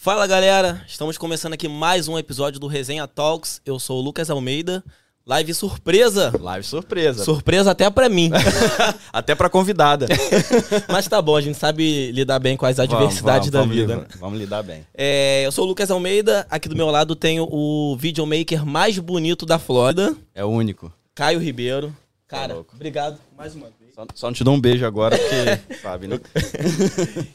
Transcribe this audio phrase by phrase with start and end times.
[0.00, 3.60] Fala galera, estamos começando aqui mais um episódio do Resenha Talks.
[3.66, 4.82] Eu sou o Lucas Almeida.
[5.26, 6.32] Live surpresa.
[6.40, 7.24] Live surpresa.
[7.24, 8.30] Surpresa até pra mim.
[9.12, 10.06] Até pra convidada.
[10.88, 13.96] Mas tá bom, a gente sabe lidar bem com as adversidades da vamos, vida.
[13.96, 14.86] Vamos, vamos lidar bem.
[14.94, 16.46] É, eu sou o Lucas Almeida.
[16.48, 20.92] Aqui do meu lado tenho o videomaker mais bonito da Flórida, É o único.
[21.12, 21.92] Caio Ribeiro.
[22.28, 22.76] Cara, louco.
[22.76, 23.87] obrigado mais uma vez.
[23.98, 26.20] Só, só não te dou um beijo agora, porque, sabe, né?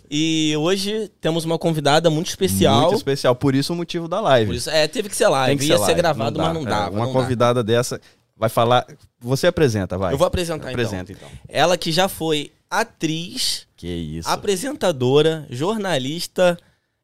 [0.09, 2.83] E hoje temos uma convidada muito especial.
[2.83, 3.35] Muito especial.
[3.35, 4.47] Por isso o motivo da live.
[4.51, 5.49] Por isso, é, teve que ser live.
[5.49, 5.97] Tem que Ia ser, ser, live.
[6.01, 6.43] gravado, dá.
[6.45, 6.95] mas não É, dava.
[6.95, 7.99] Uma não convidada dessa
[8.37, 8.85] vai falar.
[9.19, 10.13] Você apresenta, vai.
[10.13, 11.27] Eu vou apresentar Apresenta, então.
[11.27, 11.39] então.
[11.49, 14.29] Ela que já foi atriz, Que isso.
[14.29, 16.57] apresentadora, jornalista.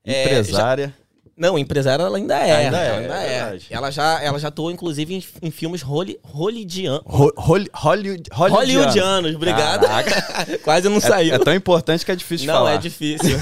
[0.06, 0.88] é, Empresária.
[0.88, 1.09] já-
[1.40, 2.52] Não, empresária ela ainda é.
[2.66, 3.60] Ainda é, ela ainda é é.
[3.70, 8.56] Ela já, ela já atuou, inclusive, em, em filmes holly, hollywoodian- Ho- Holly- Hollywood, hollywoodiano.
[8.84, 9.36] hollywoodianos.
[9.36, 9.88] Obrigado.
[10.64, 11.32] Quase não saiu.
[11.34, 12.74] É, é tão importante que é difícil não, falar.
[12.74, 13.38] é difícil.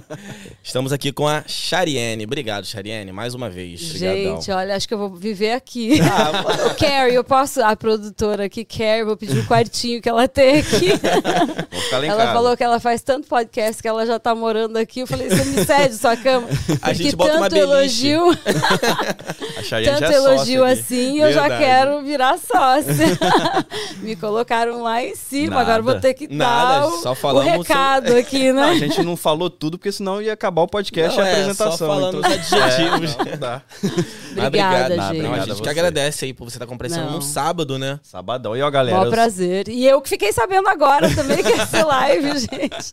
[0.62, 2.24] Estamos aqui com a Chariane.
[2.24, 3.82] Obrigado, Chariane, mais uma vez.
[3.90, 4.36] Obrigadão.
[4.40, 6.00] Gente, olha, acho que eu vou viver aqui.
[6.00, 7.62] Ah, Carrie, eu posso.
[7.62, 10.88] A produtora aqui, Carrie, vou pedir o quartinho que ela tem aqui.
[11.70, 12.32] Vou ficar lá em ela casa.
[12.32, 15.00] falou que ela faz tanto podcast que ela já tá morando aqui.
[15.00, 16.48] Eu falei, você me cede sua cama.
[16.80, 18.08] A gente bota uma tanto beliche.
[18.08, 20.72] elogio, tanto já é sócia elogio aqui.
[20.80, 23.18] assim, eu já quero virar sócia.
[24.02, 25.62] me colocaram lá em cima, Nada.
[25.62, 28.76] agora vou ter que Nada, dar o, só o recado aqui, Não, a né?
[28.76, 31.72] gente não falou tudo, porque senão ia acabar o podcast Não, e a é, apresentação.
[31.76, 33.16] só falando então- os adjetivos.
[33.26, 33.62] É, não, dá.
[34.46, 35.12] Obrigada, obrigado.
[35.12, 35.22] gente.
[35.22, 35.70] Não, a gente a que você.
[35.70, 37.12] agradece aí por você estar comparecendo Não.
[37.12, 37.98] num sábado, né?
[38.02, 38.56] Sabadão.
[38.56, 38.98] E ó, galera.
[38.98, 39.68] Mó eu- prazer.
[39.68, 42.92] E eu que fiquei sabendo agora também que ia ser live, gente.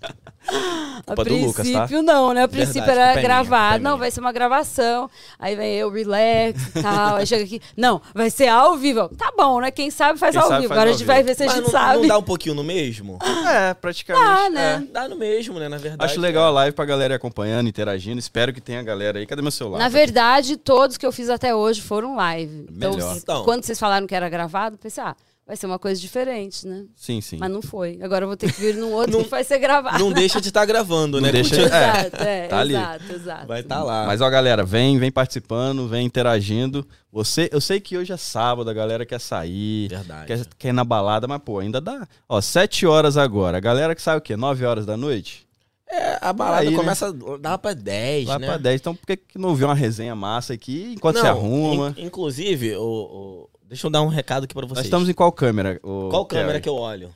[1.05, 1.79] A do Lucas, tá?
[1.81, 2.43] princípio não, né?
[2.43, 3.75] A princípio Verdade, era é gravado.
[3.75, 5.09] é não, vai ser uma gravação.
[5.37, 7.17] Aí vem eu, relax e tal.
[7.17, 7.61] Aí chega aqui.
[7.75, 9.09] Não, vai ser ao vivo.
[9.09, 9.69] Tá bom, né?
[9.69, 10.69] Quem sabe faz Quem ao sabe vivo.
[10.69, 11.13] faz Agora ao a gente vivo.
[11.13, 11.99] vai ver se a Mas gente não, sabe.
[11.99, 13.19] não dá um pouquinho no mesmo?
[13.47, 14.25] É, praticamente.
[14.25, 14.83] Dá, né?
[14.89, 15.67] É, dá no mesmo, né?
[15.69, 16.09] Na verdade.
[16.11, 18.17] Acho legal a live pra galera ir acompanhando, interagindo.
[18.19, 19.25] Espero que tenha galera aí.
[19.25, 19.77] Cadê meu celular?
[19.79, 22.65] Na verdade, todos que eu fiz até hoje foram live.
[22.71, 23.11] Então, Melhor.
[23.11, 23.43] s- Então.
[23.43, 25.15] quando vocês falaram que era gravado, pensei, ah,
[25.49, 26.85] vai ser uma coisa diferente, né?
[26.95, 27.37] Sim, sim.
[27.39, 27.97] Mas não foi.
[28.03, 29.97] Agora eu vou ter que vir num outro Não- que vai ser gravado.
[29.97, 31.31] Não deixa de estar gravando, Não né?
[31.31, 32.75] deixa- Continua- É, Exato, é, tá ali.
[32.75, 33.47] exato, exato.
[33.47, 34.05] Vai estar lá.
[34.05, 36.87] Mas ó, galera, vem, vem participando, vem interagindo.
[37.11, 40.27] Você, eu sei que hoje é sábado, a galera quer sair, Verdade.
[40.27, 42.07] quer, quer ir na balada, mas pô, ainda dá.
[42.29, 43.57] Ó, 7 horas agora.
[43.57, 44.37] A galera que sai o quê?
[44.37, 45.47] 9 horas da noite?
[45.91, 46.75] É, a balada Aí, né?
[46.77, 47.11] começa.
[47.41, 48.45] Dá pra 10, Lá né?
[48.45, 48.79] pra 10.
[48.79, 51.95] Então por que, que não ouviu uma resenha massa aqui enquanto Não, se arruma?
[51.97, 54.77] in- inclusive, o, o- deixa eu dar um recado aqui pra vocês.
[54.77, 55.79] Nós estamos em qual câmera?
[55.79, 57.13] Qual câmera que eu olho?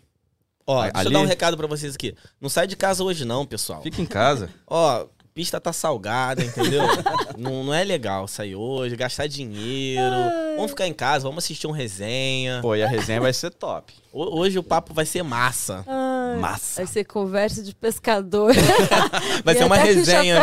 [0.65, 0.93] Ó, Ali?
[0.93, 2.15] deixa eu dar um recado pra vocês aqui.
[2.39, 3.81] Não sai de casa hoje, não, pessoal.
[3.81, 4.49] Fica em casa.
[4.65, 6.83] Ó, pista tá salgada, entendeu?
[7.37, 10.15] não, não é legal sair hoje, gastar dinheiro.
[10.55, 12.59] Vamos ficar em casa, vamos assistir um resenha.
[12.61, 13.93] Pô, e a resenha vai ser top.
[14.13, 15.83] Ho- Hoje o papo vai ser massa.
[15.87, 16.81] Ai, Massa.
[16.83, 18.53] Vai ser conversa de pescador.
[19.43, 20.35] Vai E ser uma resenha.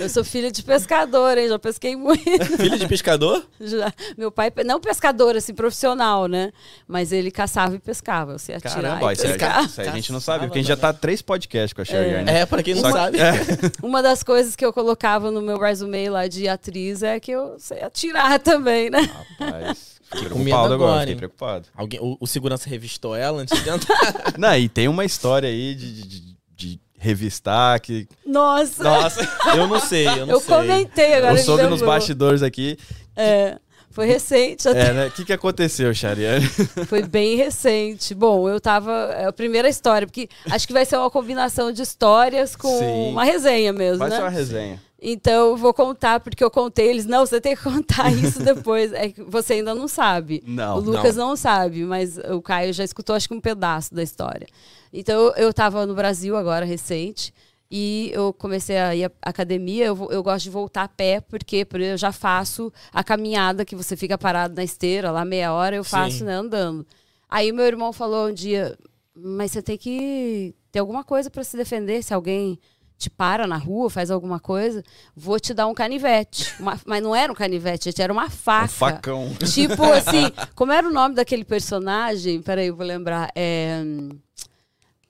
[0.00, 1.48] Eu sou filha de pescador, hein?
[1.48, 2.22] Já pesquei muito.
[2.56, 3.44] Filho de pescador?
[3.60, 3.92] Já.
[4.16, 6.52] Meu pai, não pescador, assim, profissional, né?
[6.86, 8.32] Mas ele caçava e pescava.
[8.32, 9.64] Eu sei atirar Caramba, e isso, aí, pescar.
[9.64, 11.84] isso aí a gente não sabe, porque a gente já tá três podcasts com a
[11.84, 12.30] Cheyenne.
[12.30, 13.18] É, pra quem não que- sabe.
[13.20, 13.32] é.
[13.82, 17.56] Uma das coisas que eu colocava no meu resume lá de atriz é que eu
[17.58, 19.00] sei atirar também, né?
[19.40, 21.68] Rapaz, fiquei com medo preocupado agora, agora, fiquei preocupado.
[21.74, 24.14] Alguém, o, o segurança revistou ela antes de entrar.
[24.38, 28.82] Não, e tem uma história aí de, de- de- de revistar que Nossa!
[28.82, 30.54] Nossa, eu não sei, eu não eu sei.
[30.56, 31.34] comentei agora.
[31.34, 32.78] eu soube nos bastidores aqui.
[33.16, 33.58] É,
[33.90, 34.88] foi recente até.
[34.88, 35.06] É, né?
[35.06, 36.44] O que, que aconteceu, Chariane?
[36.88, 38.12] Foi bem recente.
[38.12, 38.90] Bom, eu tava.
[39.16, 43.10] É a primeira história, porque acho que vai ser uma combinação de histórias com Sim.
[43.12, 44.16] uma resenha mesmo, Vai né?
[44.16, 44.82] ser uma resenha.
[45.06, 46.88] Então eu vou contar, porque eu contei.
[46.88, 48.90] Eles, não, você tem que contar isso depois.
[48.94, 50.42] É que você ainda não sabe.
[50.46, 50.78] Não.
[50.78, 51.36] o Lucas não.
[51.36, 54.46] sabe, mas o Caio já escutou, acho que um pedaço da história.
[54.90, 57.34] Então eu tava no Brasil agora, recente.
[57.70, 59.86] E eu comecei a ir à academia.
[59.86, 63.74] Eu, eu gosto de voltar a pé, porque por- eu já faço a caminhada que
[63.76, 66.24] você fica parado na esteira, lá meia hora, eu faço Sim.
[66.24, 66.86] né, andando.
[67.28, 68.78] Aí meu irmão falou um dia:
[69.14, 72.02] Mas você tem que ter alguma coisa para se defender.
[72.02, 72.58] Se alguém
[72.96, 74.82] te para na rua, faz alguma coisa,
[75.14, 76.54] vou te dar um canivete.
[76.58, 78.64] Uma- mas não era um canivete, gente, era uma faca.
[78.64, 79.34] Um facão.
[79.52, 82.40] Tipo assim, como era o nome daquele personagem?
[82.40, 83.30] Peraí, eu vou lembrar.
[83.34, 83.82] É.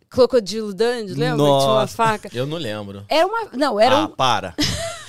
[0.09, 1.15] Crocodilo Dandy, lembra?
[1.15, 1.97] Que Tinha uma Nossa.
[1.97, 2.31] faca.
[2.33, 3.05] Eu não lembro.
[3.09, 3.49] Era uma.
[3.53, 4.55] Não, era ah, um para.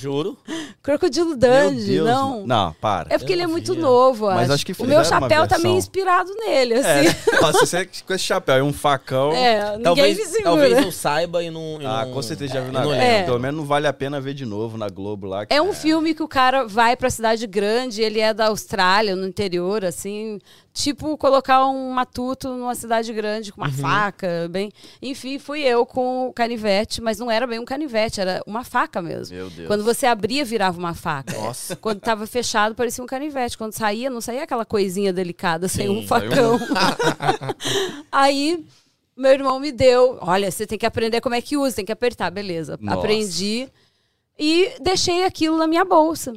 [0.06, 0.38] Juro.
[0.84, 2.08] Crocodilo Dandy, Deus.
[2.08, 2.46] não.
[2.46, 3.14] Não, para.
[3.14, 3.82] É porque Eu ele é não muito via.
[3.82, 4.54] novo, Mas acho.
[4.54, 7.16] acho que O meu chapéu tá meio inspirado nele, É, assim.
[7.42, 9.32] nossa, você com esse chapéu e um facão.
[9.34, 10.44] É, ninguém Talvez, me segura.
[10.44, 11.82] talvez eu saiba e não.
[11.82, 12.94] e Ah, não- com certeza já viu e na não.
[12.94, 13.24] É.
[13.24, 15.46] Pelo menos não vale a pena ver de novo na Globo lá.
[15.46, 19.16] que- É um filme que o cara vai pra cidade grande, ele é da Austrália,
[19.16, 20.40] no interior, assim,
[20.76, 24.70] tipo colocar um matuto numa cidade grande com uma faca, bem.
[25.02, 29.02] Enfim, fui eu com o canivete, mas não era bem um canivete, era uma faca
[29.02, 29.34] mesmo.
[29.34, 29.68] Meu Deus.
[29.68, 31.34] Quando você abria, virava uma faca.
[31.34, 31.78] Nossa.
[31.78, 33.58] Quando tava fechado, parecia um canivete.
[33.58, 36.60] Quando saía, não saía aquela coisinha delicada, sem um Sim, facão.
[38.12, 38.66] Aí,
[39.16, 40.18] meu irmão me deu.
[40.20, 42.30] Olha, você tem que aprender como é que usa, tem que apertar.
[42.30, 42.78] Beleza.
[42.82, 43.00] Nossa.
[43.00, 43.70] Aprendi.
[44.38, 46.34] E deixei aquilo na minha bolsa.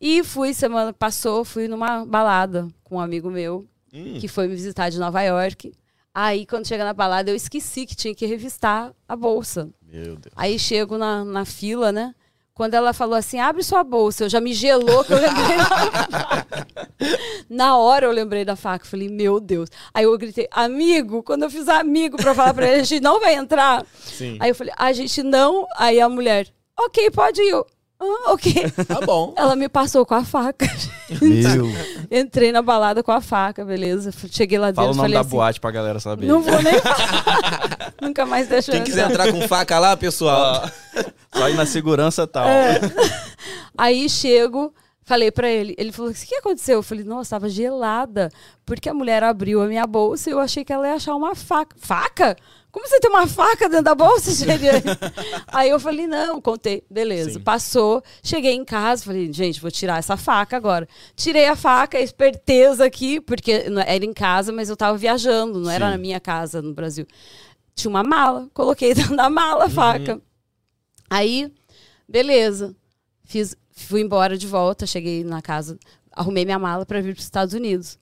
[0.00, 4.18] E fui, semana passou, fui numa balada com um amigo meu, Hum.
[4.20, 5.72] que foi me visitar de Nova York.
[6.14, 9.68] Aí, quando chega na balada, eu esqueci que tinha que revistar a bolsa.
[9.82, 10.32] Meu Deus.
[10.34, 12.14] Aí chego na, na fila, né?
[12.54, 15.64] Quando ela falou assim, abre sua bolsa, eu já me gelou que eu lembrei da
[15.66, 16.66] faca.
[17.50, 19.68] Na hora eu lembrei da faca, falei, meu Deus.
[19.92, 23.20] Aí eu gritei, amigo, quando eu fiz amigo pra falar pra ele, a gente não
[23.20, 23.84] vai entrar.
[24.02, 24.38] Sim.
[24.40, 25.66] Aí eu falei, a gente não.
[25.76, 26.48] Aí a mulher,
[26.78, 27.50] ok, pode ir.
[27.50, 27.66] Eu,
[27.98, 28.52] ah, ok.
[28.86, 29.32] Tá bom.
[29.36, 30.66] Ela me passou com a faca.
[31.20, 31.66] Meu.
[32.10, 34.12] Entrei na balada com a faca, beleza.
[34.30, 36.26] Cheguei lá dentro Fala o nome falei da assim, boate pra galera saber.
[36.26, 37.92] não vou nem falar.
[38.02, 39.32] Nunca mais deixa eu Quem quiser entrar.
[39.32, 40.68] com faca lá, pessoal.
[41.34, 42.46] Só ir na segurança e tal.
[42.46, 42.80] É.
[43.76, 44.72] Aí chego,
[45.02, 45.74] falei pra ele.
[45.78, 46.76] Ele falou: O que aconteceu?
[46.76, 48.30] Eu falei: Nossa, tava gelada.
[48.64, 51.34] Porque a mulher abriu a minha bolsa e eu achei que ela ia achar uma
[51.34, 51.74] faca.
[51.78, 52.36] Faca?
[52.76, 54.82] Como você tem uma faca dentro da bolsa, Geriane?
[55.48, 56.84] Aí eu falei: Não, contei.
[56.90, 57.30] Beleza.
[57.30, 57.40] Sim.
[57.40, 60.86] Passou, cheguei em casa, falei: Gente, vou tirar essa faca agora.
[61.14, 65.86] Tirei a faca, esperteza aqui, porque era em casa, mas eu tava viajando, não era
[65.86, 65.92] Sim.
[65.92, 67.06] na minha casa no Brasil.
[67.74, 70.20] Tinha uma mala, coloquei dentro da mala a faca.
[71.08, 71.50] Aí,
[72.06, 72.76] beleza.
[73.24, 75.78] Fiz, fui embora de volta, cheguei na casa,
[76.12, 77.98] arrumei minha mala para vir para os Estados Unidos.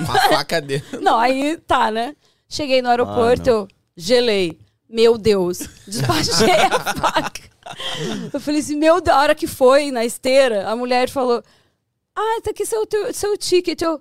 [0.00, 1.00] Uma faca dentro.
[1.00, 2.16] Não, aí tá, né?
[2.50, 3.56] Cheguei no aeroporto, não.
[3.60, 4.58] eu gelei.
[4.88, 7.48] Meu Deus, despachei a faca.
[8.32, 11.42] Eu falei assim, meu Deus, a hora que foi na esteira, a mulher falou:
[12.14, 13.80] Ah, tá aqui seu, teu- seu ticket.
[13.80, 14.00] Eu,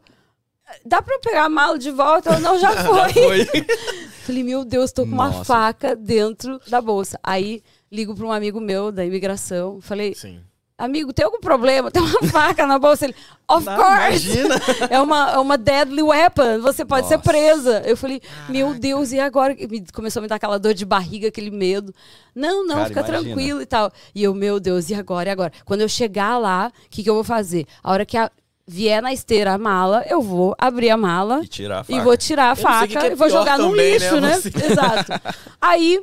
[0.85, 2.31] Dá pra eu pegar a mala de volta?
[2.33, 3.45] Eu, não, já foi.
[4.25, 5.43] Falei, meu Deus, tô com uma Nossa.
[5.45, 7.19] faca dentro da bolsa.
[7.23, 9.79] Aí ligo para um amigo meu da imigração.
[9.81, 10.39] Falei, Sim.
[10.79, 11.91] Amigo, tem algum problema?
[11.91, 13.05] Tem uma faca na bolsa?
[13.05, 13.15] Ele,
[13.47, 13.99] of Não, course!
[14.29, 14.55] imagina.
[14.89, 17.29] É uma, é uma deadly weapon, você pode ser Nossa.
[17.29, 17.81] presa.
[17.85, 19.55] Eu falei, meu Deus, e agora?
[19.59, 21.93] E me- Começou a me dar aquela dor de barriga, aquele medo.
[22.33, 23.21] Não, não, Cara, fica imagina.
[23.23, 23.91] tranquilo e tal.
[24.15, 25.29] E eu, meu Deus, e agora?
[25.29, 25.51] E agora?
[25.65, 27.65] Quando eu chegar lá, o que, que eu vou fazer?
[27.83, 28.31] A hora que a-
[28.67, 32.15] vier na esteira a mala, eu vou abrir a mala E tirar a e vou
[32.15, 34.41] tirar a Eu faca é e vou jogar no também, lixo, né, né?
[34.71, 35.11] Exato.
[35.59, 35.99] Aí,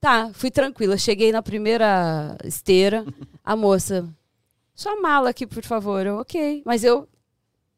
[0.00, 0.96] tá, fui tranquila.
[0.98, 3.04] Cheguei na primeira esteira,
[3.44, 4.04] a moça,
[4.78, 6.06] sua mala aqui, por favor.
[6.06, 6.62] Eu, ok.
[6.64, 7.08] Mas eu,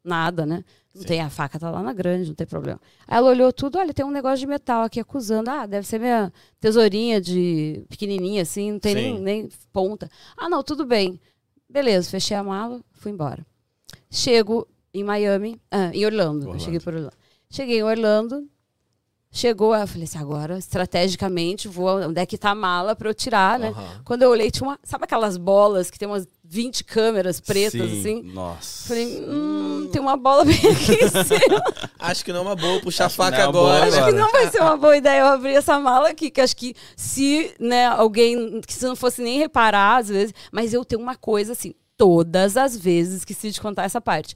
[0.03, 0.63] nada, né?
[0.93, 1.07] Não Sim.
[1.07, 2.79] tem a faca, tá lá na grande, não tem problema.
[3.07, 5.49] Aí ela olhou tudo, olha, tem um negócio de metal aqui acusando.
[5.49, 10.11] Ah, deve ser minha tesourinha de pequenininha, assim, não tem nem, nem ponta.
[10.37, 11.19] Ah, não, tudo bem.
[11.67, 13.43] Beleza, fechei a mala, fui embora.
[14.07, 16.45] Chego em Miami, ah, em Orlando.
[16.45, 16.61] Orlando.
[16.61, 17.17] cheguei por Orlando.
[17.49, 18.47] Cheguei em Orlando,
[19.31, 23.13] chegou, eu falei assim, agora, estrategicamente, vou, onde é que tá a mala pra eu
[23.13, 23.69] tirar, né?
[23.69, 24.01] Aham.
[24.03, 27.99] Quando eu olhei, tinha uma, sabe aquelas bolas que tem umas 20 câmeras pretas, Sim,
[27.99, 28.21] assim?
[28.23, 28.89] Nossa.
[28.89, 31.63] Falei, hum, tem uma bola bem aqui em cima.
[31.97, 33.85] Acho que não é uma boa puxar a Acho que faca é agora.
[33.85, 34.17] Acho que agora.
[34.17, 37.55] não vai ser uma boa ideia eu abrir essa mala aqui, que acho que se,
[37.57, 41.53] né, alguém, que se não fosse nem reparar, às vezes, mas eu tenho uma coisa
[41.53, 44.35] assim, todas as vezes que se te contar essa parte.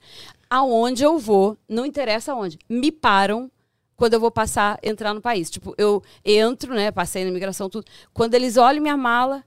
[0.50, 3.52] Aonde eu vou, não interessa aonde, me param
[3.98, 5.50] quando eu vou passar, entrar no país.
[5.50, 7.86] Tipo, eu entro, né, passei na imigração, tudo.
[8.14, 9.44] Quando eles olham minha mala,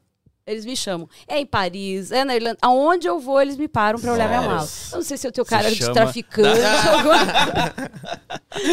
[0.51, 1.09] eles me chamam.
[1.27, 2.59] É em Paris, é na Irlanda.
[2.63, 4.69] Aonde eu vou, eles me param pra olhar minha mala.
[4.93, 6.61] Eu não sei se eu tenho cara de chama- traficante.
[6.89, 7.19] alguma-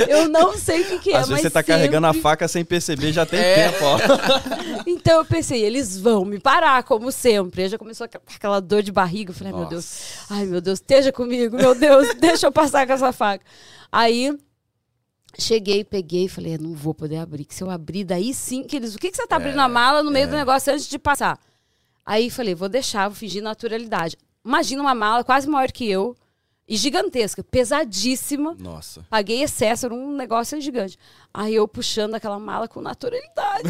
[0.07, 2.21] eu não sei o que, que é, Às vezes mas você tá carregando a sempre-
[2.21, 3.69] faca sem perceber, já tem É.
[3.69, 3.97] tempo, ó.
[4.87, 7.63] Então eu pensei, eles vão me parar, como sempre.
[7.63, 9.31] Aí já começou aqu- aquela dor de barriga.
[9.31, 12.85] Eu falei, ai, meu Deus, ai meu Deus, esteja comigo, meu Deus, deixa eu passar
[12.87, 13.43] com essa faca.
[13.91, 14.37] Aí
[15.37, 17.45] cheguei, peguei e falei, não vou poder abrir.
[17.45, 18.95] Que se eu abrir, daí sim que eles.
[18.95, 21.37] O que, que você tá abrindo a mala no meio do negócio antes de passar?
[22.05, 24.17] Aí falei, vou deixar, vou fingir naturalidade.
[24.43, 26.15] Imagina uma mala quase maior que eu
[26.67, 28.55] e gigantesca, pesadíssima.
[28.59, 29.05] Nossa.
[29.09, 30.97] Paguei excesso, era um negócio gigante.
[31.33, 33.69] Aí eu puxando aquela mala com naturalidade.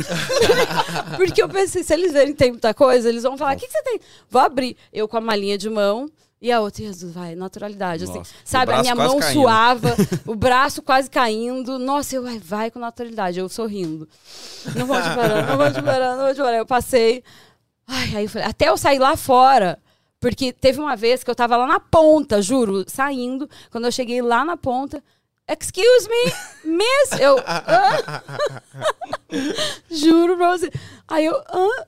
[1.17, 3.67] Porque eu pensei, se eles verem que tem muita coisa, eles vão falar: o que,
[3.67, 3.99] que você tem?
[4.29, 4.77] Vou abrir.
[4.93, 6.09] Eu com a malinha de mão.
[6.41, 8.03] E a outra, Jesus, vai, naturalidade.
[8.03, 8.33] Assim, Nossa.
[8.43, 9.33] sabe, O a minha mão caindo.
[9.33, 9.95] suava,
[10.27, 11.79] o braço quase caindo.
[11.79, 13.39] Nossa, eu, vai, vai com naturalidade.
[13.39, 14.07] Eu sorrindo.
[14.75, 16.57] Não vou te parar, não vou te parar, não vou te parar.
[16.57, 17.23] Eu passei.
[17.87, 19.79] Ai, aí eu falei, até eu sair lá fora.
[20.19, 23.47] Porque teve uma vez que eu tava lá na ponta, juro, saindo.
[23.69, 25.03] Quando eu cheguei lá na ponta,
[25.47, 27.19] Excuse me, miss?
[27.21, 27.37] Eu.
[27.37, 28.23] "Hã?"
[29.91, 30.71] Juro pra você.
[31.07, 31.35] Aí eu.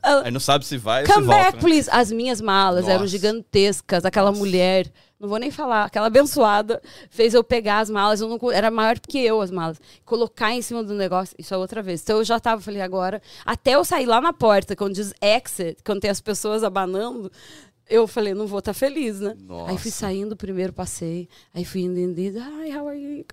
[0.03, 1.43] Ela, Aí não sabe se vai ou se Come volta.
[1.43, 1.61] back, né?
[1.61, 1.89] please.
[1.91, 3.07] As minhas malas eram Nossa.
[3.11, 4.05] gigantescas.
[4.05, 4.85] Aquela mulher,
[5.19, 8.21] não vou nem falar, aquela abençoada fez eu pegar as malas.
[8.21, 9.79] Eu não, era maior que eu as malas.
[10.05, 11.35] Colocar em cima do negócio.
[11.39, 12.01] Isso é outra vez.
[12.03, 13.21] Então eu já tava, falei, agora.
[13.45, 17.31] Até eu sair lá na porta, quando diz exit, quando tem as pessoas abanando.
[17.89, 19.29] Eu falei, não vou estar feliz, né?
[19.65, 19.91] Aí fui Nossa.
[19.91, 23.25] saindo, primeiro passei, aí fui indo, indo, indo, hi, how are you?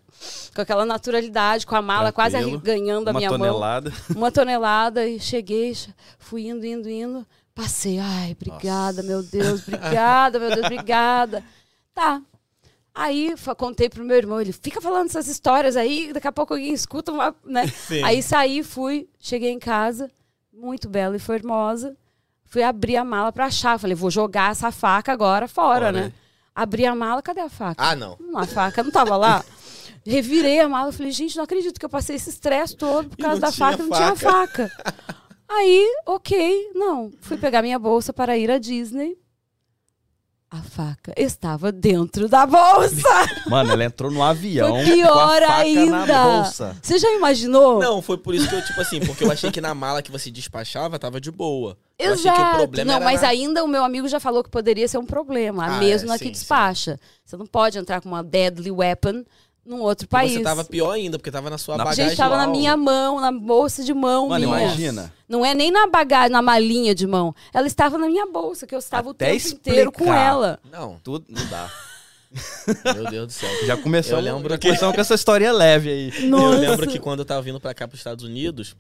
[0.55, 2.59] Com aquela naturalidade, com a mala quase Tranquilo.
[2.59, 3.93] arri- ganhando a Uma minha mão tonelada.
[4.15, 7.27] uma tonelada e cheguei, che- fui indo, indo, indo.
[7.53, 11.43] Passei, ai, obrigada, meu Deus, obrigada, meu Deus, obrigada.
[11.95, 12.21] Tá.
[12.95, 16.73] Aí contei pro meu irmão, ele fica falando essas histórias aí, daqui a pouco alguém
[16.73, 17.67] escuta, uma, né?
[17.89, 18.03] Sim.
[18.05, 20.11] Aí saí, fui, cheguei em casa,
[20.53, 21.97] muito bela e formosa.
[22.45, 23.79] Fui abrir a mala pra achar.
[23.81, 25.93] Falei, vou jogar essa faca agora fora, Fora.
[25.93, 26.13] né?
[26.55, 27.83] Abri a mala, cadê a faca?
[27.85, 28.17] Ah, não.
[28.21, 29.45] Hum, A faca não tava lá.
[30.07, 33.41] Revirei a mala, falei, gente, não acredito que eu passei esse estresse todo por causa
[33.41, 34.71] da tinha faca, não tinha faca.
[35.49, 37.11] Aí, ok, não.
[37.21, 39.19] Fui pegar minha bolsa para ir à Disney.
[40.57, 43.03] A faca estava dentro da bolsa.
[43.51, 44.69] Mano, ela entrou no avião.
[44.77, 46.23] Foi pior com a faca Na ainda.
[46.23, 46.77] bolsa.
[46.81, 47.81] Você já imaginou?
[47.81, 50.13] Não, foi por isso que eu, tipo assim, porque eu achei que na mala que
[50.13, 51.77] você despachava tava de boa.
[51.99, 52.41] Eu achei Exato.
[52.51, 54.87] que o problema não, era mas na- ainda o meu amigo já falou que poderia
[54.87, 56.99] ser um problema, Ah, mesmo é, na que sim, despacha.
[57.25, 59.25] Você não pode entrar com uma deadly weapon
[59.65, 60.33] num outro E país.
[60.35, 62.09] Você tava pior ainda, porque tava na sua Na- bagagem.
[62.11, 64.63] Gente, tava na minha mão, na bolsa de mão Mano, minha.
[64.65, 65.13] imagina.
[65.29, 67.35] Não é nem na bagagem, na malinha de mão.
[67.53, 70.27] Ela estava na minha bolsa, que eu estava Até o tempo inteiro com explicar.
[70.27, 70.61] ela.
[70.71, 71.71] Não, Tudo não dá.
[72.95, 73.49] meu Deus do céu.
[73.67, 76.27] Já começou, Eu lembro já que- começamos com essa história leve aí.
[76.29, 76.57] Nossa.
[76.57, 78.77] Eu lembro que quando eu tava vindo pra cá, pros Estados Unidos,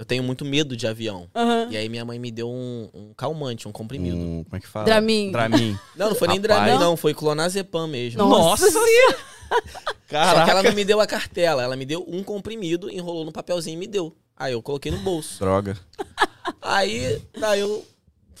[0.00, 1.28] eu tenho muito medo de avião.
[1.34, 1.68] Aham.
[1.70, 4.16] E aí minha mãe me deu um, um calmante, um comprimido.
[4.16, 4.86] Um, como é que fala?
[4.86, 5.30] Dramin.
[5.30, 5.78] Dramin.
[5.94, 6.64] Não, não foi nem Rapaz.
[6.64, 6.96] Dramin, não.
[6.96, 8.24] Foi clonazepam mesmo.
[8.24, 8.86] Nossa, Senhora.
[9.50, 10.62] Só que ela Caraca.
[10.62, 11.62] não me deu a cartela.
[11.62, 14.16] Ela me deu um comprimido, enrolou no papelzinho e me deu.
[14.34, 15.38] Aí eu coloquei no bolso.
[15.38, 15.76] Droga.
[16.62, 17.84] Aí, tá, eu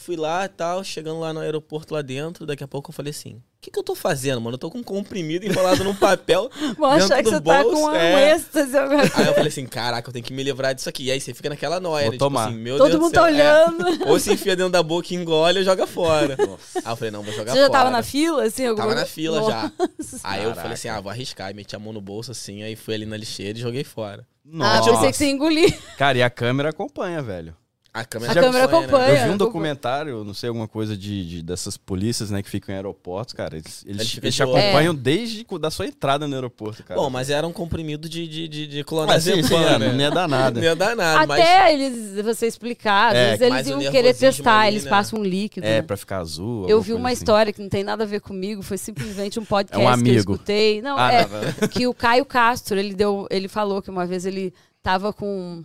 [0.00, 3.10] fui lá e tal, chegando lá no aeroporto lá dentro, daqui a pouco eu falei
[3.10, 4.54] assim, o que, que eu tô fazendo, mano?
[4.54, 7.76] Eu tô com um comprimido enrolado num papel Vou achar que do você tá bolso.
[7.76, 8.32] com um é.
[8.32, 8.72] êxtase.
[8.72, 9.12] coisa.
[9.14, 11.04] Aí eu falei assim, caraca, eu tenho que me livrar disso aqui.
[11.04, 12.18] E aí você fica naquela noia, Vou né?
[12.18, 12.46] tomar.
[12.46, 13.32] Tipo assim, meu Todo Deus do mundo tá céu, é.
[13.32, 13.84] olhando.
[14.08, 16.36] Ou se enfia dentro da boca, engole ou joga fora.
[16.38, 17.78] Aí eu falei, não, vou jogar Você já fora.
[17.78, 18.66] tava na fila, assim?
[18.66, 19.62] alguma Tava na fila já.
[19.78, 20.20] Nossa.
[20.24, 20.62] Aí eu Caraca.
[20.62, 21.50] falei assim, ah, vou arriscar.
[21.50, 24.26] E meti a mão no bolso assim, aí fui ali na lixeira e joguei fora.
[24.46, 24.90] Ah, Nossa.
[24.92, 25.78] pensei que você engolir.
[25.98, 27.54] Cara, e a câmera acompanha, velho.
[27.92, 28.86] A câmera, A câmera acompanha, né?
[28.86, 29.18] acompanha.
[29.18, 32.48] Eu vi um É, documentário, não sei, alguma coisa de, de- dessas polícias, né, que
[32.48, 33.56] ficam em aeroportos, cara.
[33.56, 36.84] Eles, eles, Eles ficam eles de te acompanham desde cu- da sua entrada no aeroporto,
[36.84, 37.00] cara.
[37.00, 39.92] Bom, mas era um comprimido de, de, de, de Ah, clonazepam, sim, é, né?
[39.92, 40.54] não ia dar nada.
[40.60, 41.40] Não ia dar nada, mas...
[41.40, 44.90] Até eles, você explicar, às É, vezes eles mas iam querer testar, eles né?
[44.90, 45.66] passam um líquido.
[45.66, 45.82] É, né?
[45.82, 46.68] pra ficar azul.
[46.68, 47.18] Eu vi uma assim.
[47.18, 50.08] história que não tem nada a ver comigo, foi simplesmente um podcast É um que
[50.08, 50.32] eu amigo.
[50.34, 50.80] escutei.
[50.80, 54.24] Não, Ah, é não, que o Caio Castro, ele deu, ele falou que uma vez
[54.26, 55.64] ele tava com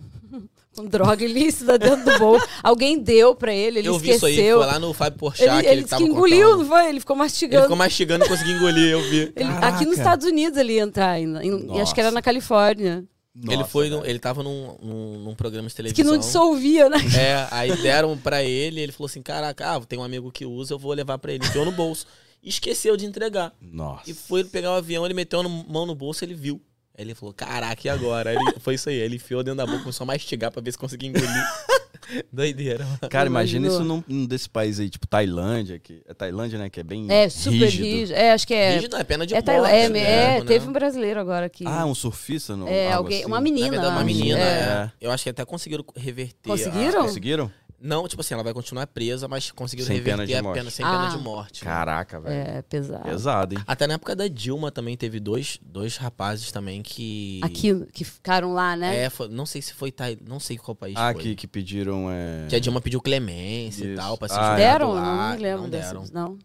[0.84, 2.46] droga ilícita dentro do bolso.
[2.62, 4.58] Alguém deu pra ele, ele eu vi isso aí, esqueceu.
[4.58, 6.58] foi lá no Fábio Porchat ele que ele ele disse tava que engoliu, contando.
[6.60, 6.88] não foi?
[6.88, 7.62] Ele ficou Ele mastigando.
[7.62, 9.32] ficou mastigando e conseguiu engolir, eu vi.
[9.36, 11.44] Ele- aqui nos Estados Unidos ele ia entrar ainda.
[11.44, 13.04] em- acho que era na Califórnia.
[13.44, 16.12] ele Nossa, foi, no- ele tava num, num, num programa de Diz que televisão.
[16.14, 16.96] não dissolvia, né?
[17.20, 20.72] É, aí deram pra ele, ele falou assim, caraca, ah, tem um amigo que usa,
[20.72, 21.44] eu vou levar pra ele.
[21.44, 22.06] Enfiou no bolso.
[22.42, 23.52] Esqueceu de entregar.
[23.60, 24.08] Nossa.
[24.10, 26.60] E foi pegar o avião, ele meteu a mão no bolso, ele viu.
[26.98, 28.30] Aí ele falou, caraca, e agora?
[28.30, 30.72] Aí ele, foi isso aí, ele enfiou dentro da boca, começou a mastigar pra ver
[30.72, 31.28] se conseguia engolir.
[32.32, 32.84] Doideira.
[32.84, 32.98] mano.
[33.10, 36.78] Cara, imagina isso num, num desse país aí, tipo Tailândia, que é Tailândia, né, que
[36.80, 37.84] é bem É, super rígido.
[37.84, 38.16] rígido.
[38.16, 38.74] É, acho que é.
[38.76, 39.70] Rígido, é pena de é, morte.
[39.72, 40.38] É, né?
[40.38, 41.64] é, teve um brasileiro agora aqui.
[41.66, 42.54] Ah, um surfista?
[42.56, 43.26] No, é, alguém, assim.
[43.26, 43.70] uma Na menina.
[43.70, 44.42] verdade, uma menina, É.
[44.42, 44.90] é.
[45.00, 46.50] Eu acho que até conseguiram reverter.
[46.50, 47.50] a- Conseguiram?
[47.78, 50.58] Não, tipo assim, ela vai continuar presa, mas conseguiram Sem reverter pena de a morte.
[50.58, 50.90] pena sem Ah.
[50.90, 51.62] pena de morte.
[51.64, 51.70] né?
[51.70, 52.34] Caraca, velho.
[52.34, 53.02] É, pesado.
[53.04, 53.60] Pesado, hein?
[53.66, 57.38] Até na época da Dilma também teve dois, dois rapazes também que.
[57.42, 59.04] Aqui, que ficaram lá, né?
[59.04, 59.92] É, foi- não sei se foi
[60.26, 61.22] não sei qual país Ah, foi.
[61.22, 62.08] que, que pediram.
[62.10, 62.46] É...
[62.48, 64.00] Que a Dilma pediu clemência e Isso.
[64.02, 64.92] tal pra ser Ah, julgado deram?
[64.92, 65.28] lá.
[65.30, 66.00] Não me lembro Não deram.
[66.00, 66.10] desses.
[66.10, 66.38] Não.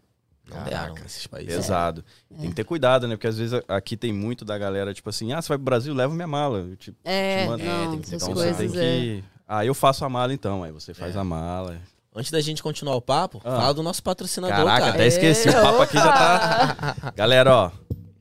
[0.44, 0.92] Não Caraca.
[0.92, 1.54] deram esses países.
[1.54, 2.04] Pesado.
[2.30, 2.40] É.
[2.40, 3.14] Tem que ter cuidado, né?
[3.16, 5.94] Porque às vezes aqui tem muito da galera, tipo assim, ah, você vai pro Brasil,
[5.94, 6.58] leva minha mala.
[6.58, 8.56] Eu, Tipo, É, te mando- não, tem que então coisas.
[8.56, 9.00] você tem é.
[9.00, 9.24] que.
[9.54, 10.62] Ah, eu faço a mala então.
[10.64, 11.18] Aí você faz É.
[11.18, 11.78] a mala.
[12.16, 13.56] Antes da gente continuar o papo, Ah.
[13.60, 14.92] fala do nosso patrocinador, Caraca, cara.
[14.94, 15.48] até esqueci.
[15.48, 16.76] O papo aqui já tá.
[16.96, 17.12] Opa!
[17.16, 17.70] Galera, ó.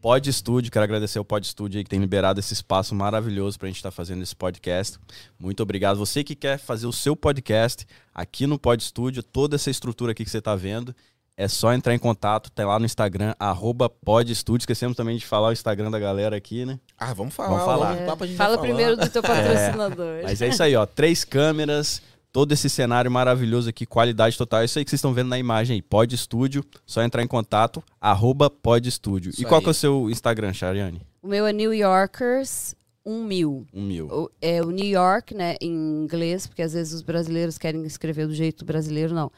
[0.01, 3.67] Pod Studio, quero agradecer ao Pod Studio aí que tem liberado esse espaço maravilhoso pra
[3.67, 4.97] gente estar fazendo esse podcast.
[5.39, 5.97] Muito obrigado.
[5.97, 10.25] Você que quer fazer o seu podcast aqui no Pod Studio, toda essa estrutura aqui
[10.25, 10.93] que você tá vendo,
[11.41, 14.61] é só entrar em contato, tá lá no Instagram, arroba Pod Studio.
[14.63, 16.79] Esquecemos também de falar o Instagram da galera aqui, né?
[16.97, 17.49] Ah, vamos falar.
[17.49, 17.89] Vamos falar.
[17.91, 20.21] logo, o papo a gente Fala primeiro do teu patrocinador.
[20.23, 20.85] Mas é isso aí, ó.
[20.85, 24.61] Três câmeras, todo esse cenário maravilhoso aqui, qualidade total.
[24.61, 25.81] É isso aí que vocês estão vendo na imagem aí.
[25.81, 29.31] Pod Studio, só entrar em contato, arroba Pod Studio.
[29.31, 29.63] Isso E qual aí.
[29.63, 31.01] que é o seu Instagram, Chariane?
[31.23, 33.65] O meu é New Yorkers 1000.
[33.73, 34.05] Um mil.
[34.07, 35.71] O- É o New York, né, em
[36.03, 39.31] inglês, porque às vezes os brasileiros querem escrever do jeito brasileiro, não.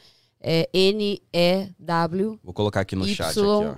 [0.45, 3.75] É N-E-W Vou colocar aqui no chat aqui, ó.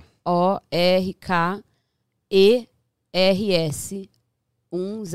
[3.12, 4.10] Y-O-R-K-E-R-S
[4.72, 5.06] 1000.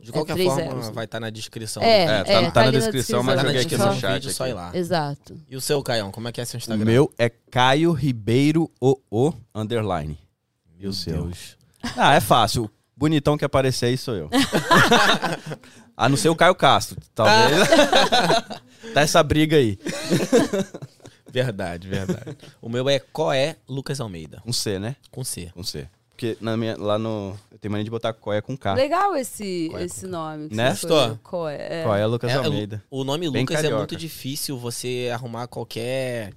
[0.00, 0.88] De É qualquer três forma, zeros.
[0.90, 1.82] vai estar na descrição.
[1.82, 3.42] É, É, tá, é, tá tá na na descrição, mas Vai descrição.
[3.42, 4.14] estar na joguei aqui descrição no chat.
[4.22, 4.70] vídeo, só ir lá.
[4.72, 5.40] Exato.
[5.50, 6.84] E o seu, Caião, como é que é seu O Instagram?
[6.84, 10.16] meu é Caio Ribeiro OO underline.
[10.78, 11.24] E o seu?
[11.24, 11.56] Deus.
[11.96, 12.64] Ah, é fácil.
[12.64, 14.30] O bonitão que aparecer aí sou eu.
[15.96, 17.68] A não ser o Caio Castro, talvez.
[18.94, 19.78] tá essa briga aí.
[21.30, 22.36] Verdade, verdade.
[22.60, 24.96] o meu é Coé Lucas Almeida, Com C, né?
[25.10, 25.50] com C.
[25.54, 25.88] Com C.
[26.10, 27.34] Porque na minha, lá no.
[27.50, 28.74] Eu tenho mania de botar Coé com K.
[28.74, 30.50] Legal esse, esse nome.
[30.50, 30.74] que Né?
[30.74, 30.98] você Gostou?
[31.00, 31.18] escolheu.
[31.22, 31.80] Qual é?
[31.80, 31.84] É.
[31.84, 32.84] Coé Lucas É, Almeida.
[32.90, 33.78] o nome Bem Lucas é carioca.
[33.78, 36.34] muito difícil você arrumar qualquer.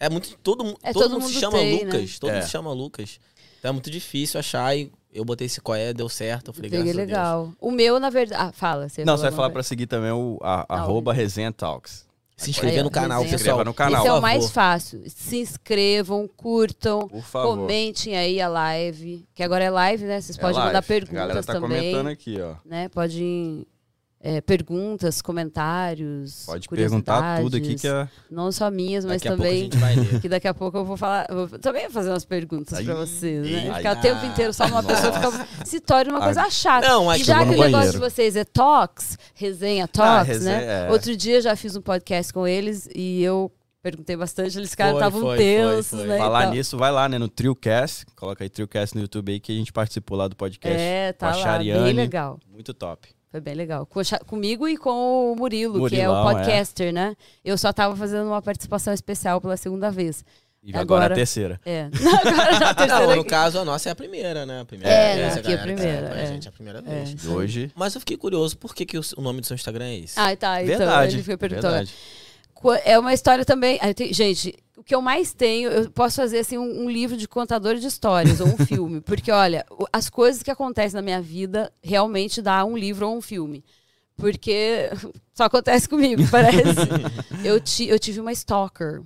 [0.00, 0.34] É muito.
[0.42, 1.92] Todo, mu- É, todo, todo mundo se chama tem, né?
[1.92, 2.18] Lucas.
[2.18, 2.34] Todo É.
[2.34, 3.20] mundo se chama Lucas.
[3.58, 6.48] Então é muito difícil achar e eu botei esse Coé, deu certo.
[6.48, 7.18] Eu falei, Peguei graças a Deus.
[7.18, 7.52] legal.
[7.60, 8.42] O meu, na verdade.
[8.42, 8.88] Ah, fala.
[8.88, 12.10] Você Não, você vai falar pra seguir também o a, Não, arroba Resenha Talks.
[12.34, 13.38] Se inscrever Aí, no canal, resenha.
[13.38, 13.54] pessoal.
[13.56, 14.00] Inscreva no canal.
[14.00, 15.02] Esse é o mais fácil.
[15.06, 17.56] Se inscrevam, curtam, Por favor.
[17.56, 19.24] comentem aí a live.
[19.32, 20.20] Que agora é live, né?
[20.20, 20.66] Vocês É podem live.
[20.68, 21.78] mandar A galera perguntas tá também.
[21.78, 22.54] comentando aqui, ó.
[22.64, 22.88] né?
[22.88, 23.64] Podem.
[24.24, 26.44] É, perguntas, comentários.
[26.46, 28.08] Pode perguntar tudo aqui que é.
[28.30, 29.68] Não só minhas, mas também.
[30.22, 31.26] Que daqui a pouco eu vou falar.
[31.28, 33.70] Vou também fazer umas perguntas pra vocês, né?
[33.70, 35.10] aí, Ficar o tempo inteiro só numa nossa.
[35.10, 36.86] pessoa fica, se torna uma coisa chata.
[36.86, 37.92] Não, e já que o negócio banheiro.
[37.92, 40.86] de vocês é talks, resenha talks, resenha, né?
[40.86, 40.90] é.
[40.92, 43.50] Outro dia já fiz um podcast com eles e eu
[43.82, 46.08] perguntei bastante, eles caras estavam tensos, foi, foi.
[46.08, 46.18] né?
[46.18, 47.18] Falar nisso, vai lá, né?
[47.18, 48.06] No TrioCast.
[48.14, 50.80] Coloca aí TrioCast no YouTube aí que a gente participou lá do podcast.
[50.80, 51.84] É, tá com a lá, Chariane.
[51.84, 52.38] bem legal.
[52.48, 53.08] Muito top.
[53.32, 53.84] Foi bem legal.
[53.86, 56.34] Com a comigo e com o Murilo, que é Murilão, o é.
[56.34, 57.16] podcaster, né?
[57.42, 60.22] Eu só tava fazendo uma participação especial pela segunda vez.
[60.62, 61.60] E agora, Agora- a terceira.
[61.64, 61.88] É.
[62.24, 64.60] Agora já a terceira Não, no caso, a nossa é a primeira, né?
[64.60, 66.26] A primeira É, vez, aqui é a galera que primeira, é.
[66.26, 66.82] gente, é a primeira É.
[66.82, 67.24] vez.
[67.24, 67.72] E hoje.
[67.74, 70.20] Mas eu fiquei curioso, por que, que o, o nome do seu Instagram é esse?
[70.20, 70.62] Ah, tá.
[70.62, 71.16] Então, verdade.
[71.16, 71.72] ele foi perguntando.
[71.74, 71.92] verdade.
[72.84, 73.78] É uma história também.
[74.12, 77.76] Gente, o que eu mais tenho, eu posso fazer assim um, um livro de contador
[77.76, 82.42] de histórias ou um filme, porque olha, as coisas que acontecem na minha vida realmente
[82.42, 83.64] dá um livro ou um filme.
[84.16, 84.90] Porque
[85.34, 86.62] só acontece comigo, parece.
[87.44, 89.02] eu, ti- eu tive uma stalker.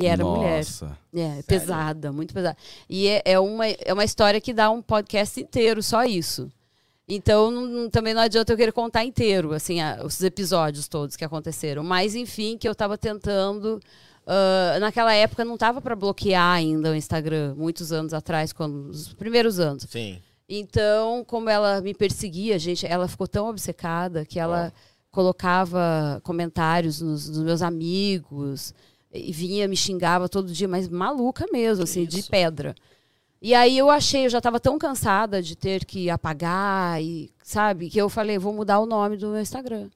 [0.00, 0.58] E era mulher.
[0.58, 0.96] Nossa.
[1.12, 2.56] É, pesada, muito pesada.
[2.88, 6.48] E é, é, uma, é uma história que dá um podcast inteiro, só isso.
[7.08, 11.24] Então, não- também não adianta eu querer contar inteiro, assim, a- os episódios todos que
[11.24, 11.82] aconteceram.
[11.82, 13.80] Mas, enfim, que eu tava tentando.
[14.30, 19.14] ah, naquela época não tava para bloquear ainda o Instagram, muitos anos atrás, quando, os
[19.14, 19.86] primeiros anos.
[19.88, 20.18] Sim.
[20.46, 24.70] Então, como ela me perseguia, gente, ela ficou tão obcecada que ela
[25.10, 28.74] colocava comentários nos, nos meus amigos
[29.12, 32.30] e vinha, me xingava todo dia, mas maluca mesmo, assim, de isso?
[32.30, 32.74] pedra.
[33.40, 37.88] E aí eu achei, eu já estava tão cansada de ter que apagar e, sabe,
[37.88, 39.88] que eu falei, vou mudar o nome do meu Instagram.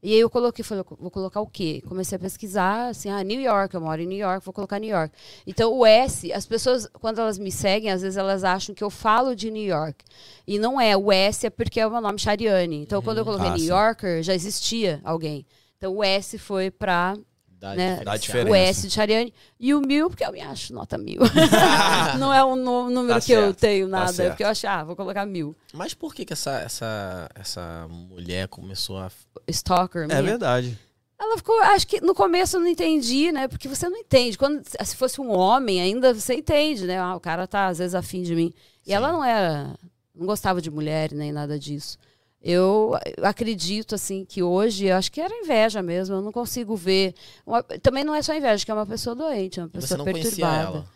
[0.00, 1.82] E aí eu coloquei, falei, vou colocar o quê?
[1.88, 4.90] Comecei a pesquisar, assim, ah, New York, eu moro em New York, vou colocar New
[4.90, 5.12] York.
[5.44, 8.90] Então o S, as pessoas, quando elas me seguem, às vezes elas acham que eu
[8.90, 10.04] falo de New York.
[10.46, 12.76] E não é, o S é porque é o meu nome Chariane.
[12.82, 13.70] Então quando eu coloquei Ah, New sim.
[13.70, 15.44] Yorker, já existia alguém.
[15.76, 17.16] Então o S foi pra
[17.58, 18.00] Dá Né?
[18.04, 18.52] Dá diferencial.
[18.52, 19.34] o S de Chariane.
[19.58, 21.20] E o mil, porque eu me acho nota mil.
[22.18, 24.28] não é um número Tá que eu certo, tenho tá nada, é certo.
[24.30, 25.56] porque eu acho, ah, vou colocar mil.
[25.72, 29.10] Mas por que, que essa, essa, essa mulher começou a.
[29.48, 30.78] Stalker, É verdade.
[31.20, 33.48] Ela ficou, acho que no começo eu não entendi, né?
[33.48, 34.38] Porque você não entende.
[34.38, 36.96] Quando, se fosse um homem, ainda você entende, né?
[36.98, 38.52] Ah, o cara tá às vezes afim de mim.
[38.86, 38.92] E Sim.
[38.94, 39.74] ela não era,
[40.14, 41.98] não gostava de mulher nem nada disso.
[42.40, 46.14] Eu acredito, assim, que hoje, eu acho que era inveja mesmo.
[46.16, 47.14] Eu não consigo ver.
[47.44, 49.80] uma- também não é só inveja, que é uma pessoa doente, é uma E você
[49.80, 50.62] pessoa não conhecia perturbada.
[50.78, 50.86] ela.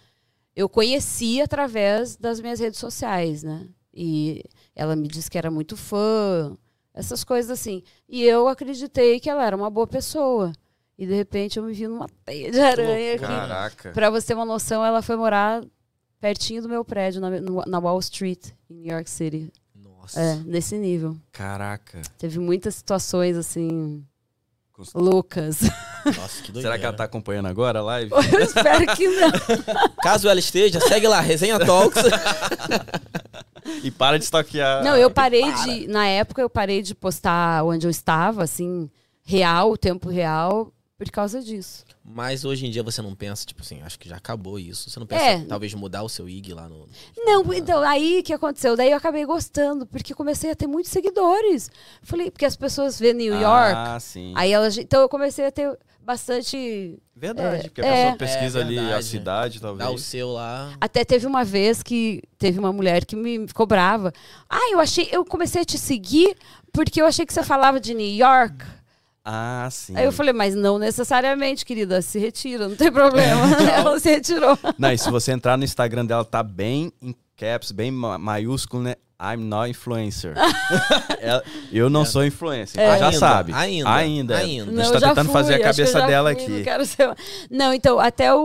[0.54, 3.66] Eu conheci através das minhas redes sociais, né?
[3.92, 4.44] E
[4.76, 6.56] ela me disse que era muito fã,
[6.94, 7.82] essas coisas assim.
[8.08, 10.52] E eu acreditei que ela era uma boa pessoa.
[10.96, 13.24] E de repente eu me vi numa teia de aranha aqui.
[13.24, 13.90] Caraca.
[13.92, 15.64] Pra você ter uma noção, ela foi morar
[16.20, 17.30] pertinho do meu prédio, na,
[17.66, 19.50] na Wall Street, em New York City.
[20.02, 20.20] Nossa.
[20.20, 21.16] É, nesse nível.
[21.32, 22.02] Caraca.
[22.18, 24.04] Teve muitas situações, assim,
[24.72, 25.60] Cons- loucas.
[26.04, 26.62] Nossa, que doideira.
[26.62, 28.10] Será que ela tá acompanhando agora a live?
[28.12, 29.30] Eu espero que não.
[30.02, 32.02] Caso ela esteja, segue lá, Resenha Talks.
[33.82, 34.82] E para de stalkear.
[34.82, 35.86] Não, eu parei de.
[35.86, 38.90] Na época, eu parei de postar onde eu estava, assim,
[39.24, 40.72] real, o tempo real,
[41.04, 41.84] por causa disso.
[42.04, 44.88] Mas hoje em dia você não pensa, tipo assim, acho que já acabou isso.
[44.88, 45.44] Você não pensa, É.
[45.44, 46.86] talvez, mudar o seu IG lá no.
[47.16, 48.76] Não, então, aí que aconteceu?
[48.76, 51.70] Daí eu acabei gostando, porque comecei a ter muitos seguidores.
[52.02, 54.32] Falei, porque as pessoas vê New York, Ah, sim.
[54.36, 54.76] aí elas.
[54.78, 56.98] Então eu comecei a ter bastante.
[57.14, 58.02] Verdade, É, porque a é.
[58.02, 60.02] pessoa pesquisa É ali a cidade, Dá o talvez.
[60.02, 60.72] seu lá.
[60.80, 64.12] Até teve uma vez que teve uma mulher que me ficou brava.
[64.50, 65.08] Ah, eu achei.
[65.12, 66.36] Eu comecei a te seguir
[66.72, 68.64] porque eu achei que você falava de New York.
[69.24, 69.96] Ah, sim.
[69.96, 73.42] Aí eu falei, mas não necessariamente, querida, se retira, não tem problema.
[73.70, 74.58] Ela se retirou.
[74.78, 78.82] Não, e se você entrar no Instagram dela, tá bem em caps, bem ma- maiúsculo,
[78.82, 78.94] né?
[79.20, 80.34] I'm not influencer.
[81.22, 83.52] Ela- eu não sou influencer, então já Ainda, sabe.
[83.52, 84.36] ainda, Ainda.
[84.38, 84.72] ainda.
[84.80, 86.50] A gente tá tentando fui, fazer a cabeça dela fui, aqui.
[86.52, 87.14] Não, quero ser...
[87.48, 88.40] não, então, até o,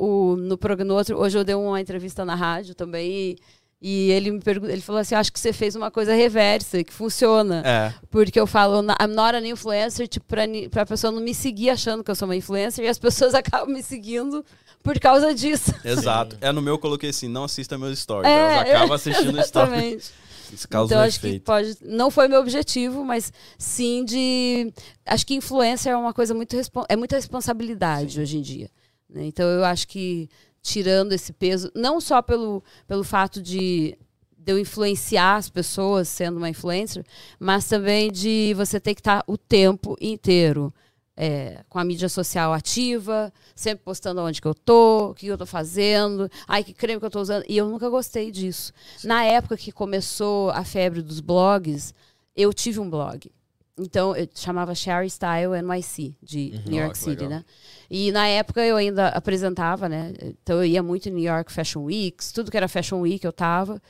[0.00, 3.36] o- no no outro, hoje eu dei uma entrevista na rádio também e,
[3.82, 6.92] e ele me perguntou, ele falou assim, acho que você fez uma coisa reversa, que
[6.92, 7.62] funciona.
[7.66, 7.92] É.
[8.10, 11.70] Porque eu falo, "Na- I'm not an influencer, tipo, pra, pra pessoa não me seguir
[11.70, 14.44] achando que eu sou uma influencer, e as pessoas acabam me seguindo
[14.84, 15.74] por causa disso.
[15.84, 16.36] Exato.
[16.40, 18.30] É, no meu eu coloquei assim, não assista meus stories.
[18.30, 19.48] É, Elas acabam assistindo stories.
[19.72, 20.10] Exatamente.
[20.52, 21.44] Isso causa então um acho que efeito.
[21.44, 21.76] pode.
[21.80, 24.70] Não foi meu objetivo, mas sim de.
[25.06, 26.54] Acho que influencer é uma coisa muito.
[26.54, 28.68] respon- É muita responsabilidade hoje em dia.
[29.08, 29.24] né?
[29.24, 30.28] Então eu acho que
[30.62, 33.98] tirando esse peso, não só pelo, pelo fato de,
[34.38, 37.04] de eu influenciar as pessoas sendo uma influencer,
[37.38, 40.72] mas também de você ter que estar o tempo inteiro.
[41.16, 45.36] é, com a mídia social ativa, sempre postando onde que eu tô, o que eu
[45.38, 47.44] tô fazendo, ai, que creme que eu tô usando.
[47.48, 48.72] E eu nunca gostei disso.
[49.04, 51.94] Na época que começou a febre dos blogs,
[52.34, 53.30] eu tive um blog.
[53.78, 57.30] Então, eu chamava Sherry Style NYC, de New Ó, York que City, legal.
[57.30, 57.44] né?
[57.90, 60.12] E na época eu ainda apresentava, né?
[60.42, 63.32] Então eu ia muito em New York Fashion Weeks, tudo que era Fashion Week eu
[63.32, 63.80] tava.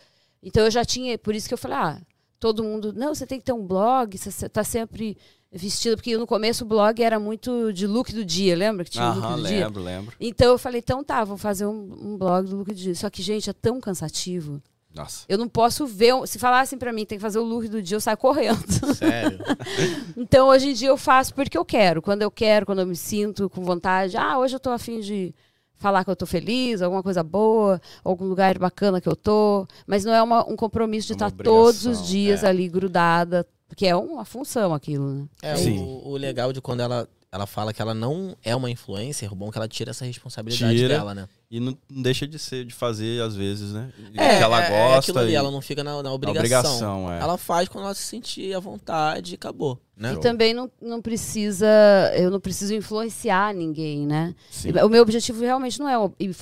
[0.42, 2.00] Então eu já tinha, por isso que eu falei, ah,
[2.38, 5.16] todo mundo, não, você tem que ter um blog, você tá sempre
[5.50, 9.04] vestido, porque no começo o blog era muito de look do dia, lembra que tinha
[9.10, 9.66] o look Aham, do dia?
[9.66, 10.16] lembro, lembro.
[10.20, 12.94] Então eu falei, então tá, vou fazer um, um blog do look do dia.
[12.94, 14.62] Só que, gente, é tão cansativo.
[14.94, 15.24] Nossa.
[15.28, 16.12] Eu não posso ver.
[16.26, 18.60] Se falassem pra mim, tem que fazer o look do dia, eu saio correndo.
[18.94, 19.38] Sério.
[20.16, 22.02] então hoje em dia eu faço porque eu quero.
[22.02, 24.16] Quando eu quero, quando eu me sinto com vontade.
[24.16, 25.34] Ah, hoje eu tô afim de
[25.76, 29.66] falar que eu tô feliz, alguma coisa boa, algum lugar bacana que eu tô.
[29.86, 32.48] Mas não é uma- um compromisso de É uma estar todos os dias é.
[32.48, 33.46] ali grudada.
[33.66, 35.24] Porque é uma função aquilo, né?
[35.40, 35.78] É, Sim.
[35.80, 39.34] o, o legal de quando ela, ela fala que ela não é uma influencer, o
[39.34, 40.96] bom é que ela tira essa responsabilidade Tira.
[40.98, 41.26] dela, né?
[41.50, 43.90] E não, deixa de ser, de fazer, às vezes, né?
[44.12, 44.98] E É, que ela é- é gosta.
[44.98, 46.40] aquilo ali, e- ela não fica na, na obrigação.
[46.40, 47.20] obrigação, é.
[47.20, 50.12] Ela faz quando ela se sentir à vontade e acabou, né?
[50.14, 51.66] E também não, não precisa.
[52.14, 54.34] Eu não preciso influenciar ninguém, né?
[54.50, 54.70] Sim.
[54.84, 55.96] O meu objetivo realmente não é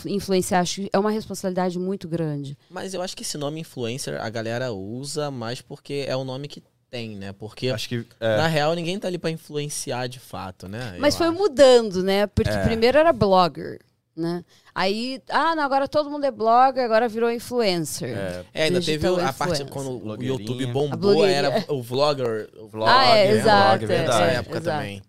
[0.07, 2.57] influenciar, acho que é uma responsabilidade muito grande.
[2.69, 6.49] Mas eu acho que esse nome influencer a galera usa mais porque é o nome
[6.49, 7.33] que tem, né?
[7.33, 8.05] Porque Acho que.
[8.19, 10.97] é, na real ninguém tá ali pra influenciar de fato, né?
[10.99, 11.37] Mas Eu foi acho.
[11.39, 12.27] mudando, né?
[12.27, 12.63] Porque É.
[12.65, 13.79] primeiro era blogger,
[14.17, 14.45] né?
[14.75, 18.17] Aí, ah, não, agora todo mundo é blogger, agora virou influencer.
[18.17, 20.23] é, É, ainda teve a parte quando o.
[20.23, 22.49] YouTube bombou, era o vlogger.
[22.59, 23.39] O vlog, Ah, é, né?
[23.39, 23.87] exato, é.
[23.89, 24.77] Nessa é, época exato.
[24.79, 25.03] também.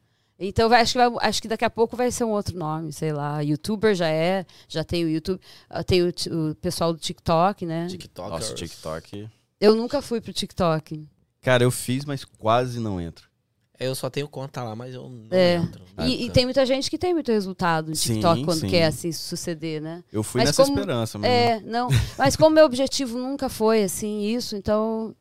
[0.44, 2.92] Então vai- acho, que vai- acho que daqui a pouco vai ser um outro nome,
[2.92, 3.42] sei lá.
[3.42, 5.40] YouTuber já é, já tem o YouTube,
[5.70, 7.86] ah, tem o, o pessoal do TikTok, né?
[7.88, 8.30] TikTok.
[8.30, 9.30] Nossa, TikTok.
[9.60, 11.08] Eu nunca fui pro TikTok.
[11.42, 13.30] Cara, eu fiz, mas quase não entro.
[13.80, 15.56] Eu só tenho conta lá, mas eu não É.
[15.56, 15.82] entro.
[15.98, 16.34] Ah, E, e tá.
[16.34, 18.68] tem muita gente que tem muito resultado no Sim, TikTok quando sim.
[18.70, 20.04] quer assim suceder, né?
[20.14, 21.88] Eu fui Mas nessa como- esperança, mas É, não.
[22.16, 25.16] Mas como meu objetivo nunca foi assim, isso, então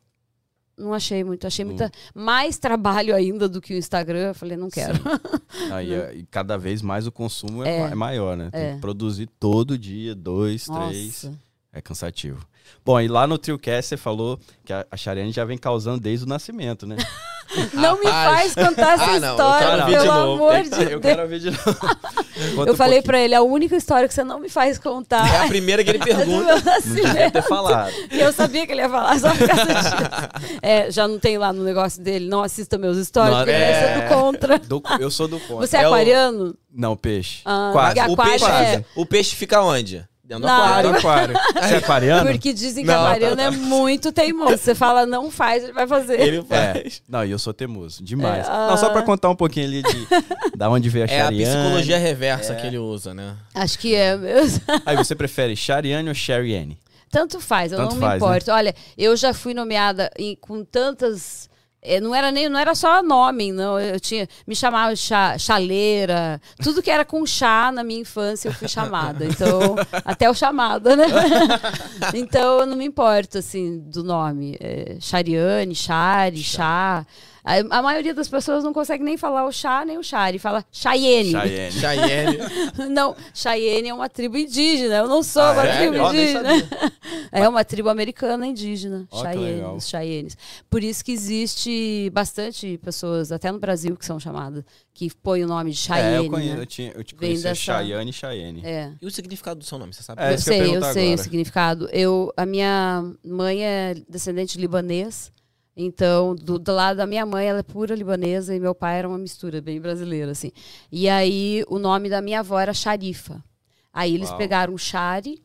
[0.77, 1.47] não achei muito.
[1.47, 4.27] Achei muita mais trabalho ainda do que o Instagram.
[4.29, 4.93] Eu falei, não quero.
[5.03, 5.73] não.
[5.75, 7.81] Aí, é- e cada vez mais o consumo é, É.
[7.91, 8.51] é maior, né?
[8.51, 8.73] Tem É.
[8.75, 11.23] que produzir todo dia, dois, três.
[11.23, 11.33] Nossa.
[11.73, 12.45] É cansativo.
[12.83, 16.25] Bom, e lá no TrioCast você falou que a, a Chariane já vem causando desde
[16.25, 16.97] o nascimento, né?
[17.73, 18.53] Não me Rapaz.
[18.53, 20.91] faz contar essa Ah, não, eu história, quero ouvir pelo de amor de Deus.
[20.91, 21.61] eu quero ver de novo.
[22.65, 23.03] Eu um falei pouquinho.
[23.03, 25.89] pra ele, a única história que você não me faz contar É a primeira que
[25.91, 26.55] ele é pergunta.
[26.55, 27.33] Não devia nascimento.
[27.33, 27.91] ter falado.
[28.09, 29.89] E eu sabia que ele ia falar só por causa disso.
[30.61, 33.65] É, já não tem lá no negócio dele, não assista meus stories, Não, porque ele
[33.65, 34.01] vai ser é.
[34.01, 34.57] do contra.
[34.59, 35.67] Do- eu sou do contra.
[35.67, 36.55] Você é, É o- aquariano?
[36.73, 37.41] Não, peixe.
[37.45, 37.99] Ah, Quase.
[38.09, 40.03] O peixe, é- o peixe fica onde?
[40.31, 40.63] Dentro do Não.
[40.63, 40.89] aquário.
[40.95, 41.35] aquário.
[41.61, 42.31] Você é aquariano?
[42.31, 43.03] Porque dizem que Não.
[43.05, 44.57] aquariano é muito teimoso.
[44.57, 46.19] Você fala, não faz, ele vai fazer.
[46.21, 46.73] Ele É.
[46.73, 47.01] faz.
[47.07, 48.01] Não, e eu sou teimoso.
[48.01, 48.47] Demais.
[48.47, 50.07] É, Não, só pra contar um pouquinho ali de
[50.55, 53.35] da onde veio a É a psicologia reversa que ele usa, né?
[53.53, 54.61] Acho que é mesmo.
[54.85, 56.79] Aí você prefere Chariane ou Chariane?
[57.11, 58.51] Tanto faz, eu Tanto não faz, me importo.
[58.51, 61.49] Olha, eu já fui nomeada em- com tantas.
[61.81, 63.79] Eh, não era nem não era só nome, não.
[63.79, 68.53] Eu tinha me chamava chá, chaleira, tudo que era com chá na minha infância eu
[68.53, 69.25] fui chamada.
[69.25, 71.05] Então até o chamada, né?
[72.13, 74.57] então eu não me importo assim do nome.
[74.59, 77.05] É, Chariane, Chari, Chá.
[77.43, 80.63] A, a maioria das pessoas não consegue nem falar o chá nem o chari, fala
[80.71, 81.31] Cheyenne.
[81.31, 81.71] Cheyenne.
[81.71, 82.37] Cheyenne.
[82.93, 84.95] Não, Cheyenne é uma tribo indígena.
[84.97, 85.77] Eu não sou Ah, uma é?
[85.77, 86.49] tribo nem indígena.
[87.33, 89.07] É uma tribo americana indígena.
[89.11, 89.33] Legal.
[89.33, 90.37] Cheyennes, Cheyennes.
[90.69, 95.47] Por isso que existe bastante pessoas, até no Brasil, que são chamadas, que põem o
[95.47, 96.15] nome de Cheyenne.
[96.15, 96.61] É, eu conheço, né?
[96.61, 98.61] eu, tinha, eu te Vem conhecia dessa- Cheyenne e Cheyenne.
[98.65, 98.91] É.
[99.01, 100.21] E o significado do seu nome, você sabe?
[100.21, 101.23] É, eu eu sei, eu, sei o agora.
[101.23, 101.89] significado.
[101.93, 105.31] Eu, a minha mãe é descendente libanês,
[105.85, 109.07] então do, do lado da minha mãe ela é pura libanesa e meu pai era
[109.07, 110.51] uma mistura bem brasileira assim.
[110.91, 113.43] E aí o nome da minha avó era Sharifa.
[113.93, 114.37] Aí eles Uau.
[114.37, 115.41] pegaram o Shari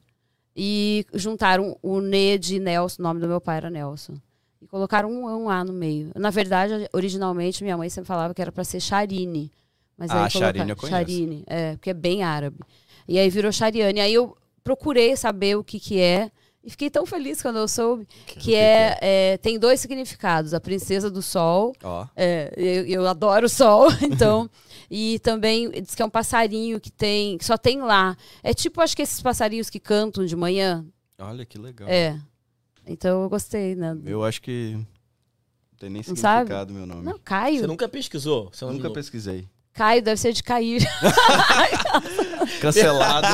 [0.54, 4.14] e juntaram o Ne de Nelson, o nome do meu pai era Nelson.
[4.60, 6.10] E colocaram um, um A no meio.
[6.14, 9.50] Na verdade, originalmente minha mãe sempre falava que era para ser Charine.
[9.98, 10.96] Mas Ah, aí Charine eu conheço.
[10.96, 12.58] Charine, é, porque é bem árabe.
[13.08, 14.00] E aí virou Chariane.
[14.00, 16.30] Aí eu procurei saber o que que é
[16.66, 21.08] e fiquei tão feliz quando eu soube que, é, é, tem dois significados: a princesa
[21.08, 21.72] do sol.
[21.80, 24.50] Ó, é, eu, eu adoro o sol, então.
[24.90, 28.16] e também diz que é um passarinho que tem, que só tem lá.
[28.42, 30.84] É tipo, acho que esses passarinhos que cantam de manhã.
[31.20, 31.88] olha que legal.
[31.88, 32.18] É.
[32.84, 33.96] Então eu gostei, né?
[34.04, 34.86] Eu acho que não
[35.78, 36.48] tem nem Não sabe?
[36.48, 37.04] significado meu nome.
[37.04, 37.60] Não, Caio.
[37.60, 38.50] Você nunca pesquisou?
[38.60, 39.48] Nome Nunca pesquisei.
[39.72, 40.82] Caio deve ser de cair.
[42.60, 43.28] Cancelado.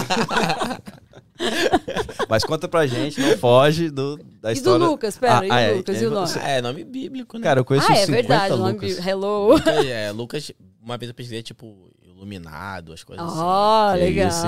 [2.28, 4.86] Mas conta pra gente, não foge do, da e do história.
[4.86, 6.32] Lucas, pera, Ah, e ah, o é, Lucas, é, e o nome?
[6.40, 7.44] Ah, é nome bíblico, né?
[7.44, 8.72] Cara, eu conheço Ah, é 50 verdade, o nome.
[8.72, 9.06] Lucas.
[9.06, 9.48] Hello.
[9.54, 10.52] Lucas, é, Lucas,
[10.82, 13.40] uma vez eu pesquisei, tipo, iluminado, as coisas assim.
[13.42, 14.28] Oh, Que legal.
[14.28, 14.46] isso,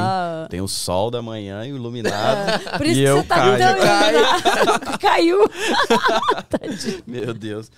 [0.48, 2.60] Tem o sol da manhã e o iluminado.
[2.78, 3.58] Por isso E que eu você tá caio.
[3.58, 4.98] tão iluminado.
[5.00, 5.38] Caiu.
[6.48, 7.02] Tadinho.
[7.06, 7.70] Meu Deus.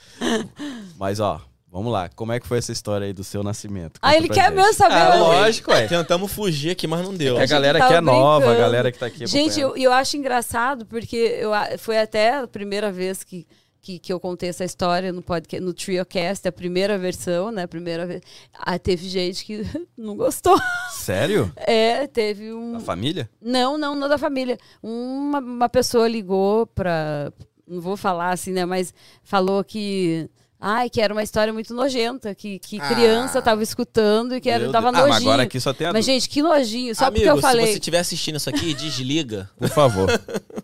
[0.99, 2.09] Mas, ó, vamos lá.
[2.15, 3.99] Como é que foi essa história aí do seu nascimento?
[4.03, 4.55] Ah, Conta ele pra quer gente.
[4.57, 4.95] mesmo saber.
[4.95, 5.87] Ah, mas- lógico, ué.
[5.87, 7.39] Tentamos fugir aqui, mas não deu.
[7.39, 9.27] É a galera tava que é nova, a galera que tá aqui.
[9.27, 13.47] Gente, eu, eu acho engraçado porque eu, a- foi até a primeira vez que,
[13.83, 17.63] que, que eu contei essa história no podcast, no TrioCast, a primeira versão, né?
[17.65, 18.21] A primeira vez.
[18.53, 19.63] Ah, teve gente que
[19.97, 20.59] não gostou.
[20.91, 21.53] Sério?
[21.57, 22.77] É, teve um.
[22.77, 23.31] A família?
[23.41, 24.59] Não, não, não da família.
[24.83, 27.33] Uma, uma pessoa ligou pra.
[27.69, 28.65] Não vou falar assim, né?
[28.65, 30.29] Mas falou que.
[30.59, 32.89] Ai, que era uma história muito nojenta, que, que Ah.
[32.89, 35.05] criança tava escutando e que era, tava Deus.
[35.05, 35.09] Ah, nojinho.
[35.15, 36.95] mas agora aqui só tem a Mas, gente, que nojinho.
[36.95, 37.67] Só Amigo, porque eu falei.
[37.67, 39.51] se você estiver assistindo isso aqui, desliga.
[39.59, 40.09] Por favor.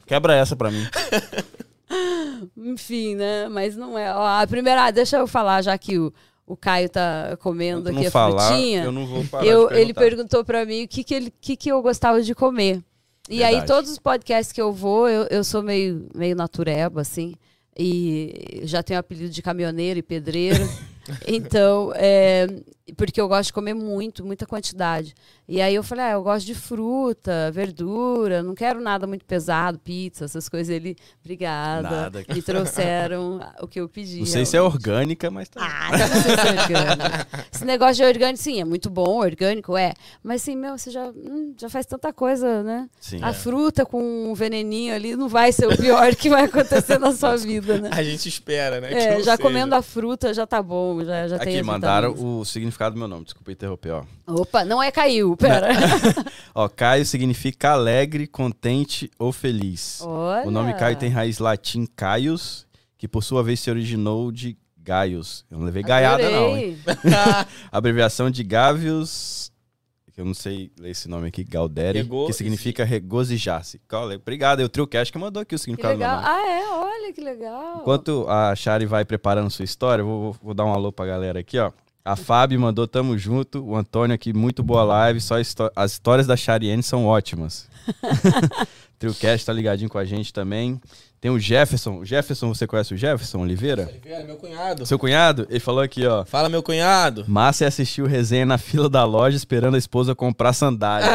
[0.07, 0.85] Quebra essa pra mim.
[2.57, 3.49] Enfim, né?
[3.49, 4.15] Mas não é.
[4.15, 6.13] Ó, a primeira, ah, deixa eu falar, já que o,
[6.47, 8.85] o Caio tá comendo aqui não a falar, frutinha.
[8.85, 11.57] eu não vou parar eu- de ele perguntou pra mim o que, que, ele, que,
[11.57, 12.83] que eu gostava de comer.
[13.29, 17.35] E aí, todos os podcasts que eu vou, eu, eu sou meio, meio natureba, assim.
[17.77, 20.69] E já tenho apelido de caminhoneiro e pedreiro.
[21.27, 22.47] então, é,
[22.97, 25.15] porque eu gosto de comer muito, muita quantidade.
[25.49, 29.79] E aí eu falei, ah, eu gosto de fruta, verdura, não quero nada muito pesado,
[29.79, 30.75] pizza, essas coisas.
[30.75, 31.91] Ele, obrigada.
[31.91, 32.25] Nada.
[32.33, 34.21] Me trouxeram o que eu pedi.
[34.21, 35.61] Não sei se é orgânica, mas tá.
[35.61, 37.27] Ah, não sei se é orgânico.
[37.53, 39.93] Esse negócio de orgânico, sim, é muito bom, orgânico é.
[40.23, 42.89] Mas assim, meu, você já, hum, já faz tanta coisa, né?
[43.01, 43.19] Sim.
[43.23, 47.13] A fruta com um veneninho ali não vai ser o pior que vai acontecer na
[47.13, 47.91] sua vida, né?
[47.93, 48.89] A gente espera, né?
[48.89, 49.39] que É, já seja.
[49.39, 53.25] comendo a fruta já tá bom, já, já Aqui, mandaram o significado do meu nome.
[53.25, 54.05] Desculpa interromper, ó.
[54.27, 55.69] Opa, não é caiu, pera.
[56.55, 60.01] Ó, Caio significa alegre, contente ou feliz.
[60.03, 60.47] Olha.
[60.47, 62.67] O nome Caio tem raiz latim Caius,
[62.99, 65.45] que por sua vez se originou de Gaius.
[65.51, 66.79] Eu não levei gaiada, não, hein?
[66.87, 67.47] Adorei.
[67.71, 69.52] Abreviação de Gavius,
[70.15, 73.81] que eu não sei ler esse nome aqui, Gaudere, Rego- que significa regozijar-se.
[74.21, 76.23] Obrigado, é o TrioCast que mandou aqui o significado do nome.
[76.27, 76.69] Ah, é?
[76.69, 77.79] Olha que legal.
[77.81, 81.41] Enquanto a Shari vai preparando sua história, eu vou, vou dar um alô pra galera
[81.41, 81.73] aqui, ó.
[82.05, 83.65] A Fábio mandou tamo junto.
[83.65, 85.21] O Antônio aqui, muito boa live.
[85.21, 85.37] Só
[85.77, 87.69] as histórias da Chariane são ótimas.
[88.99, 90.81] Triocast tá ligadinho com a gente também.
[91.23, 92.01] Tem o Jefferson.
[92.01, 93.89] O Jefferson, você conhece o Jefferson Oliveira?
[93.89, 94.85] Oliveira, meu cunhado.
[94.85, 95.47] Seu cunhado?
[95.49, 96.25] Ele falou aqui, ó.
[96.25, 97.25] Fala, meu cunhado.
[97.29, 101.09] Márcia assistiu resenha na fila da loja esperando a esposa comprar sandália.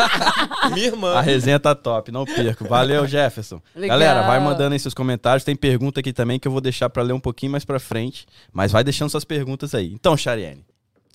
[0.72, 1.12] Minha irmã.
[1.12, 2.66] A resenha tá top, não perco.
[2.66, 3.60] Valeu, Jefferson.
[3.76, 3.98] Legal.
[3.98, 5.44] Galera, vai mandando aí seus comentários.
[5.44, 8.24] Tem pergunta aqui também que eu vou deixar pra ler um pouquinho mais pra frente.
[8.50, 9.92] Mas vai deixando suas perguntas aí.
[9.92, 10.64] Então, Chariane,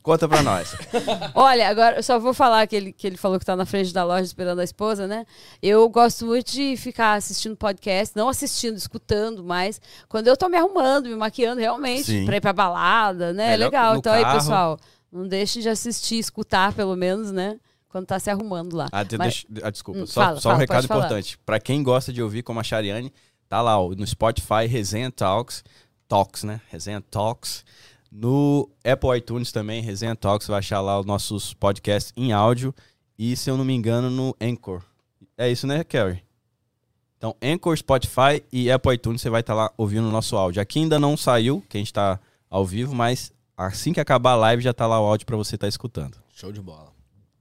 [0.10, 0.76] conta pra nós.
[1.36, 3.94] Olha, agora eu só vou falar que ele, que ele falou que tá na frente
[3.94, 5.26] da loja esperando a esposa, né?
[5.62, 10.58] Eu gosto muito de ficar assistindo podcast, não assistindo, escutando, mas quando eu tô me
[10.58, 12.26] arrumando, me maquiando realmente, Sim.
[12.26, 13.54] pra ir pra balada, né?
[13.54, 13.98] É legal.
[13.98, 14.38] Então aí, carro.
[14.38, 14.80] pessoal,
[15.12, 17.60] não deixe de assistir, escutar pelo menos, né?
[17.88, 18.88] Quando tá se arrumando lá.
[18.92, 21.00] Ah, Mas- deixa- ah, desculpa, Hum, só, fala, só um fala, recado pode falar.
[21.06, 21.40] importante.
[21.46, 23.12] Pra quem gosta de ouvir como a Chariane,
[23.48, 25.64] tá lá ó, no Spotify, Resenha Talks.
[26.08, 26.60] Talks, né?
[26.70, 27.64] Resenha Talks.
[28.12, 32.74] No Apple iTunes também, Resenha Talks, você vai achar lá os nossos podcasts em áudio.
[33.18, 34.82] E, se eu não me engano, no Anchor.
[35.38, 36.24] É isso, né, Kerry?
[37.18, 40.62] Então, Anchor, Spotify e Apple iTunes, você vai estar lá ouvindo o nosso áudio.
[40.62, 42.20] Aqui ainda não saiu, que a gente tá
[42.50, 45.56] ao vivo, mas assim que acabar a live já tá lá o áudio pra você
[45.56, 46.18] estar escutando.
[46.34, 46.94] Show de bola.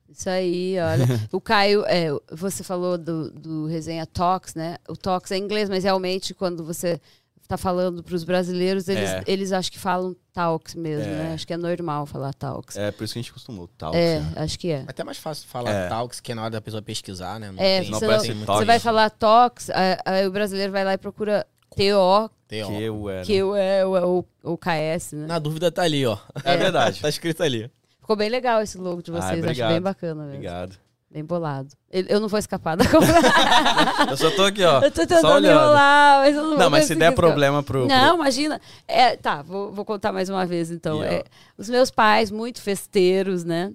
[0.09, 1.07] Isso aí, olha.
[1.31, 4.79] o Caio, é, você falou do, do resenha Talks, né?
[4.89, 7.01] O Talks é em inglês, mas realmente quando você
[7.49, 9.23] tá falando para os brasileiros, eles, É.
[9.27, 11.17] eles acho que falam Talks mesmo, É.
[11.17, 11.33] né?
[11.35, 12.77] Acho que é normal falar Talks.
[12.77, 13.69] É por isso que a gente costumou.
[13.79, 14.33] Tal, É, né?
[14.37, 14.81] acho que é.
[14.81, 15.89] É até mais fácil falar É.
[15.89, 17.51] talks que é na hora da pessoa pesquisar, né?
[17.51, 18.61] Não É, tem, Não você, parece não- muito talks.
[18.61, 19.71] você vai falar Talks,
[20.05, 22.67] aí, o brasileiro vai lá e procura TO, TO.
[22.69, 23.25] Que eu era.
[23.25, 25.27] que eu é o, o KS, né?
[25.27, 26.19] Na dúvida tá ali, ó.
[26.45, 27.01] É verdade.
[27.03, 27.71] tá escrito ali.
[28.01, 29.73] Ficou bem legal esse logo de Ah, vocês, acho obrigado.
[29.73, 30.35] bem bacana mesmo.
[30.37, 30.77] Obrigado.
[31.11, 31.69] Bem bolado.
[31.91, 34.11] Eu não vou escapar da compra.
[34.11, 34.83] Eu só tô aqui, ó.
[34.83, 37.87] eu tô tentando enrolar, mas eu não vou Não, mas se der problema pro.
[37.87, 38.61] pro- Não, imagina.
[38.87, 41.03] É, tá, vou, vou contar mais uma vez então.
[41.03, 41.25] É,
[41.57, 43.73] os meus pais, muito festeiros, né?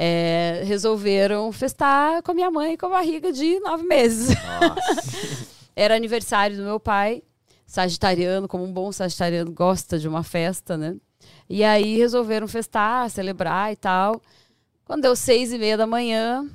[0.00, 4.28] é, resolveram festar com a minha mãe com a barriga de nove meses.
[5.74, 7.20] Era aniversário do meu pai,
[7.66, 10.94] sagitariano, como um bom sagitariano gosta de uma festa, né?
[11.50, 14.22] E aí resolveram festar, celebrar e tal.
[14.84, 16.48] Quando deu seis e meia da manhã,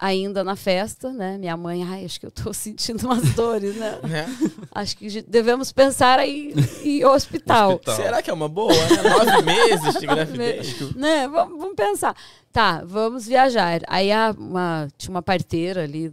[0.00, 1.36] ainda na festa, né?
[1.36, 3.98] Minha mãe, ai, acho que eu tô sentindo umas dores, né?
[4.08, 4.26] Né?
[4.72, 7.72] Acho que de- devemos pensar em, em hospital.
[7.74, 7.96] Hospital.
[7.96, 9.02] Será que é uma boa, né?
[9.02, 10.94] Nove meses de gravidez.
[10.96, 11.28] Né?
[11.28, 12.16] Vamos, vamos pensar.
[12.50, 13.82] Tá, vamos viajar.
[13.86, 16.10] Aí a- uma, tinha uma parteira ali,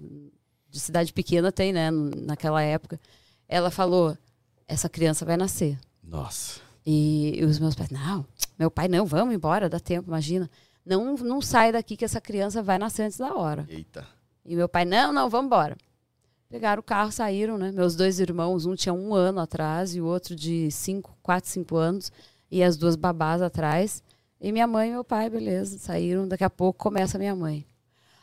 [0.69, 1.89] de cidade pequena, tem, né?
[1.91, 2.99] Naquela época.
[3.47, 4.17] Ela falou:
[4.67, 5.79] essa criança vai nascer.
[6.03, 6.59] Nossa.
[6.85, 8.25] E, os meus pais, não,
[8.57, 10.49] meu pai, não, vamos embora, dá tempo, imagina.
[10.87, 13.65] Não, não sai daqui que essa criança vai nascer antes da hora.
[13.69, 14.07] Eita.
[14.45, 15.75] E meu pai, não, não, vamos embora.
[16.49, 17.71] Pegaram o carro, saíram, né?
[17.71, 21.75] Meus dois irmãos, um tinha um ano atrás e o outro de cinco, quatro, cinco
[21.75, 22.11] anos.
[22.49, 24.01] E as duas babás atrás.
[24.39, 26.25] E minha mãe e meu pai, beleza, saíram.
[26.25, 27.65] Daqui a pouco começa a minha mãe.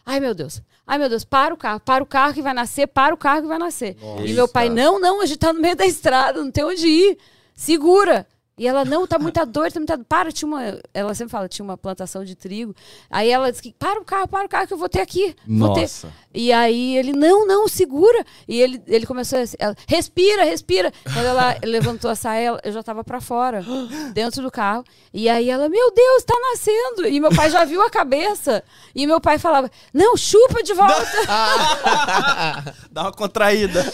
[0.06, 0.62] Ai, meu Deus.
[0.86, 3.42] Ai, meu Deus, para o carro, para o carro que vai nascer, para o carro
[3.42, 3.96] que vai nascer.
[4.24, 6.86] E meu pai, não, não, a gente tá no meio da estrada, não tem onde
[6.86, 7.18] ir.
[7.54, 8.26] Segura.
[8.56, 10.06] E ela, não, tá muita dor, tá muita dor.
[10.08, 10.62] Para, tinha uma.
[10.92, 12.72] Ela sempre fala, tinha uma plantação de trigo.
[13.10, 15.34] Aí ela disse que, para o carro, para o carro que eu vou ter aqui.
[15.46, 15.80] Vou ter.
[15.82, 16.12] Nossa.
[16.32, 18.24] E aí ele, não, não, segura.
[18.46, 19.42] E ele, ele começou a.
[19.58, 20.92] Ela, respira, respira.
[21.02, 23.64] Quando ela levantou a saia, eu já tava pra fora,
[24.14, 24.84] dentro do carro.
[25.12, 27.08] E aí ela, meu Deus, tá nascendo.
[27.08, 28.62] E meu pai já viu a cabeça.
[28.94, 30.94] E meu pai falava, não, chupa de volta.
[32.90, 33.84] Dá uma contraída.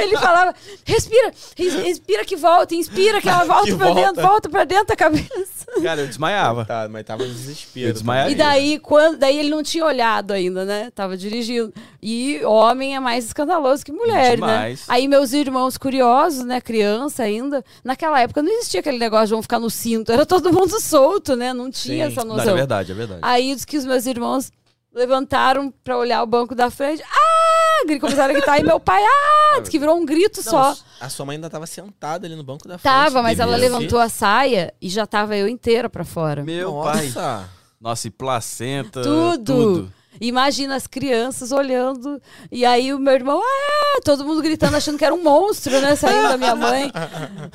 [0.00, 3.95] ele falava, respira, res- respira que volta, inspira que ela volta Que pra volta.
[4.00, 5.66] Dentro, volta pra dentro da cabeça.
[5.82, 6.64] Cara, eu desmaiava.
[6.64, 7.92] Tá, mas tava Eu desespero.
[7.92, 8.32] desmaiaria.
[8.32, 10.90] E daí, quando, daí ele não tinha olhado ainda, né?
[10.94, 11.72] Tava dirigindo.
[12.02, 14.80] E homem é mais escandaloso que mulher, Demais.
[14.80, 14.84] né?
[14.88, 16.60] Aí meus irmãos curiosos, né?
[16.60, 17.64] Criança ainda.
[17.84, 20.12] Naquela época não existia aquele negócio de vão ficar no cinto.
[20.12, 21.52] Era todo mundo solto, né?
[21.52, 22.12] Não tinha Sim.
[22.12, 22.52] essa Não, noção.
[22.52, 23.20] é verdade, é verdade.
[23.22, 24.50] Aí diz que os meus irmãos
[24.94, 27.02] levantaram pra olhar o banco da frente.
[27.02, 27.25] Ah!
[27.86, 28.58] Gri- Começaram a gritar.
[28.58, 29.60] E meu pai, ah!
[29.62, 30.76] Que virou um grito Não, só.
[31.00, 32.92] A sua mãe ainda tava sentada ali no banco da frente.
[32.92, 36.44] Tava, mas ela Devia levantou a saia e já tava eu inteira pra fora.
[36.44, 36.92] Meu Nossa.
[37.12, 37.44] pai.
[37.80, 39.02] Nossa, e placenta.
[39.02, 39.44] Tudo.
[39.44, 39.92] Tudo.
[40.20, 42.20] Imagina as crianças olhando.
[42.50, 44.00] E aí o meu irmão, ah!
[44.04, 45.96] Todo mundo gritando, achando que era um monstro, né?
[45.96, 46.92] Saindo da minha mãe.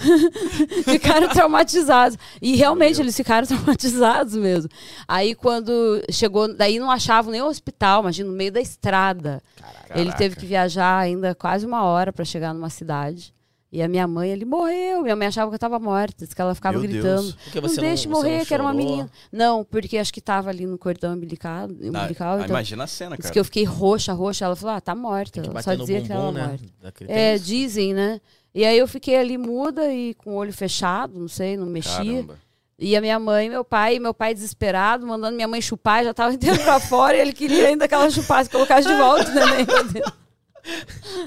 [0.86, 2.18] ficaram traumatizados.
[2.42, 4.70] E realmente eles ficaram traumatizados mesmo.
[5.08, 9.42] Aí quando chegou, daí não achavam nem o hospital, imagina, no meio da estrada.
[9.90, 10.18] Ele Caraca.
[10.18, 13.34] teve que viajar ainda quase uma hora para chegar numa cidade.
[13.72, 15.02] E a minha mãe, ele morreu.
[15.02, 17.22] Minha mãe achava que eu estava morta, disse que ela ficava Meu gritando.
[17.22, 17.34] Deus.
[17.36, 19.10] Porque Não você deixe você morrer, que era uma menina.
[19.32, 21.70] Não, porque acho que tava ali no cordão umbilical.
[21.70, 23.34] Ah, umbilical ah, então, imagina a cena, Diz cara.
[23.34, 24.44] que eu fiquei roxa, roxa.
[24.44, 25.42] Ela falou, ah, tá morta.
[25.62, 26.60] Só dizia que ela bumbum, né?
[26.84, 27.06] morta.
[27.08, 28.20] É, dizem, né?
[28.54, 31.96] E aí eu fiquei ali muda e com o olho fechado, não sei, não mexia.
[31.96, 32.38] Caramba.
[32.78, 36.34] E a minha mãe, meu pai, meu pai desesperado, mandando minha mãe chupar, já tava
[36.36, 39.84] inteiro pra fora e ele queria ainda que ela chupasse, colocasse de volta neném pra
[39.84, 40.21] dentro.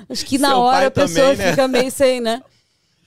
[0.09, 1.51] Acho que na Seu hora a pessoa também, né?
[1.51, 2.43] fica meio sem, né?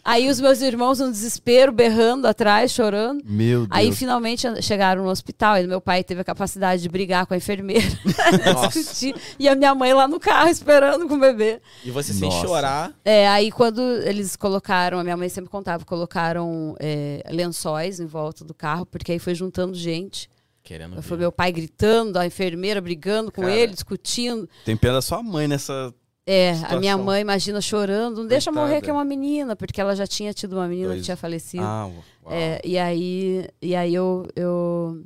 [0.08, 3.22] Aí os meus irmãos no desespero, berrando atrás, chorando.
[3.26, 3.70] Meu Deus.
[3.70, 7.38] Aí finalmente chegaram no hospital e meu pai teve a capacidade de brigar com a
[7.38, 7.86] enfermeira.
[8.54, 8.80] Nossa.
[8.80, 11.60] discutir, e a minha mãe lá no carro esperando com o bebê.
[11.84, 12.48] E você sem Nossa.
[12.48, 12.94] chorar.
[13.04, 18.46] É, aí quando eles colocaram, a minha mãe sempre contava, colocaram é, lençóis em volta
[18.46, 20.30] do carro, porque aí foi juntando gente.
[20.64, 23.54] Querendo Foi meu pai gritando, a enfermeira brigando com Cara.
[23.54, 24.50] ele, discutindo.
[24.64, 25.94] Tem pena da sua mãe nessa.
[26.30, 26.80] É, a Situação.
[26.82, 28.68] minha mãe, imagina, chorando, não deixa Coitada.
[28.68, 31.00] morrer que é uma menina, porque ela já tinha tido uma menina Dois.
[31.00, 31.64] que tinha falecido.
[31.64, 31.90] Ah.
[32.30, 35.02] É, e aí, e aí eu, eu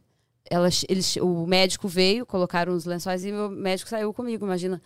[0.50, 4.82] ela, eles, o médico veio, colocaram os lençóis e meu médico saiu comigo, imagina.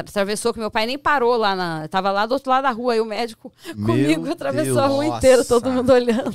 [0.00, 1.88] Atravessou que meu pai nem parou lá na.
[1.88, 5.04] Tava lá do outro lado da rua, aí o médico Meu comigo atravessou a rua
[5.04, 5.16] Deus.
[5.16, 5.76] inteira, todo Nossa.
[5.76, 6.34] mundo olhando.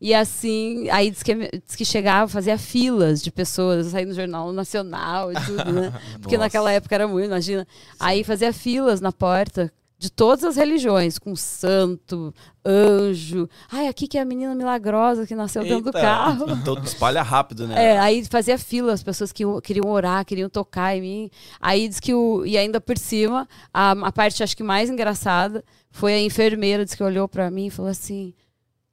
[0.00, 4.52] E assim, aí diz que, diz que chegava, fazia filas de pessoas, saía no Jornal
[4.52, 5.92] Nacional e tudo, né?
[6.20, 6.46] Porque Nossa.
[6.46, 7.66] naquela época era muito, imagina.
[7.98, 12.32] Aí fazia filas na porta, de todas as religiões, com santo,
[12.64, 13.48] anjo.
[13.70, 16.00] Ai, aqui que é a menina milagrosa que nasceu dentro do Eita.
[16.00, 16.46] carro.
[16.62, 17.84] Então espalha rápido, né?
[17.94, 21.30] É, aí fazia fila, as pessoas que iam- queriam orar, queriam tocar em mim.
[21.60, 22.46] Aí diz que o.
[22.46, 26.94] E ainda por cima, a, a parte acho que mais engraçada foi a enfermeira, diz
[26.94, 28.32] que olhou pra mim e falou assim: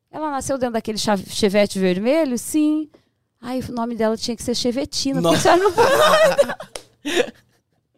[0.10, 2.36] Ela nasceu dentro daquele chevette vermelho?
[2.38, 2.90] Sim.
[3.40, 5.22] Aí o nome dela tinha que ser Chevetina.
[5.22, 5.52] Por que Nossa.
[5.52, 6.58] a senhora não põe o nome dela?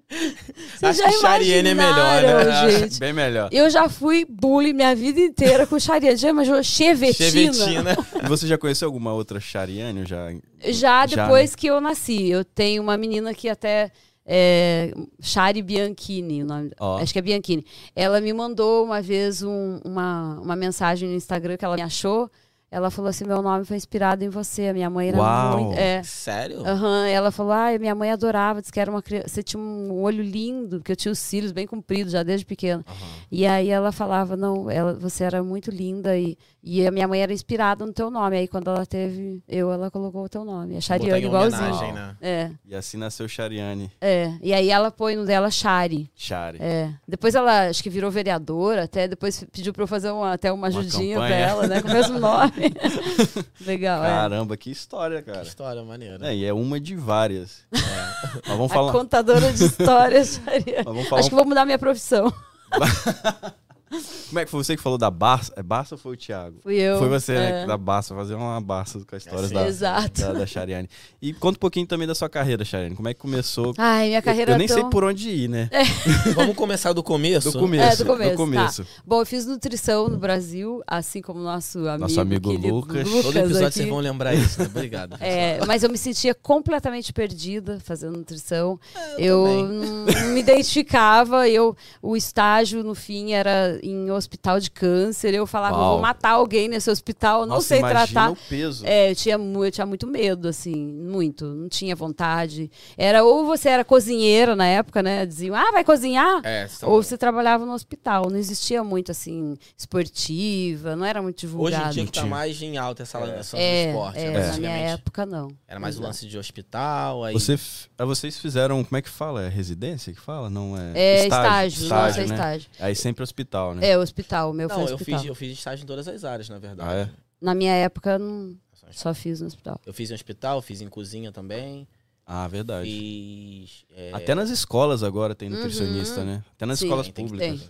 [0.10, 2.72] Vocês Acho que Chariane é melhor, né?
[2.80, 2.99] gente?
[2.99, 3.49] Bem melhor.
[3.51, 6.16] Eu já fui bullying minha vida inteira com Chariane.
[6.16, 7.30] Já imaginou Chevetina?
[7.53, 7.97] Chevetina.
[8.28, 10.05] Você já conheceu alguma outra Chariane?
[10.05, 10.32] Já...
[10.64, 12.30] Já Já, depois que eu nasci.
[12.30, 13.91] Eu tenho uma menina que até.
[14.30, 16.97] É, Shari Bianchini, o nome, Ó.
[16.97, 17.66] acho que é Bianchini.
[17.95, 22.30] Ela me mandou uma vez um- uma, uma mensagem no Instagram que ela me achou.
[22.70, 24.68] Ela falou assim: meu nome foi inspirado em você.
[24.68, 25.59] A minha mãe era Uau.
[25.63, 25.80] muito.
[25.80, 26.03] É.
[26.03, 26.65] Sério?
[26.68, 29.30] Aham, ela falou: ah, minha mãe adorava, disse que era uma criança.
[29.30, 32.84] Você tinha um olho lindo, porque eu tinha os cílios bem compridos já desde pequena.
[33.32, 37.22] E aí ela falava: não, ela, você era muito linda e, e a minha mãe
[37.22, 38.36] era inspirada no teu nome.
[38.38, 40.76] Aí quando ela teve eu, ela colocou o teu nome.
[40.76, 41.93] A Chariane igualzinho.
[41.93, 42.15] né?
[42.22, 43.89] É, E assim nasceu Chariane.
[44.01, 44.34] é.
[44.41, 46.11] E aí ela põe no dela Chari.
[46.15, 46.57] Chari.
[46.61, 46.91] É.
[47.07, 50.68] Depois ela acho que virou vereadora, até depois pediu pra eu fazer uma, até uma
[50.68, 51.45] ajudinha pra campanha.
[51.45, 51.82] ela, né?
[51.82, 52.57] Com o mesmo nome.
[53.66, 54.08] Legal, é.
[54.08, 55.41] Caramba, que história, cara.
[55.41, 56.18] Que história maneira.
[56.28, 57.64] É, e é uma de várias.
[57.72, 58.91] Mas vamos A falar.
[58.91, 60.66] contadora de histórias, Chariane.
[60.78, 62.34] mas vamos falar Acho que vou mudar minha profissão.
[63.90, 65.54] Como é que foi você que falou da Barça?
[65.56, 66.60] É Barça ou foi o Thiago?
[66.62, 67.00] Fui eu.
[67.00, 67.52] Foi você, é.
[67.52, 67.66] né?
[67.66, 69.56] Da Barça, fazer uma Barça com as histórias sim.
[69.56, 70.22] da, Exato.
[70.22, 70.90] da, da Chariane.
[71.22, 72.96] E conta um pouquinho também da sua carreira, Chariane.
[72.96, 73.74] Como é que começou?
[73.78, 74.78] Ai, minha carreira eu, eu nem tão...
[74.78, 75.70] sei por onde ir, né?
[76.36, 77.52] Vamos começar do começo?
[77.52, 78.02] Do começo.
[78.02, 78.88] É, do começo, Do começo.
[79.06, 83.10] Bom, eu fiz nutrição no Brasil, assim como nosso amigo, Nosso amigo querido Lucas.
[83.10, 83.74] Todo episódio aqui.
[83.76, 84.66] vocês vão lembrar isso, né?
[84.66, 85.18] Obrigado.
[85.22, 88.78] É, mas eu me sentia completamente perdida fazendo nutrição.
[88.94, 91.48] É, eu não, não me identificava.
[91.48, 95.34] Eu, o estágio, no fim, era em hospital de câncer.
[95.34, 95.92] Eu falava, eu Uau.
[95.94, 98.32] vou matar alguém nesse hospital, não Nossa, sei tratar.
[98.32, 98.86] o peso.
[98.86, 101.46] É, eu tinha, eu tinha muito medo, assim, muito.
[101.46, 102.70] Não tinha vontade.
[102.98, 105.26] Era ou você era cozinheira na época, né?
[105.26, 106.42] Diziam, ah, vai cozinhar?
[106.44, 108.30] É, Ou você trabalhava no hospital.
[108.30, 111.90] Não existia muito, assim, esportiva, não era muito Hoje divulgado.
[111.90, 114.20] em dia que tá mais em alta essa lança é, do esporte.
[114.20, 114.48] é, né?
[114.48, 115.50] na minha época, não.
[115.68, 117.24] Era mais o lance de hospital.
[117.24, 117.34] Aí...
[117.34, 117.60] Você,
[117.98, 119.44] ah, vocês fizeram, como é que fala?
[119.44, 120.50] É residência que fala?
[120.50, 120.92] Não é?
[120.96, 122.34] É estágio, nossa, é né?
[122.34, 122.70] estágio.
[122.80, 123.89] Aí sempre hospital, né?
[123.89, 125.20] É, hospital, o meu Não, foi eu hospital.
[125.20, 126.89] fiz, eu fiz estágio em todas as áreas, na verdade.
[126.89, 127.09] Ah, é?
[127.39, 128.55] Na minha época, não,
[128.91, 129.80] só fiz no hospital.
[129.86, 131.88] Eu fiz em hospital, fiz em cozinha também.
[132.26, 132.89] Ah, verdade.
[132.89, 133.86] Fiz.
[133.95, 136.43] é, Até nas escolas agora tem nutricionista, né?
[136.55, 137.70] Até nas Sim, escolas tem, tem públicas.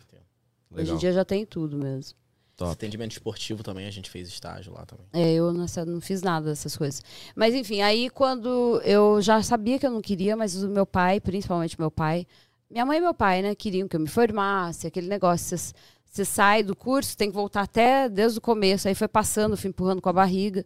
[0.71, 0.95] Hoje Legal.
[0.95, 2.17] em dia já tem tudo mesmo.
[2.57, 2.71] Top.
[2.71, 5.05] Atendimento esportivo também, a gente fez estágio lá também.
[5.13, 7.03] É, eu nessa, não fiz nada dessas coisas.
[7.35, 11.19] Mas enfim, aí quando eu já sabia que eu não queria, mas o meu pai,
[11.19, 12.25] principalmente meu pai,
[12.70, 16.63] minha mãe e meu pai, né, queriam que eu me formasse, aquele negócio, você- sai
[16.63, 20.09] do curso, tem que voltar até desde o começo, aí foi passando, fui empurrando com
[20.09, 20.65] a barriga.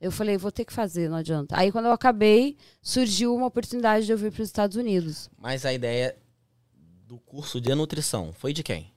[0.00, 1.56] Eu falei, vou ter que fazer, não adianta.
[1.58, 5.28] Aí quando eu acabei, surgiu uma oportunidade de eu vir para os Estados Unidos.
[5.38, 6.16] Mas a ideia
[7.06, 8.92] do curso de nutrição foi de quem?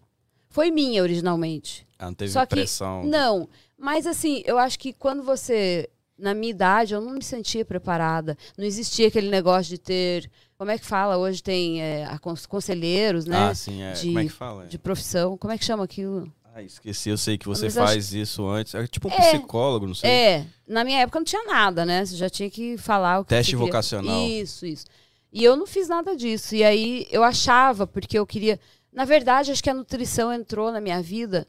[0.49, 1.87] Foi minha originalmente.
[1.97, 3.03] Ah, não teve Só que- pressão.
[3.05, 3.47] Não,
[3.77, 5.89] mas assim, eu acho que quando você.
[6.17, 8.37] Na minha idade, eu não me sentia preparada.
[8.55, 10.29] Não existia aquele negócio de ter.
[10.61, 11.17] Como é que fala?
[11.17, 12.07] Hoje tem é,
[12.47, 13.35] conselheiros, né?
[13.49, 13.93] Ah, sim, é.
[13.93, 14.65] de- Como é que fala?
[14.67, 15.35] De profissão.
[15.35, 16.31] Como é que chama aquilo?
[16.53, 18.75] Ah, esqueci, eu sei que você Mas faz isso antes.
[18.75, 19.17] É tipo um É.
[19.39, 20.07] psicólogo, não sei.
[20.07, 22.05] É, na minha época não tinha nada, né?
[22.05, 24.21] Você já tinha que falar o que Teste vocacional.
[24.27, 24.85] Isso, isso.
[25.33, 26.53] E eu não fiz nada disso.
[26.55, 28.59] E aí eu achava, porque eu queria.
[28.93, 31.47] Na verdade, acho que a nutrição entrou na minha vida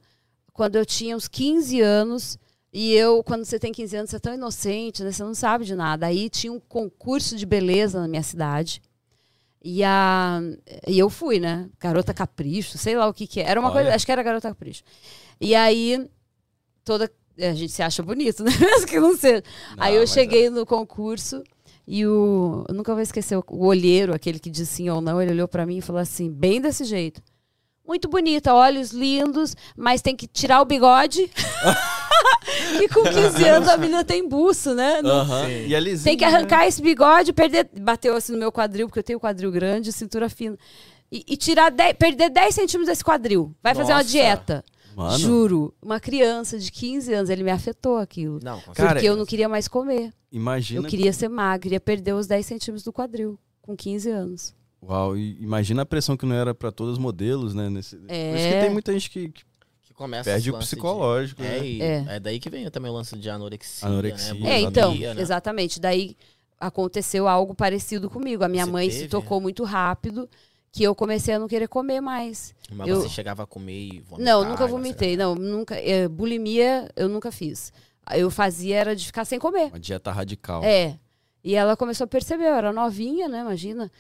[0.54, 2.38] quando eu tinha uns 15 anos.
[2.72, 5.12] E eu, quando você tem 15 anos, você é tão inocente, né?
[5.12, 6.06] Você não sabe de nada.
[6.06, 8.80] Aí tinha um concurso de beleza na minha cidade.
[9.64, 10.40] E, a,
[10.88, 11.68] e eu fui, né?
[11.78, 13.48] Garota Capricho, sei lá o que que é.
[13.48, 13.82] Era uma Olha.
[13.82, 14.82] coisa, acho que era Garota Capricho.
[15.40, 16.08] E aí,
[16.84, 17.10] toda.
[17.38, 18.50] A gente se acha bonito, né?
[18.58, 19.42] Mesmo que não seja.
[19.76, 21.42] Não, aí eu mas cheguei no concurso
[21.86, 22.64] e o.
[22.68, 25.48] Eu nunca vou esquecer o, o olheiro, aquele que diz sim ou não, ele olhou
[25.48, 27.22] pra mim e falou assim, bem desse jeito.
[27.86, 31.30] Muito bonita, olhos lindos, mas tem que tirar o bigode.
[32.82, 35.00] e com 15 anos a menina tem buço, né?
[35.02, 35.48] Não-.
[35.48, 37.68] E a lisinha, tem que arrancar esse bigode, perder.
[37.80, 40.56] Bateu assim no meu quadril, porque eu tenho quadril grande, cintura fina.
[41.10, 43.54] E, e tirar 10, perder 10 centímetros desse quadril.
[43.62, 44.08] Vai fazer uma Nossa.
[44.10, 44.64] dieta.
[44.96, 45.74] Mano, Juro.
[45.82, 48.38] Uma criança de 15 anos, ele me afetou aquilo.
[48.42, 50.10] Não, com Cara, porque eu não queria mais comer.
[50.30, 50.80] imagina.
[50.86, 54.54] Eu queria ser magra, queria perder os 10 centímetros do quadril, com 15 anos.
[54.82, 57.70] Uau, imagina a pressão que não era pra todos os modelos, né?
[57.70, 57.96] Nesse...
[57.96, 58.08] Por isso
[58.48, 58.60] que É.
[58.62, 59.42] tem muita gente que, que
[59.93, 61.43] que começa perde o lance de- psicológico.
[61.43, 61.66] É, né?
[61.66, 62.05] e É.
[62.09, 62.20] é.
[62.20, 63.86] daí que vem também o lance de anorexia.
[63.88, 64.51] Anorexia, né?
[64.51, 65.20] É, então, né?
[65.20, 65.80] exatamente.
[65.80, 66.16] Daí
[66.59, 68.45] aconteceu algo parecido comigo.
[68.45, 69.09] A minha Você mãe se teve?
[69.09, 70.28] tocou muito rápido
[70.70, 72.55] que eu comecei a não querer comer mais.
[72.70, 74.32] Mas Eu- você chegava a comer e vomitar.
[74.34, 75.16] não, nunca vomitei.
[75.16, 75.74] Não, nunca.
[75.76, 77.72] é, bulimia eu nunca fiz.
[78.14, 79.66] Eu fazia era de ficar sem comer.
[79.68, 80.62] Uma dieta radical.
[80.64, 80.99] É.
[81.45, 83.40] E ela começou a perceber, eu era novinha, né?
[83.40, 83.90] Imagina.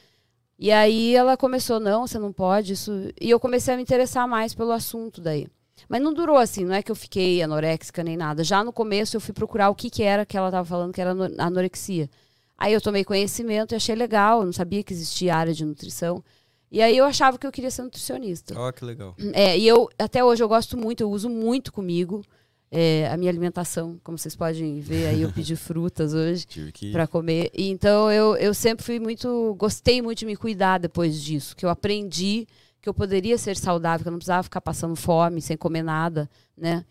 [0.58, 2.92] E aí ela começou, não, você não pode, isso.
[3.20, 5.48] E eu comecei a me interessar mais pelo assunto daí.
[5.88, 8.42] Mas não durou assim, não é que eu fiquei anoréxica nem nada.
[8.44, 11.00] Já no começo eu fui procurar o que, que era que ela estava falando que
[11.00, 12.08] era ano- anorexia.
[12.56, 16.22] Aí eu tomei conhecimento e achei legal, eu não sabia que existia área de nutrição.
[16.70, 18.54] E aí eu achava que eu queria ser nutricionista.
[18.58, 19.14] Ó, que legal.
[19.34, 22.24] É, e eu, até hoje, eu gosto muito, eu uso muito comigo
[22.70, 24.00] é, a minha alimentação.
[24.02, 26.46] Como vocês podem ver, aí eu pedi frutas hoje
[26.92, 27.50] para comer.
[27.52, 29.54] E, então eu, eu sempre fui muito.
[29.58, 31.54] Gostei muito de me cuidar depois disso.
[31.54, 32.46] Que eu aprendi
[32.82, 36.28] que eu poderia ser saudável, que eu não precisava ficar passando fome, sem comer nada,
[36.56, 36.84] né?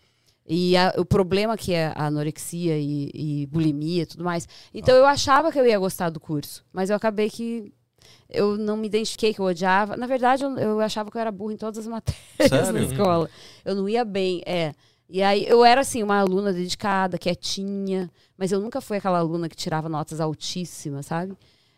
[0.48, 4.48] E a- o problema que é a anorexia e, e bulimia e tudo mais.
[4.74, 7.72] Então eu achava que eu ia gostar do curso, mas eu acabei que
[8.28, 9.96] eu não me identifiquei, que eu odiava.
[9.96, 12.72] Na verdade, eu, eu achava que eu era burra em todas as matérias Sério?
[12.72, 13.30] na escola.
[13.64, 14.72] Eu não ia bem, é.
[15.08, 19.48] E aí eu era assim, uma aluna dedicada, quietinha, mas eu nunca fui aquela aluna
[19.48, 21.36] que tirava notas altíssimas, sabe?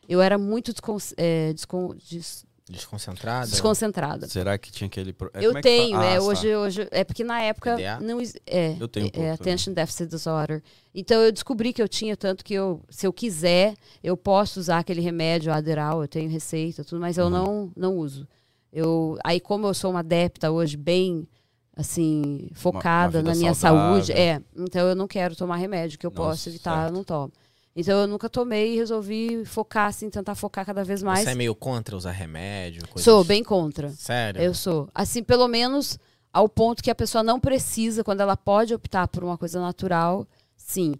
[0.08, 3.46] Eu era muito descon é, descon- des- Desconcentrada.
[3.46, 4.26] desconcentrada.
[4.26, 5.12] Será que tinha aquele.
[5.12, 6.22] pro- é, eu é tenho, é, Ah, tá.
[6.24, 6.88] hoje, hoje.
[6.90, 7.76] É porque na época.
[8.00, 9.30] Não, é, Eu tenho um é, é.
[9.32, 10.62] Attention Deficit Disorder.
[10.94, 14.78] Então eu descobri que eu tinha, tanto que eu, se eu quiser, eu posso usar
[14.78, 17.30] aquele remédio Adderall, eu tenho receita, tudo, mas eu Uhum.
[17.30, 18.26] não, não uso.
[18.72, 21.28] Eu, aí, como eu sou uma adepta hoje, bem
[21.76, 23.96] assim, focada vida na minha saudável.
[23.96, 24.40] saúde, é.
[24.56, 26.88] Então eu não quero tomar remédio, que eu Nossa, posso evitar, certo.
[26.90, 27.32] eu não tomo.
[27.76, 31.24] Então eu nunca tomei e resolvi focar, assim, tentar focar cada vez mais.
[31.24, 32.86] Você é meio contra usar remédio?
[32.86, 33.02] Coisas...
[33.02, 33.88] Sou bem contra.
[33.90, 34.40] Sério?
[34.40, 34.88] Eu sou.
[34.94, 35.98] Assim, pelo menos
[36.32, 40.26] ao ponto que a pessoa não precisa, quando ela pode optar por uma coisa natural,
[40.56, 40.94] sim.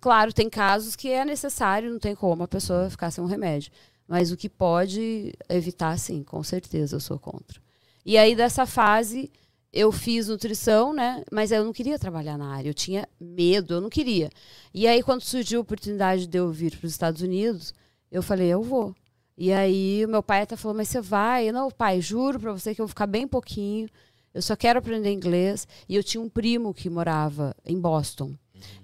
[0.00, 3.72] Claro, tem casos que é necessário, não tem como a pessoa ficar sem um remédio.
[4.08, 7.60] Mas o que pode evitar, sim, com certeza, eu sou contra.
[8.04, 9.30] E aí, dessa fase,
[9.72, 11.22] eu fiz nutrição, né?
[11.30, 14.30] Mas eu não queria trabalhar na área, eu tinha medo, eu não queria.
[14.74, 17.72] E aí, quando surgiu a oportunidade de eu vir para os Estados Unidos,
[18.10, 18.94] eu falei, eu vou.
[19.36, 21.48] E aí, o meu pai até falou, mas você vai?
[21.48, 23.88] Eu, não, pai, juro para você que eu vou ficar bem pouquinho.
[24.34, 25.66] Eu só quero aprender inglês.
[25.88, 28.34] E eu tinha um primo que morava em Boston.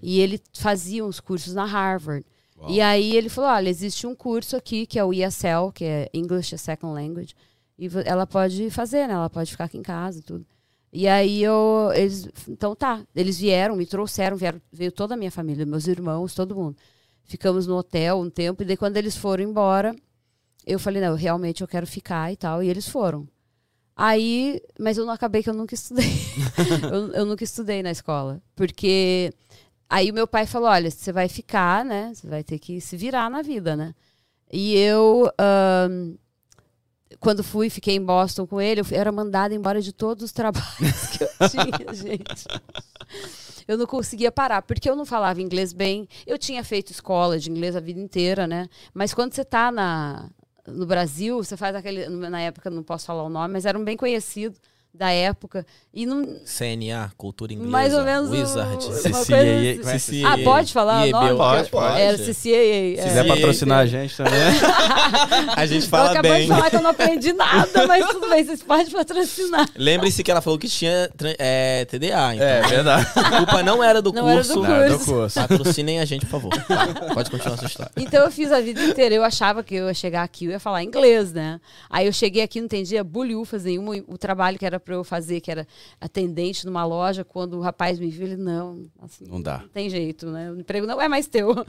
[0.00, 2.24] E ele fazia uns cursos na Harvard.
[2.58, 2.70] Uau.
[2.70, 6.08] E aí ele falou: olha, existe um curso aqui que é o ESL, que é
[6.14, 7.34] English as Second Language.
[7.78, 9.14] E ela pode fazer, né?
[9.14, 10.46] Ela pode ficar aqui em casa e tudo.
[10.92, 11.90] E aí eu.
[11.94, 13.02] Eles, então tá.
[13.14, 16.76] Eles vieram, me trouxeram, vieram, veio toda a minha família, meus irmãos, todo mundo.
[17.24, 19.94] Ficamos no hotel um tempo, e daí quando eles foram embora,
[20.66, 22.62] eu falei, não, realmente eu quero ficar e tal.
[22.62, 23.28] E eles foram.
[23.96, 26.12] Aí, mas eu não acabei que eu nunca estudei.
[26.92, 28.42] eu, eu nunca estudei na escola.
[28.54, 29.32] Porque
[29.88, 32.12] aí o meu pai falou: olha, você vai ficar, né?
[32.14, 33.94] Você vai ter que se virar na vida, né?
[34.52, 36.14] E eu, ahn,
[37.26, 41.08] quando fui, fiquei em Boston com ele, eu era mandada embora de todos os trabalhos
[41.08, 42.46] que eu tinha, gente.
[43.66, 46.08] Eu não conseguia parar, porque eu não falava inglês bem.
[46.24, 48.68] Eu tinha feito escola de inglês a vida inteira, né?
[48.94, 50.30] Mas quando você está na,
[50.68, 52.08] no Brasil, você faz aquele.
[52.08, 54.56] Na época, não posso falar o nome, mas era um bem conhecido
[54.96, 55.64] da época.
[55.92, 56.24] E não.
[56.44, 57.70] CNA, cultura inglesa.
[57.70, 58.30] Mais ou menos.
[58.30, 58.84] Wizard.
[58.84, 59.36] CCAA,
[59.92, 60.20] é assim.
[60.20, 61.36] que Ah, pode falar nome?
[61.36, 62.00] Pode, pode.
[62.00, 62.32] Era CCAA.
[62.34, 63.02] Se é.
[63.02, 64.32] quiser patrocinar a gente também.
[65.56, 66.42] A gente Eu fala acabei bem.
[66.42, 69.68] de falar que eu não aprendi nada, mas tudo bem, vocês podem patrocinar.
[69.76, 72.46] Lembre-se que ela falou que tinha é, TDA, então.
[72.46, 73.06] é verdade.
[73.16, 74.54] A culpa não era do Não era curso.
[74.54, 75.40] do Não, é do curso.
[75.40, 76.52] Patrocinem a gente, por favor.
[76.66, 77.92] Tá, Pode continuar a sua história.
[77.96, 79.14] Então eu fiz a vida inteira.
[79.14, 81.60] Eu achava que eu ia chegar aqui e ia falar inglês, né?
[81.88, 83.94] Aí eu cheguei aqui, não entendia bulhufas nenhuma.
[84.06, 85.66] O trabalho que era pra eu fazer, que era
[86.00, 89.58] atendente numa loja, quando o rapaz me viu, ele, não, assim, Não dá.
[89.58, 90.50] Não tem jeito, né?
[90.52, 91.52] O emprego não é mais teu.
[91.52, 91.64] Vou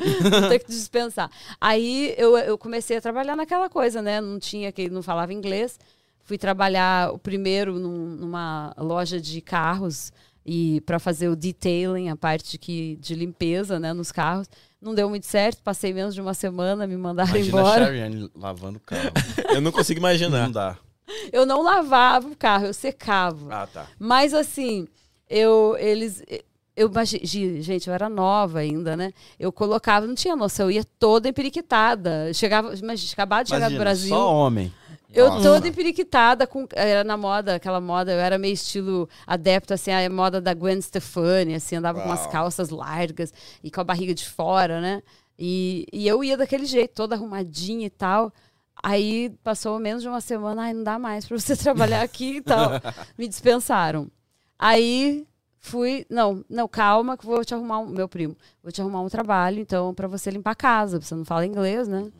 [0.49, 1.29] ter que dispensar.
[1.59, 4.21] Aí eu, eu comecei a trabalhar naquela coisa, né?
[4.21, 5.79] Não tinha que não falava inglês.
[6.23, 10.11] Fui trabalhar o primeiro num- numa loja de carros
[10.45, 14.47] e para fazer o detailing, a parte que, de limpeza, né, nos carros.
[14.81, 17.85] Não deu muito certo, passei menos de uma semana, me mandaram Imagina a embora.
[17.85, 19.09] Shariane lavando o carro.
[19.49, 20.43] Eu não consigo imaginar.
[20.43, 20.77] Não dá.
[21.31, 23.63] Eu não lavava o carro, eu secava.
[23.63, 23.87] Ah, tá.
[23.97, 24.87] Mas assim,
[25.29, 26.23] eu eles
[26.77, 26.91] eu
[27.23, 29.11] gente, eu era nova ainda, né?
[29.39, 32.31] Eu colocava, não tinha noção, eu ia toda empiriquitada.
[32.35, 34.09] Chegava, imagina, acabava de chegar do Imagina, Brasil.
[34.09, 34.71] Só homem.
[35.11, 35.41] Eu Nossa.
[35.41, 40.07] toda empiriquitada, com, era na moda, aquela moda, eu era meio estilo adepto, assim, a
[40.09, 42.31] moda da Gwen Stefani, assim, andava com umas Uau.
[42.31, 43.33] calças largas
[43.63, 45.01] e com a barriga de fora, né?
[45.39, 48.31] E, e eu ia daquele jeito, toda arrumadinha e tal.
[48.83, 52.41] Aí passou menos de uma semana, ai, não dá mais pra você trabalhar aqui e
[52.41, 52.71] tal.
[53.17, 54.09] Me dispensaram.
[54.57, 55.27] Aí
[55.59, 59.09] fui, não, não, calma que vou te arrumar um, meu primo, vou te arrumar um
[59.09, 62.11] trabalho, então, pra você limpar a casa, você não fala inglês, né?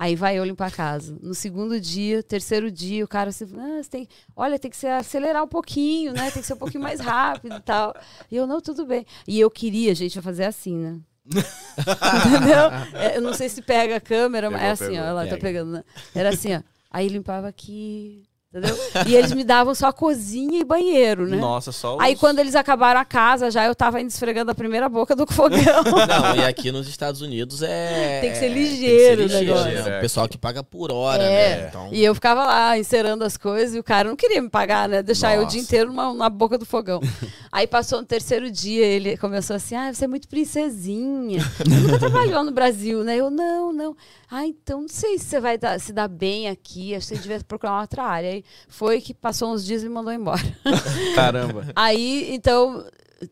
[0.00, 1.14] Aí vai eu limpar a casa.
[1.20, 4.86] No segundo dia, terceiro dia, o cara assim, ah, você tem, olha, tem que se
[4.86, 6.30] acelerar um pouquinho, né?
[6.30, 7.94] Tem que ser um pouquinho mais rápido e tal.
[8.30, 9.04] E eu, não, tudo bem.
[9.28, 10.98] E eu queria, gente, fazer assim, né?
[12.26, 13.00] Entendeu?
[13.00, 15.04] É, eu não sei se pega a câmera, mas é Pegou, assim, pegou.
[15.04, 15.40] ó, ela tá Pega.
[15.42, 15.84] pegando, né?
[16.14, 16.62] Era assim, ó.
[16.90, 18.76] Aí limpava aqui, entendeu?
[19.06, 21.36] E eles me davam só cozinha e banheiro, né?
[21.36, 22.02] Nossa, só os...
[22.02, 25.26] Aí quando eles acabaram a casa, já eu tava indo esfregando a primeira boca do
[25.26, 25.58] fogão.
[26.08, 28.20] Não, e aqui nos Estados Unidos é.
[28.20, 29.72] Tem que ser ligeiro o tem que ser negócio.
[29.90, 29.98] né?
[29.98, 31.56] O pessoal que paga por hora, É.
[31.62, 31.66] né?
[31.68, 34.88] Então, E eu ficava lá encerando as coisas e o cara não queria me pagar,
[34.88, 35.02] né?
[35.02, 35.54] Deixar eu o Nossa.
[35.54, 37.00] dia inteiro numa- na boca do fogão.
[37.52, 41.40] Aí passou no terceiro dia, ele começou assim: ah, você é muito princesinha.
[41.56, 43.16] Você nunca trabalhou no Brasil, né?
[43.16, 43.96] Eu, não, não.
[44.30, 46.94] Ah, então não sei se você vai dar- se dar bem aqui.
[46.94, 48.30] Acho que você devia procurar uma outra área.
[48.30, 50.42] Aí foi que passou uns dias e me mandou embora.
[51.14, 51.66] Caramba.
[51.74, 52.84] Aí, então,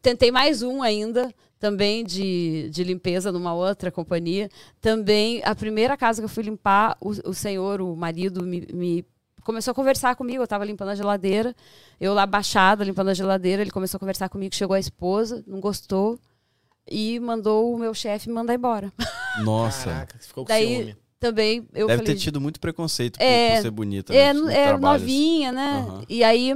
[0.03, 4.49] tentei mais um ainda, também de, de limpeza numa outra companhia.
[4.81, 9.05] Também, a primeira casa que eu fui limpar, o, o senhor, o marido, me, me
[9.43, 10.41] começou a conversar comigo.
[10.41, 11.55] Eu estava limpando a geladeira,
[12.01, 13.63] eu lá baixada, limpando a geladeira.
[13.63, 16.19] Ele começou a conversar comigo, chegou a esposa, não gostou.
[16.91, 18.93] E mandou o meu chefe me mandar embora.
[19.45, 19.91] Nossa.
[19.91, 20.97] Caraca, ficou com Daí, ciúme.
[21.21, 24.15] Também eu Deve falei, ter tido muito preconceito por, É, por ser bonita.
[24.15, 25.03] é, né, é trabalhos.
[25.03, 25.85] novinha, né?
[25.89, 26.03] Aham.
[26.09, 26.55] E aí,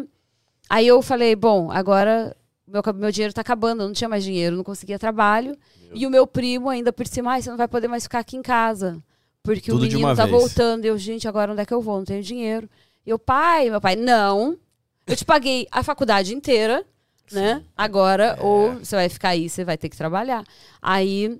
[0.70, 2.36] aí eu falei, bom, agora
[2.66, 5.56] meu, meu dinheiro tá acabando, eu não tinha mais dinheiro, não conseguia trabalho.
[5.92, 8.36] E o meu primo ainda por cima, "Ai, você não vai poder mais ficar aqui
[8.36, 9.02] em casa.
[9.42, 10.30] Porque Tudo o menino tá vez.
[10.40, 10.84] voltando.
[10.84, 11.98] E eu, gente, agora onde é que eu vou?
[11.98, 12.70] Não tenho dinheiro.
[13.04, 14.56] E eu, pai, meu pai, não.
[15.06, 16.86] Eu te paguei a faculdade inteira,
[17.32, 17.62] né?
[17.76, 18.42] Agora, É.
[18.42, 20.44] ou você vai ficar aí, você vai ter que trabalhar.
[20.80, 21.38] Aí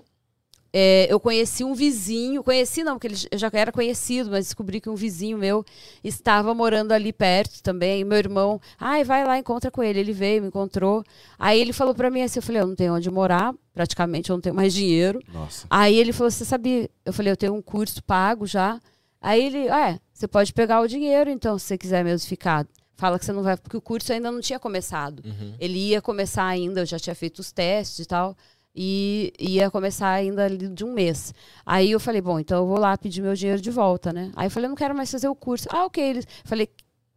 [0.75, 4.89] é, eu conheci um vizinho, conheci não, porque ele já era conhecido, mas descobri que
[4.89, 5.63] um vizinho meu
[6.03, 8.03] estava morando ali perto também.
[8.03, 9.99] Meu irmão, ai, vai lá, encontra com ele.
[9.99, 11.03] Ele veio, me encontrou.
[11.37, 14.35] Aí ele falou pra mim assim, eu falei, eu não tenho onde morar, praticamente eu
[14.35, 15.21] não tenho mais dinheiro.
[15.31, 15.67] Nossa.
[15.69, 16.89] Aí ele falou, você sabia?
[17.05, 18.81] Eu falei, eu tenho um curso pago já.
[19.21, 22.65] Aí ele, ah, é, você pode pegar o dinheiro, então, se você quiser mesmo ficar.
[22.95, 25.23] Fala que você não vai, porque o curso ainda não tinha começado.
[25.25, 25.55] Uhum.
[25.59, 28.35] Ele ia começar ainda, eu já tinha feito os testes e tal,
[28.75, 31.33] e ia começar ainda ali de um mês.
[31.65, 34.31] Aí eu falei, bom, então eu vou lá pedir meu dinheiro de volta, né?
[34.35, 35.67] Aí eu falei, eu não quero mais fazer o curso.
[35.71, 36.03] Ah, ok.
[36.03, 36.67] Eles, falei,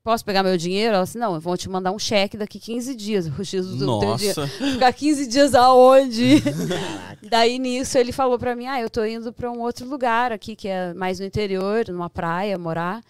[0.04, 0.94] posso pegar meu dinheiro?
[0.94, 3.26] Ela disse, não, vão te mandar um cheque daqui 15 dias.
[3.38, 3.86] O dinheiro.
[3.86, 4.46] Nossa.
[4.46, 6.42] Ficar 15 dias aonde?
[7.28, 10.54] Daí nisso ele falou pra mim: "Ah, eu tô indo pra um outro lugar aqui
[10.54, 13.02] que é mais no interior, numa praia, morar.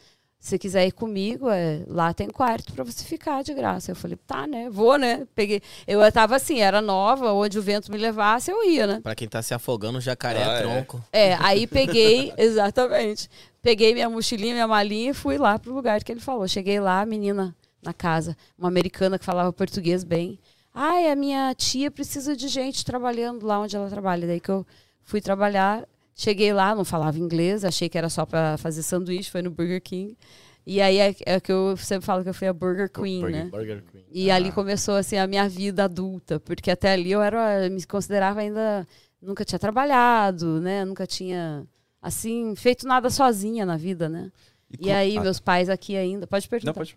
[0.46, 3.90] Se você quiser ir comigo, é, lá tem quarto pra você ficar de graça".
[3.90, 4.70] Eu falei: "Tá, né?
[4.70, 5.26] Vou, né?".
[5.34, 5.60] Peguei.
[5.88, 9.00] Eu tava assim, era nova, onde o vento me levasse, eu ia, né?
[9.02, 10.60] Pra quem tá se afogando, jacaré Ah, é.
[10.60, 11.04] tronco.
[11.12, 13.28] É, aí peguei, exatamente.
[13.60, 16.46] Peguei minha mochilinha, minha malinha e fui lá pro lugar que ele falou.
[16.46, 20.38] Cheguei lá, a menina na casa, uma americana que falava português bem.
[20.72, 24.28] Ai, a minha tia precisa de gente trabalhando lá onde ela trabalha.
[24.28, 24.64] Daí que eu
[25.02, 25.84] fui trabalhar,
[26.16, 29.80] cheguei lá, não falava inglês, achei que era só para fazer sanduíche, foi no Burger
[29.82, 30.16] King.
[30.66, 33.44] E aí é, é que eu sempre falo que eu fui a Burger Queen, Burger,
[33.44, 33.50] né?
[33.52, 34.04] Burger Queen.
[34.10, 38.40] E ali começou assim a minha vida adulta, porque até ali eu era me considerava
[38.40, 38.84] ainda
[39.22, 40.84] nunca tinha trabalhado, né?
[40.84, 41.64] Nunca tinha
[42.02, 44.32] assim feito nada sozinha na vida, né?
[44.72, 46.74] E, com- aí Ah, meus pais aqui ainda, pode Não, perguntar.
[46.74, 46.96] pode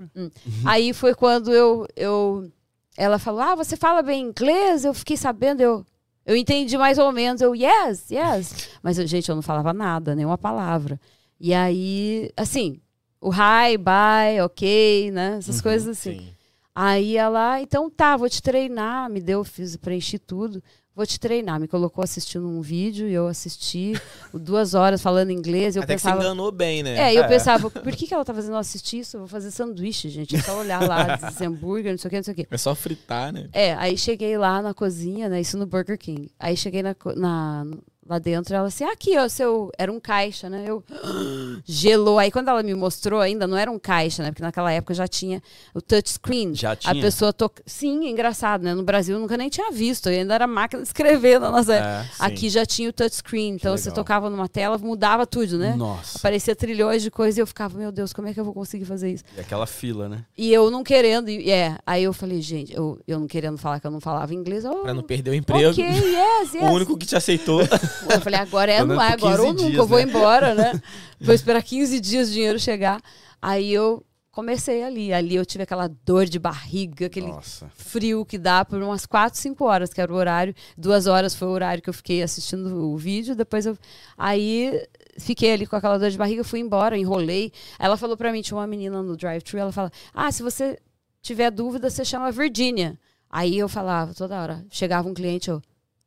[0.65, 2.51] Aí foi quando eu eu
[2.97, 5.85] ela falou: "Ah, você fala bem inglês?" Eu fiquei sabendo, eu
[6.29, 8.69] eu entendi mais ou menos, eu yes, yes.
[8.83, 10.99] Mas gente, eu não falava nada, nenhuma palavra.
[11.39, 12.79] E aí, assim,
[13.19, 15.37] o hi, bye, OK, né?
[15.39, 16.19] Essas Uhum, coisas assim.
[16.19, 16.29] Sim.
[16.75, 20.61] Aí ela, então tá, vou te treinar, me deu, fiz, preenchi tudo,
[20.95, 21.59] vou te treinar.
[21.59, 23.93] Me colocou assistindo um vídeo e eu assisti
[24.33, 25.75] duas horas falando inglês.
[25.75, 26.23] Eu Até que se pensava.
[26.23, 26.97] enganou bem, né?
[27.13, 27.27] É, eu É.
[27.27, 29.15] pensava, por que, que ela tá fazendo eu assistir isso?
[29.17, 30.35] Eu vou fazer sanduíche, gente.
[30.35, 32.47] É só olhar lá, dizer hambúrguer, não sei o que, não sei o que.
[32.51, 33.47] É só fritar, né?
[33.53, 35.39] É, aí cheguei lá na cozinha, né?
[35.41, 36.29] Isso no Burger King.
[36.39, 37.65] Aí cheguei na, na-
[38.09, 39.69] lá dentro, ela assim, aqui, ó, seu.
[39.77, 40.63] Era um caixa, né?
[40.65, 40.83] Eu.
[41.65, 42.17] Gelou.
[42.17, 44.31] Aí quando ela me mostrou, ainda não era um caixa, né?
[44.31, 45.41] Porque naquela época já tinha
[45.73, 46.55] o touchscreen.
[46.55, 47.01] Já A tinha?
[47.01, 47.61] pessoa toca.
[47.65, 48.73] Sim, engraçado, né?
[48.73, 50.09] No Brasil eu nunca nem tinha visto.
[50.09, 52.09] Ainda era máquina de escrever na nossa época.
[52.23, 52.25] É.
[52.25, 53.53] Aqui já tinha o touchscreen.
[53.53, 55.75] Então você tocava numa tela, mudava tudo, né?
[55.75, 56.17] Nossa.
[56.17, 58.85] Aparecia trilhões de coisas e eu ficava, meu Deus, como é que eu vou conseguir
[58.85, 59.23] fazer isso?
[59.37, 60.25] E aquela fila, né?
[60.37, 61.77] E eu não querendo, e é.
[61.85, 64.63] Aí eu falei, gente, eu, eu não querendo falar que eu não falava inglês.
[64.65, 65.71] Eu, Pra não perder o emprego.
[65.71, 66.63] Ok, yes, yes.
[66.63, 67.61] O único que te aceitou.
[68.09, 70.03] Eu falei, agora é, não é, agora ou 15 nunca, dias, eu vou né?
[70.03, 70.81] embora, né?
[71.21, 73.01] Vou esperar 15 dias o dinheiro chegar.
[73.41, 75.11] Aí eu comecei ali.
[75.11, 77.69] Ali eu tive aquela dor de barriga, aquele Nossa.
[77.75, 80.55] frio que dá por umas 4, 5 horas, que era o horário.
[80.77, 83.35] Duas horas foi o horário que eu fiquei assistindo o vídeo.
[83.35, 83.77] Depois eu.
[84.17, 84.81] Aí
[85.17, 87.51] fiquei ali com aquela dor de barriga, fui embora, enrolei.
[87.77, 90.79] Ela falou pra mim: tinha uma menina no drive-thru, ela fala: Ah, se você
[91.21, 92.97] tiver dúvida, você chama Virginia.
[93.29, 94.65] Aí eu falava toda hora.
[94.69, 95.61] Chegava um cliente, eu.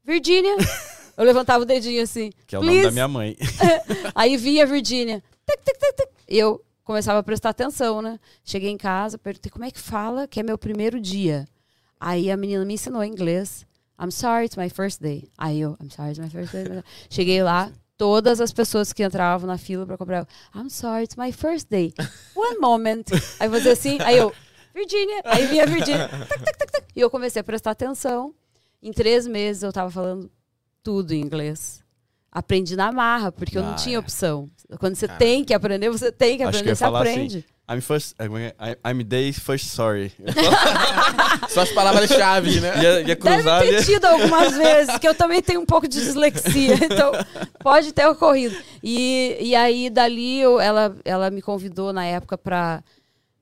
[0.05, 0.57] Virginia!
[1.16, 2.32] Eu levantava o dedinho assim.
[2.46, 3.36] Que é o nome "Please." da minha mãe.
[4.14, 5.22] Aí vinha a Virgínia.
[6.28, 8.18] E eu começava a prestar atenção, né?
[8.44, 11.46] Cheguei em casa, perguntei como é que fala, que é meu primeiro dia.
[12.00, 13.66] Aí a menina me ensinou inglês.
[14.00, 15.28] I'm sorry, it's my first day.
[15.38, 16.82] Aí eu, I'm sorry, it's my first day.
[17.08, 21.30] Cheguei lá, todas as pessoas que entravam na fila pra comprar, I'm sorry, it's my
[21.30, 21.94] first day.
[22.34, 23.04] One moment.
[23.38, 24.32] Aí você assim, aí eu,
[24.74, 25.22] Virginia.
[25.24, 26.08] Aí vinha a Virginia.
[26.08, 26.84] Tac, tac, tac.
[26.96, 28.34] E eu comecei a prestar atenção.
[28.82, 30.28] Em três meses eu tava falando
[30.83, 31.80] tudo em inglês.
[32.30, 33.99] Aprendi na marra, porque eu não Ah, tinha é.
[33.99, 34.49] opção.
[34.78, 37.39] Quando você tem que aprender, você tem que que aprender, ia você falar aprende.
[37.39, 40.11] assim, I'm first, I'm, I'm day first sorry.
[41.51, 42.72] Só as palavras-chave, né?
[42.83, 43.85] ia, ia Deve cruzar ter ali.
[43.85, 47.12] tido algumas vezes, que eu também tenho um pouco de dislexia, então
[47.61, 48.57] pode ter ocorrido.
[48.83, 52.83] E, e aí, dali, eu- ela, ela me convidou na época pra.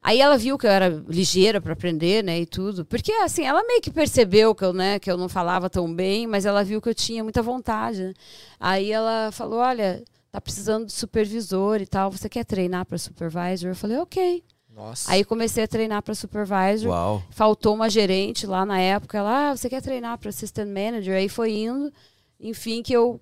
[0.02, 2.84] Aí ela viu que eu era ligeira pra aprender, né, e tudo.
[2.84, 6.26] Porque, assim, ela meio que percebeu que eu, né, que eu não falava tão bem,
[6.26, 8.14] mas ela viu que eu tinha muita vontade, né?
[8.58, 13.70] Aí ela falou, olha, tá precisando de supervisor e tal, você quer treinar pra supervisor?
[13.70, 14.42] Eu falei, ok.
[14.74, 15.12] Nossa.
[15.12, 16.90] Aí comecei a treinar pra supervisor.
[16.90, 17.22] Uau.
[17.30, 19.18] Faltou uma gerente lá na época.
[19.18, 21.16] Ela, ah, você quer treinar para assistant manager?
[21.16, 21.92] Aí foi indo.
[22.38, 23.20] Enfim, que eu.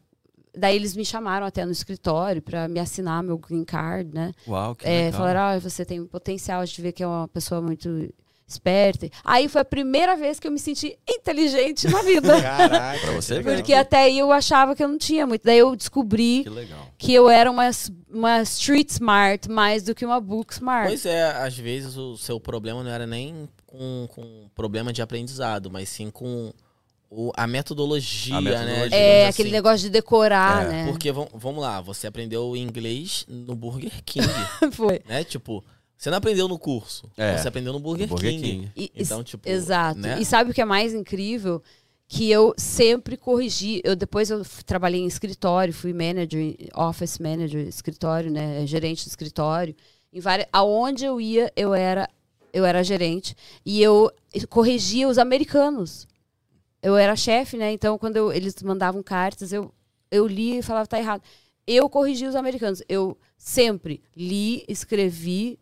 [0.58, 4.32] Daí eles me chamaram até no escritório para me assinar meu green card, né?
[4.46, 5.12] Uau, que É, legal.
[5.12, 8.08] falaram, ah, você tem potencial, a gente vê que é uma pessoa muito
[8.46, 9.10] esperta.
[9.22, 12.28] Aí foi a primeira vez que eu me senti inteligente na vida.
[12.40, 12.98] Caraca.
[13.00, 13.54] Pra você, legal.
[13.56, 15.42] Porque até aí eu achava que eu não tinha muito.
[15.44, 16.86] Daí eu descobri Que legal.
[16.96, 17.68] que eu era uma,
[18.10, 20.88] uma street smart mais do que uma book smart.
[20.88, 25.70] Pois é, às vezes o seu problema não era nem com, com problema de aprendizado,
[25.70, 26.50] mas sim com
[27.10, 28.74] o- a metodologia, A metodologia.
[28.76, 28.86] né?
[28.86, 29.52] é, digamos aquele assim.
[29.56, 30.86] negócio de decorar, É, né?
[30.90, 34.26] Porque, vam- vamos lá, você aprendeu inglês no Burger King,
[34.72, 35.00] Foi.
[35.08, 35.24] né?
[35.24, 35.64] Tipo,
[35.96, 37.36] você não aprendeu no curso, É.
[37.38, 38.42] você aprendeu no Burger, Burger King.
[38.42, 38.72] King.
[38.76, 39.98] E- Então, tipo, Exato.
[39.98, 40.18] né?
[40.20, 41.62] E sabe o que é mais incrível?
[42.10, 43.82] Que eu sempre corrigi.
[43.84, 49.74] Eu depois eu trabalhei em escritório, fui manager, office manager, escritório, né, gerente de escritório.
[50.10, 52.08] Em várias, aonde eu ia, eu era
[52.50, 54.10] eu era gerente e eu
[54.48, 56.06] corrigia os americanos.
[56.82, 57.72] Eu era chefe, né?
[57.72, 59.72] Então quando eu- eles mandavam cartas, eu
[60.10, 61.22] eu li e falava tá errado.
[61.66, 62.82] Eu corrigia os americanos.
[62.88, 65.58] Eu sempre li, escrevi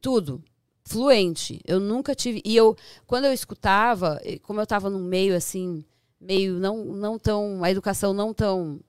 [0.00, 0.40] tudo
[0.84, 1.60] fluente.
[1.66, 2.40] Eu nunca tive.
[2.44, 5.84] E eu, quando eu escutava, como eu estava num meio assim,
[6.20, 7.62] meio não, não tão.
[7.64, 8.80] A educação não tão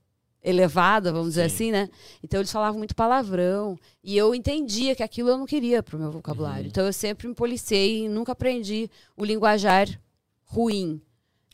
[0.44, 1.56] elevada, vamos dizer Sim.
[1.56, 1.90] assim, né?
[2.24, 3.78] Então eles falavam muito palavrão.
[4.04, 6.64] E eu entendia que aquilo eu não queria pro meu vocabulário.
[6.64, 6.68] Uhum.
[6.68, 9.88] Então eu sempre me policiei e nunca aprendi o linguajar
[10.46, 11.02] ruim.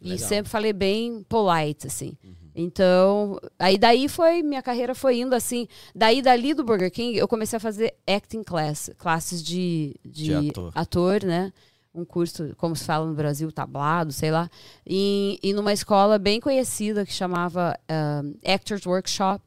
[0.06, 0.28] E Legal.
[0.30, 2.16] sempre falei bem polite, assim.
[2.56, 5.68] Então, aí daí foi, minha carreira foi indo assim.
[5.94, 10.50] Daí, dali do Burger King, eu comecei a fazer acting class, classes de, de, De
[10.50, 10.72] ator.
[10.74, 11.24] ator.
[11.26, 11.52] né?
[11.94, 14.50] Um curso, como se fala no Brasil, tablado, sei lá.
[14.86, 17.78] E, e numa escola bem conhecida que chamava
[18.24, 19.44] um, Actors Workshop.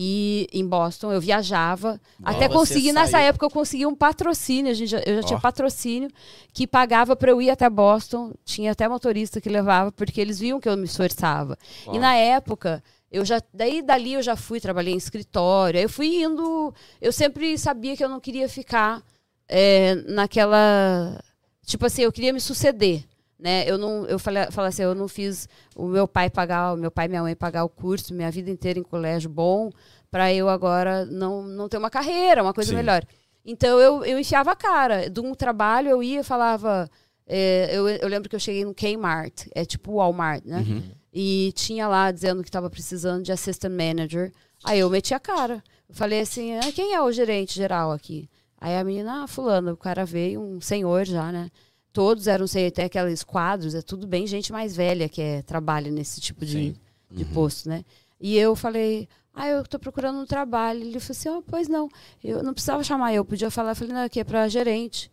[0.00, 2.00] E em Boston eu viajava.
[2.22, 4.70] Até consegui, nessa saiu- época eu consegui um patrocínio.
[4.70, 5.40] A gente já- eu já tinha Ó.
[5.40, 6.08] patrocínio
[6.52, 8.32] que pagava para eu ir até Boston.
[8.44, 11.58] Tinha até motorista que levava, porque eles viam que eu me esforçava.
[11.86, 11.98] E Uau.
[11.98, 12.80] na época,
[13.10, 13.42] eu já.
[13.52, 15.80] Daí dali eu já fui, trabalhei em escritório.
[15.80, 16.72] Eu fui indo.
[17.00, 19.02] Eu sempre sabia que eu não queria ficar
[19.48, 21.20] é, naquela.
[21.66, 23.02] Tipo assim, eu queria me suceder.
[23.38, 23.68] Né?
[23.70, 26.90] Eu não, eu falei, falei assim, eu não fiz o meu pai pagar, o meu
[26.90, 29.70] pai e minha mãe pagar o curso, minha vida inteira em colégio bom,
[30.10, 32.76] para eu agora não, não ter uma carreira, uma coisa Sim.
[32.76, 33.04] melhor.
[33.44, 35.08] Então eu, eu enfiava a cara.
[35.08, 36.90] De um trabalho eu ia e falava.
[37.26, 40.58] é, eu, eu lembro que eu cheguei no Kmart, é tipo Walmart, né?
[40.58, 40.82] Uhum.
[41.12, 44.32] E tinha lá dizendo que estava precisando de assistant manager.
[44.64, 45.62] Aí eu meti a cara.
[45.88, 48.28] Eu falei assim: ah, quem é o gerente geral aqui?
[48.60, 51.50] Aí a menina, ah, fulano, o cara veio, um senhor já, né?
[51.98, 55.90] Todos eram, sei, até aqueles quadros, é tudo bem gente mais velha que é, trabalha
[55.90, 56.76] nesse tipo de,
[57.10, 57.84] de posto, né?
[58.20, 60.80] E eu falei, ah, eu tô procurando um trabalho.
[60.80, 61.88] Ele falou assim, oh, pois não.
[62.22, 63.72] Eu não precisava chamar eu, podia falar.
[63.72, 65.10] Eu falei, não, aqui é pra gerente.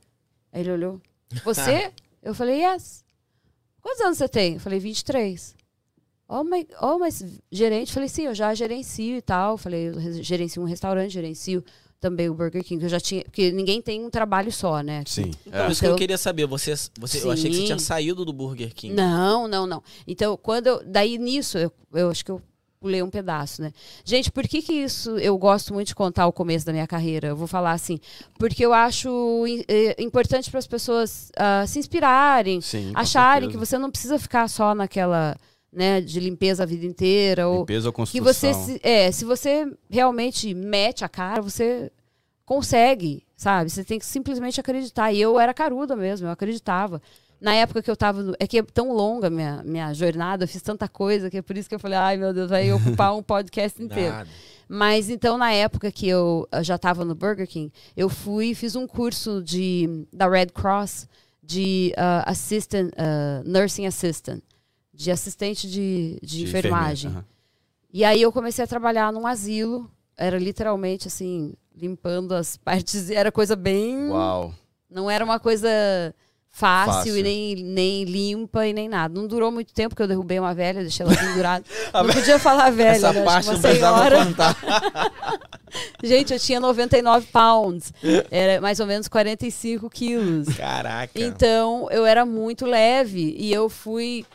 [0.53, 1.01] Aí ele olhou,
[1.43, 1.91] você?
[2.21, 3.03] eu falei, yes.
[3.81, 4.53] Quantos anos você tem?
[4.53, 5.55] Eu falei, 23.
[6.29, 7.89] Oh, mas, oh, mas gerente?
[7.89, 9.53] Eu falei, sim, eu já gerencio e tal.
[9.53, 11.65] Eu falei, eu re- gerencio um restaurante, gerencio
[11.99, 12.79] também o Burger King.
[12.79, 15.03] que Eu já tinha, porque ninguém tem um trabalho só, né?
[15.07, 15.31] Sim.
[15.45, 15.71] Então, É.
[15.71, 16.45] isso que eu Então- queria saber.
[16.45, 18.93] Você, você, eu achei que você tinha saído do Burger King.
[18.93, 19.81] Não, não, não.
[20.07, 22.41] Então, quando eu, daí nisso, eu, eu acho que eu
[22.79, 23.71] pulei um pedaço, né?
[24.03, 27.29] Gente, por que que isso eu gosto muito de contar o começo da minha carreira?
[27.29, 27.99] Eu vou falar assim,
[28.37, 29.09] porque eu acho
[29.67, 34.47] eh, importante para as pessoas ah, se inspirarem, Sim, acharem que você não precisa ficar
[34.47, 35.35] só naquela,
[35.75, 38.23] né, de limpeza a vida inteira ou Limpeza ou que construção.
[38.33, 41.91] você se, é, se você realmente mete a cara, você
[42.45, 43.69] consegue, sabe?
[43.69, 45.11] Você tem que simplesmente acreditar.
[45.11, 47.01] E eu era caruda mesmo, eu acreditava.
[47.41, 48.23] Na época que eu tava.
[48.23, 51.37] no- É que é tão longa a minha, minha jornada, eu fiz tanta coisa que
[51.37, 54.11] é por isso que eu falei, ai meu Deus, vai ocupar um podcast inteiro.
[54.13, 54.29] Nada.
[54.67, 58.55] Mas então, na época que eu eu já estava no Burger King, eu fui e
[58.55, 61.07] fiz um curso de, da Red Cross
[61.43, 64.41] de ah, assistant, ah, nursing assistant,
[64.95, 67.09] de assistente de, de, enfermagem.
[67.09, 67.35] enfermeira, aham.
[67.93, 73.31] E aí eu comecei a trabalhar num asilo, era literalmente assim, limpando as partes, era
[73.31, 74.09] coisa bem.
[74.09, 74.53] Uau.
[74.89, 75.69] Não era uma coisa
[76.49, 77.17] fácil, Fácil.
[77.17, 79.13] e nem, nem limpa e nem nada.
[79.13, 81.65] Não durou muito tempo que eu derrubei uma velha, deixei ela pendurada.
[81.93, 83.23] não podia falar velha, Essa né?
[83.23, 84.25] Parte não uma precisava senhora.
[84.25, 85.11] contar.
[86.01, 87.91] Gente, eu tinha 99 pounds.
[88.31, 90.47] Era mais ou menos 45 quilos.
[90.55, 91.11] Caraca.
[91.15, 94.25] Então, eu era muito leve e eu fui.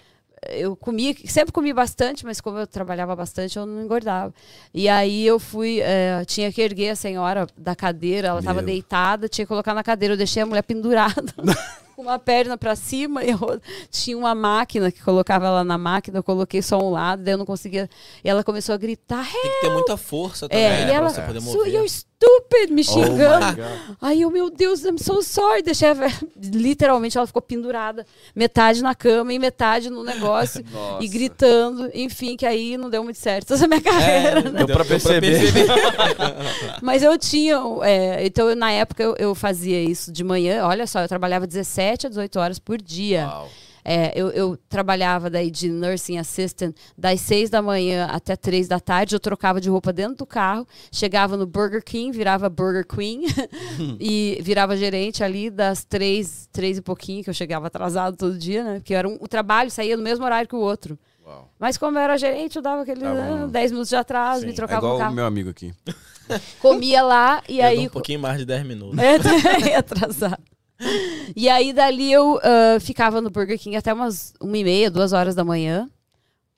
[0.48, 4.32] Eu comi, sempre comi bastante, mas como eu trabalhava bastante, eu não engordava.
[4.72, 9.28] E aí eu fui, eh, tinha que erguer a senhora da cadeira, ela estava deitada,
[9.28, 10.14] tinha que colocar na cadeira.
[10.14, 11.34] Eu deixei a mulher pendurada,
[12.00, 13.30] com uma perna para cima e
[13.90, 17.38] tinha uma máquina que colocava ela na máquina, eu coloquei só um lado, daí eu
[17.38, 17.88] não conseguia.
[18.24, 20.94] E ela começou a gritar, Tem que ter muita força também, é, né, e pra
[20.94, 21.72] ela, você poder "So mover.
[21.74, 23.56] you're stupid, me Oh xingando.
[23.56, 23.96] God.
[24.00, 25.62] Aí eu, meu Deus, I'm so sorry.
[25.62, 25.94] Deixei a
[26.52, 30.64] Literalmente ela ficou pendurada, metade na cama e metade no negócio.
[30.72, 31.02] Nossa.
[31.04, 31.90] e gritando.
[31.94, 34.64] Enfim, que aí não deu muito certo essa minha carreira, né?
[34.64, 35.40] Deu pra perceber.
[36.82, 37.56] Mas eu tinha.
[37.84, 40.66] é, então, eu, na época, eu, eu fazia isso de manhã.
[40.66, 43.26] Olha só, eu trabalhava 17 a 18 horas por dia.
[43.26, 43.48] Uau.
[43.82, 48.78] É, eu, eu trabalhava daí de nursing assistant das 6 da manhã até 3 da
[48.78, 49.14] tarde.
[49.16, 53.22] Eu trocava de roupa dentro do carro, chegava no Burger King, virava Burger Queen
[53.98, 58.62] e virava gerente ali das 3, 3 e pouquinho, que eu chegava atrasado todo dia,
[58.62, 58.74] né?
[58.80, 60.98] Porque era um, o trabalho saía no mesmo horário que o outro.
[61.26, 61.50] Uau.
[61.58, 63.44] Mas como eu era gerente, eu dava aquele Tá bom.
[63.44, 65.14] ah, 10 minutos de atraso, me É trocava igual no o carro.
[65.14, 65.72] meu amigo aqui.
[66.60, 67.86] Comia lá e Eu aí.
[67.86, 68.98] um pouquinho mais de 10 minutos.
[69.66, 70.42] É, atrasado.
[71.36, 75.12] E aí, dali, eu ah, ficava no Burger King até umas uma e meia, duas
[75.12, 75.88] horas da manhã,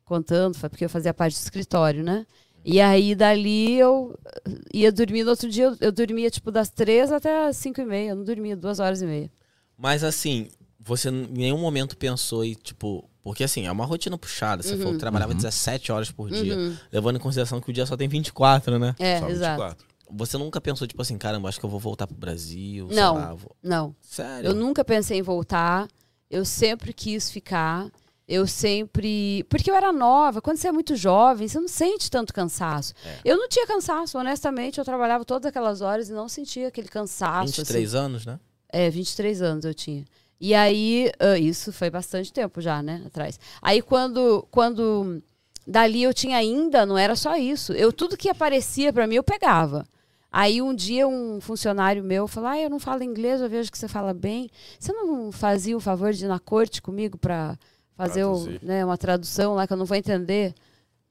[0.05, 2.27] contando, foi porque eu fazia parte do escritório, né?
[2.65, 6.71] E aí, dali, eu ah, ia dormir no outro dia, eu, eu dormia, tipo, das
[6.71, 9.31] três até as cinco e meia, eu não dormia duas horas e meia.
[9.77, 10.49] Mas assim,
[10.79, 13.09] você em nenhum momento pensou e, tipo.
[13.25, 14.65] Porque assim, é uma rotina puxada.
[14.65, 14.79] Você Uhum.
[14.79, 16.57] falou que trabalhava 17 horas por dia.
[16.91, 18.97] Levando em consideração que o dia só tem 24, né?
[18.99, 19.85] É, Só exato.
[20.13, 20.17] 24.
[20.17, 22.89] Você nunca pensou, tipo assim, caramba, acho que eu vou voltar pro Brasil.
[22.91, 23.15] Não.
[23.15, 23.95] lá, vou- Não.
[24.01, 24.49] Sério?
[24.51, 25.89] Eu nunca pensei em voltar.
[26.31, 27.91] Eu sempre quis ficar.
[28.27, 29.45] Eu sempre.
[29.51, 30.41] Porque eu era nova.
[30.41, 32.95] Quando você é muito jovem, você não sente tanto cansaço.
[33.05, 33.19] É.
[33.25, 34.79] Eu não tinha cansaço, honestamente.
[34.79, 37.47] Eu trabalhava todas aquelas horas e não sentia aquele cansaço.
[37.47, 38.35] 23 anos, né?
[38.35, 38.43] Assim.
[38.85, 40.05] É, 23 anos eu tinha.
[40.41, 43.03] E aí, ah, isso foi bastante tempo já, né?
[43.07, 43.39] Atrás.
[43.61, 44.47] Aí quando.
[44.51, 45.23] quando
[45.67, 47.73] dali eu tinha ainda, não era só isso.
[47.73, 49.85] Eu tudo que aparecia para mim eu pegava.
[50.33, 53.77] Aí um dia um funcionário meu falou: "Ah, eu não falo inglês, eu vejo que
[53.79, 54.49] você fala bem.
[54.81, 57.59] Você não fazia o favor de ir na corte comigo para
[57.95, 60.55] fazer o, né, uma tradução lá que eu não vou entender?"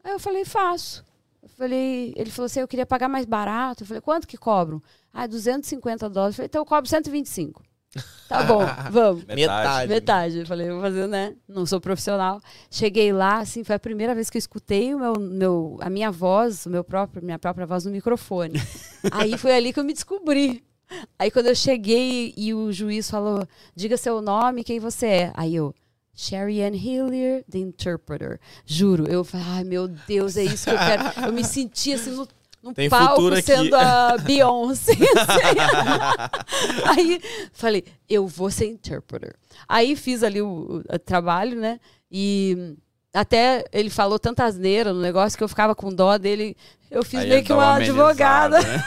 [0.03, 1.05] Aí eu falei: "Faço."
[1.43, 4.81] Eu falei, ele falou assim: "Eu queria pagar mais barato." Eu falei: "Quanto que cobram?"
[5.13, 6.33] Ah, 250 dólares.
[6.33, 7.63] Eu falei: "Então eu cobro 125."
[8.27, 9.25] Tá bom, vamos.
[9.25, 9.89] Metade.
[9.89, 10.39] Metade.
[10.39, 11.35] Eu falei, vou fazer, né?
[11.47, 12.41] Não sou profissional.
[12.69, 16.11] Cheguei lá, assim, foi a primeira vez que eu escutei o meu, meu, a minha
[16.11, 18.59] voz, o meu próprio, minha própria voz no microfone.
[19.11, 20.63] Aí foi ali que eu me descobri.
[21.17, 25.31] Aí quando eu cheguei e o juiz falou, diga seu nome, quem você é.
[25.35, 25.73] Aí eu,
[26.13, 28.39] Sherry Ann Hillier, the interpreter.
[28.65, 31.27] Juro, eu falei, ai meu Deus, é isso que eu quero.
[31.27, 32.27] Eu me senti assim no,
[32.61, 34.93] no Tem palco sendo a Beyoncé.
[34.93, 35.01] assim.
[36.85, 37.21] Aí
[37.53, 39.35] falei, eu vou ser interpreter.
[39.67, 41.79] Aí fiz ali o, o trabalho, né?
[42.11, 42.75] E
[43.13, 46.55] até ele falou tanta asneira no negócio que eu ficava com dó dele.
[46.89, 48.59] Eu fiz Aí meio que uma advogada.
[48.61, 48.83] né?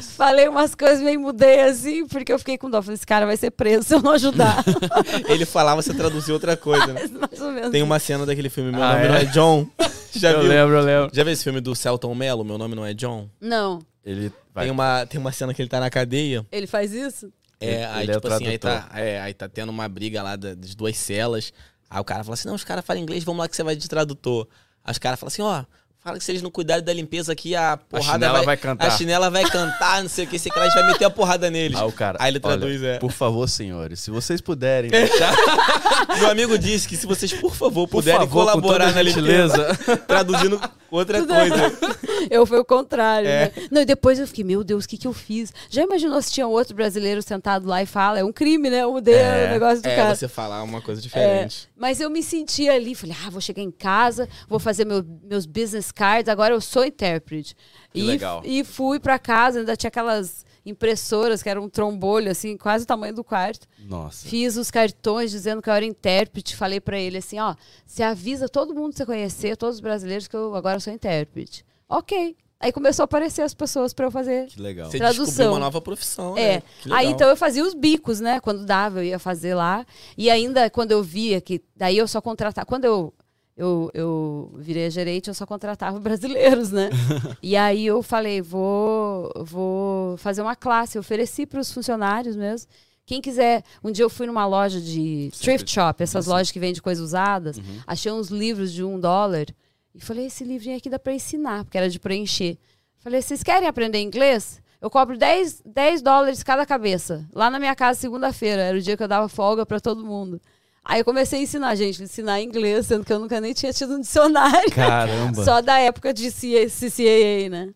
[0.16, 2.82] Falei umas coisas, meio mudei assim, porque eu fiquei com dó.
[2.82, 4.62] Falei, esse cara vai ser preso se eu não ajudar.
[5.28, 7.00] Ele falava, você traduziu outra coisa, né?
[7.18, 7.70] Mais ou menos.
[7.70, 9.08] Tem uma cena daquele filme, Meu Ah, Nome é?
[9.08, 9.66] Não É John.
[10.12, 10.48] Já eu viu?
[10.50, 11.10] lembro, eu lembro.
[11.14, 13.28] Já viu esse filme do Celton Mello, Meu Nome Não É John?
[13.40, 14.64] Não, Ele vai.
[14.64, 16.44] Tem uma, tem uma cena que ele tá na cadeia.
[16.52, 17.32] ele faz isso?
[17.60, 20.22] É, Ele- aí, ele é tipo assim, aí tá, é, aí tá tendo uma briga
[20.22, 21.52] lá da- das duas celas.
[21.90, 23.76] Aí o cara fala assim: não, os caras falam inglês, vamos lá que você vai
[23.76, 24.46] de tradutor.
[24.84, 25.64] Aí os caras falam assim: ó,
[26.00, 28.86] fala que se eles não cuidarem da limpeza aqui, a porrada chinela vai cantar.
[28.86, 31.04] A chinela vai cantar, não sei o que, sei que lá, a gente vai meter
[31.04, 31.78] a porrada neles.
[31.78, 32.18] Ah, o cara.
[32.20, 32.98] Aí ele olha, traduz, é.
[32.98, 35.34] Por favor, senhores, se vocês puderem deixar,
[36.18, 39.74] Meu amigo disse que se vocês, por favor, por puderem favor, colaborar na limpeza,
[40.06, 40.60] traduzindo
[40.90, 41.98] outra coisa.
[42.30, 43.46] Eu fui o contrário, É.
[43.46, 43.68] né?
[43.70, 45.52] Não, e depois eu fiquei, meu Deus, o que, que eu fiz?
[45.70, 48.18] Já imaginou se tinha outro brasileiro sentado lá e fala?
[48.18, 48.82] É um crime, né?
[48.82, 49.46] Eu mudei É.
[49.46, 50.14] o negócio do É, cara.
[50.14, 51.68] você falar uma coisa diferente.
[51.76, 55.46] Mas eu me senti ali, falei, ah, vou chegar em casa, vou fazer meu- meus
[55.46, 57.54] business cards, agora eu sou intérprete.
[57.92, 58.42] Que e, legal.
[58.44, 62.86] e fui pra casa, ainda tinha aquelas impressoras que eram um trombolho, assim, quase o
[62.86, 63.66] tamanho do quarto.
[63.78, 64.28] Nossa.
[64.28, 67.54] Fiz os cartões dizendo que eu era intérprete, falei pra ele assim, ó,
[67.86, 71.64] você avisa todo mundo que você conhecer, todos os brasileiros, que eu agora sou intérprete.
[71.88, 72.36] Ok.
[72.60, 74.46] Aí começou a aparecer as pessoas pra eu fazer.
[74.48, 74.90] Que legal.
[74.90, 75.24] Você Tradução.
[75.26, 76.54] descobriu uma nova profissão, É.
[76.56, 76.62] né?
[76.82, 76.98] Que legal.
[76.98, 78.40] Aí então eu fazia os bicos, né?
[78.40, 79.86] Quando dava, eu ia fazer lá.
[80.16, 81.62] E ainda quando eu via que.
[81.76, 82.66] Daí eu só contratava.
[82.66, 83.14] Quando eu,
[83.58, 86.90] eu, eu virei gerente, eu só contratava brasileiros, né?
[87.42, 90.96] e aí eu falei, vou, vou fazer uma classe.
[90.96, 92.70] Eu ofereci para os funcionários mesmo.
[93.04, 93.64] Quem quiser.
[93.82, 97.56] Um dia eu fui numa loja de thrift shop, essas lojas que vendem coisas usadas.
[97.56, 97.80] Uhum.
[97.84, 99.46] Achei uns livros de um dólar.
[99.92, 102.56] E falei, esse livrinho aqui dá para ensinar, porque era de preencher.
[102.98, 104.62] Falei, vocês querem aprender inglês?
[104.80, 107.26] Eu cobro 10, 10 dólares cada cabeça.
[107.32, 108.62] Lá na minha casa, segunda-feira.
[108.62, 110.40] Era o dia que eu dava folga para todo mundo.
[110.88, 113.94] Aí eu comecei a ensinar, gente, ensinar inglês, sendo que eu nunca nem tinha tido
[113.94, 114.70] um dicionário.
[114.70, 115.44] Caramba.
[115.44, 117.74] Só da época de CA CCAA, né?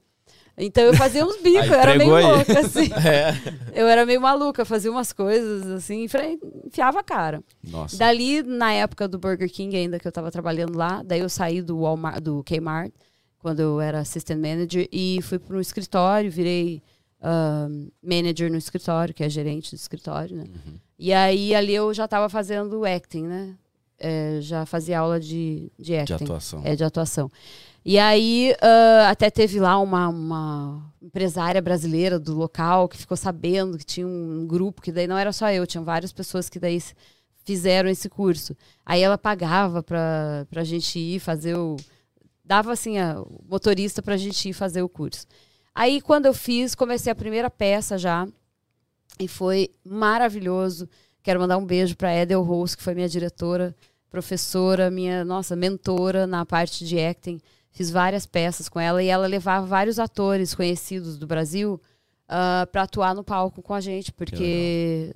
[0.56, 2.24] Então eu fazia uns bicos, eu era meio aí.
[2.24, 2.88] louca, assim.
[2.94, 3.78] É.
[3.78, 6.06] Eu era meio maluca, fazia umas coisas assim,
[6.64, 7.44] enfiava a cara.
[7.62, 7.98] Nossa.
[7.98, 11.60] Dali, na época do Burger King, ainda que eu tava trabalhando lá, daí eu saí
[11.60, 12.92] do Walmart, do Kmart,
[13.38, 16.82] quando eu era assistant manager, e fui para um escritório, virei
[17.22, 20.44] um, manager no escritório, que é gerente do escritório, né?
[20.44, 20.78] Uhum.
[20.98, 23.54] E aí ali eu já estava fazendo acting, né?
[23.98, 26.16] É, já fazia aula de, de acting.
[26.16, 26.62] De atuação.
[26.64, 27.30] É, de atuação.
[27.84, 33.76] E aí, ah, até teve lá uma, uma empresária brasileira do local que ficou sabendo
[33.76, 36.80] que tinha um grupo, que daí não era só eu, tinham várias pessoas que daí
[37.44, 38.56] fizeram esse curso.
[38.86, 41.76] Aí ela pagava pra, pra gente ir fazer o.
[42.44, 45.26] Dava assim, a, o motorista pra gente ir fazer o curso.
[45.74, 48.26] Aí, quando eu fiz, comecei a primeira peça já.
[49.18, 50.88] E foi maravilhoso.
[51.22, 53.74] Quero mandar um beijo para Edel Rose, que foi minha diretora,
[54.10, 57.40] professora, minha, nossa, mentora na parte de acting.
[57.70, 61.80] Fiz várias peças com ela e ela levava vários atores conhecidos do Brasil
[62.70, 65.14] para atuar no palco com a gente, porque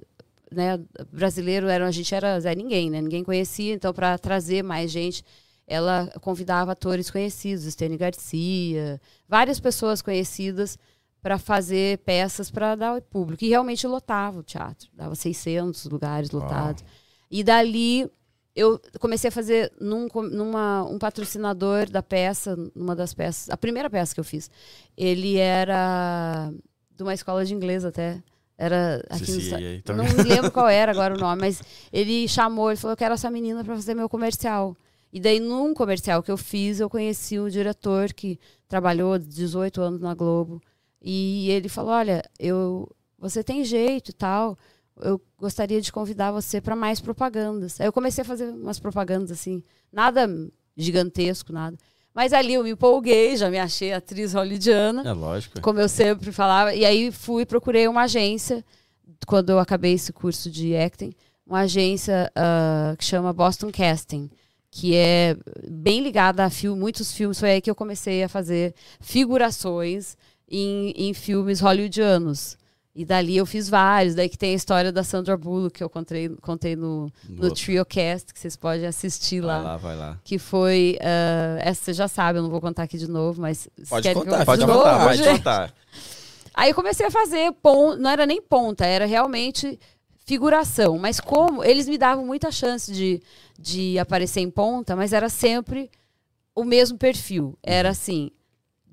[0.52, 0.78] né,
[1.10, 3.00] brasileiro era, a gente era Zé Ninguém, né?
[3.00, 5.24] Ninguém conhecia, então para trazer mais gente,
[5.66, 10.78] ela convidava atores conhecidos, Stênio Garcia, várias pessoas conhecidas
[11.26, 13.42] para fazer peças para dar ao público.
[13.44, 16.84] E realmente lotava o teatro, dava 600 lugares lotados.
[17.28, 18.08] E dali
[18.54, 23.90] eu comecei a fazer num, numa, um patrocinador da peça, numa das peças, a primeira
[23.90, 24.48] peça que eu fiz.
[24.96, 26.52] Ele era
[26.94, 28.22] de uma escola de inglês até.
[28.56, 31.60] Era aqui no, CCA, Esta- tá não me lembro qual era agora o nome, mas
[31.92, 34.76] ele chamou, ele falou: Eu quero essa menina para fazer meu comercial.
[35.12, 40.00] E daí, num comercial que eu fiz, eu conheci o diretor que trabalhou 18 anos
[40.00, 40.62] na Globo.
[41.08, 44.58] E ele falou: Olha, eu, você tem jeito e tal.
[45.00, 47.80] Eu gostaria de convidar você para mais propagandas.
[47.80, 50.28] Aí eu comecei a fazer umas propagandas assim, nada
[50.76, 51.76] gigantesco, nada.
[52.12, 55.60] Mas ali eu me empolguei, já me achei atriz hollywoodiana É lógico.
[55.60, 56.74] como eu sempre falava.
[56.74, 58.64] E aí fui e procurei uma agência,
[59.28, 61.12] quando eu acabei esse curso de acting,
[61.46, 64.28] uma agência ah, que chama Boston Casting,
[64.70, 65.36] que é
[65.70, 67.38] bem ligada a fil muitos filmes.
[67.38, 70.16] Foi aí que eu comecei a fazer figurações
[70.48, 72.56] em, em filmes hollywoodianos.
[72.94, 74.14] E dali eu fiz vários.
[74.14, 77.50] Daí que tem a história da Sandra Bullock, que eu contei, contei no, no.
[77.52, 79.62] TrioCast, que vocês podem assistir Vai lá.
[79.62, 80.18] lá, vai lá.
[80.24, 80.96] Que foi.
[81.02, 83.68] ah, essa você já sabe, eu não vou contar aqui de novo, mas.
[83.88, 85.36] Pode querem que eu contar, Pode de contar, novo, pode gente?
[85.36, 85.74] contar.
[86.54, 89.78] Aí eu comecei a fazer ponta, não era nem ponta, era realmente
[90.24, 90.96] figuração.
[90.98, 93.22] Mas como eles me davam muita chance de,
[93.58, 95.90] de aparecer em ponta, mas era sempre
[96.54, 97.58] o mesmo perfil.
[97.62, 98.30] Era assim,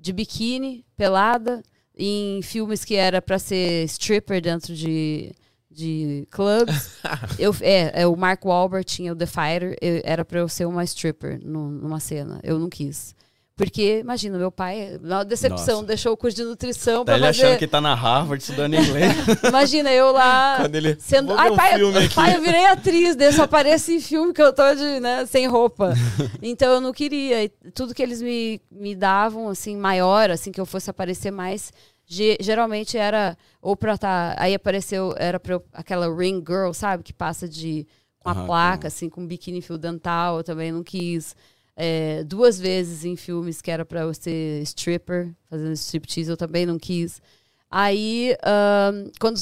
[0.04, 1.62] de biquíni, pelada,
[1.96, 5.32] em filmes que era para ser stripper dentro de,
[5.70, 6.90] de clubs.
[7.38, 10.66] eu, é, é, o Mark Wahlberg tinha o The Fighter, eu- era para eu ser
[10.66, 12.38] uma stripper nu- numa cena.
[12.42, 13.14] Eu não quis.
[13.56, 15.86] Porque, imagina, meu pai, na decepção, Nossa.
[15.86, 17.46] deixou o curso de nutrição Tá para ele fazer.
[17.46, 19.12] achando que tá na Harvard estudando inglês.
[19.48, 20.96] Imagina, eu lá Quando ele.
[20.98, 21.32] sendo.
[21.34, 22.14] Ai, um pai, aqui.
[22.16, 25.46] pai, eu virei atriz, daí só apareço em filme que eu tô de, né, sem
[25.46, 25.94] roupa.
[26.42, 27.44] Então eu não queria.
[27.44, 31.72] E tudo que eles me, me davam, assim, maior, assim, que eu fosse aparecer mais,
[32.04, 34.34] ge- geralmente era ou pra tá.
[34.36, 37.04] Aí apareceu, era pra eu- aquela ring girl, sabe?
[37.04, 37.86] Que passa de.
[38.18, 41.36] com a Aham, placa, assim, com biquíni fio dental, eu também não quis.
[41.76, 46.64] É, duas vezes em filmes que era pra eu ser stripper, fazendo striptease, eu também
[46.64, 47.20] não quis.
[47.76, 49.36] Aí, ahn, quando,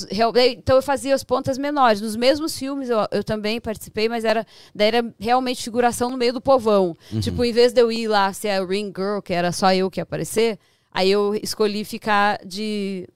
[0.56, 2.00] então eu fazia as pontas menores.
[2.00, 6.32] Nos mesmos filmes eu, eu também participei, mas era, daí era realmente figuração no meio
[6.32, 6.96] do povão.
[7.20, 9.90] Tipo, em vez de eu ir lá ser a Ring Girl, que era só eu
[9.90, 10.58] que ia aparecer,
[10.90, 13.06] aí eu escolhi ficar de.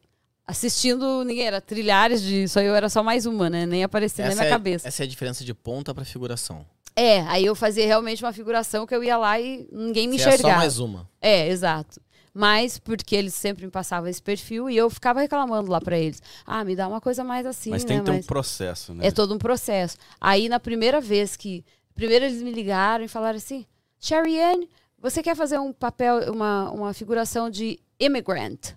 [0.47, 2.47] assistindo ninguém, era trilhares de.
[2.47, 3.65] Só eu era só mais uma, né?
[3.65, 4.87] Nem aparecia na minha é, cabeça.
[4.87, 6.67] essa é a diferença de ponta pra figuração.
[6.99, 10.25] É, aí eu fazia realmente uma figuração que eu ia lá e ninguém me Você
[10.25, 10.55] é enxergava.
[10.55, 11.09] só mais uma.
[11.21, 12.01] É, exato.
[12.33, 16.23] Mas porque eles sempre me passavam esse perfil e eu ficava reclamando lá pra eles.
[16.47, 17.89] Ah, me dá uma coisa mais assim, Mas né?
[17.89, 19.07] tem que ter um Mas processo, né?
[19.07, 19.97] É todo um processo.
[20.21, 21.65] Aí na primeira vez que.
[21.95, 23.67] Primeiro eles me ligaram e falaram assim:
[23.99, 24.67] Sherry Ann,
[24.99, 28.73] você quer fazer um papel, uma, uma figuração de immigrant.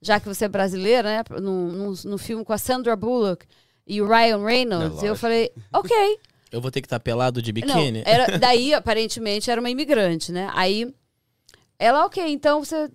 [0.00, 1.24] Já que você é brasileira, né?
[1.40, 3.46] No, no, no filme com a Sandra Bullock
[3.86, 5.02] e o Ryan Reynolds.
[5.02, 6.18] É eu falei, ok.
[6.50, 8.02] Eu vou ter que estar pelado de Não, biquíni?
[8.06, 10.48] era, daí, aparentemente, era uma imigrante, né?
[10.54, 10.94] Aí,
[11.78, 12.90] ela, ok, então você,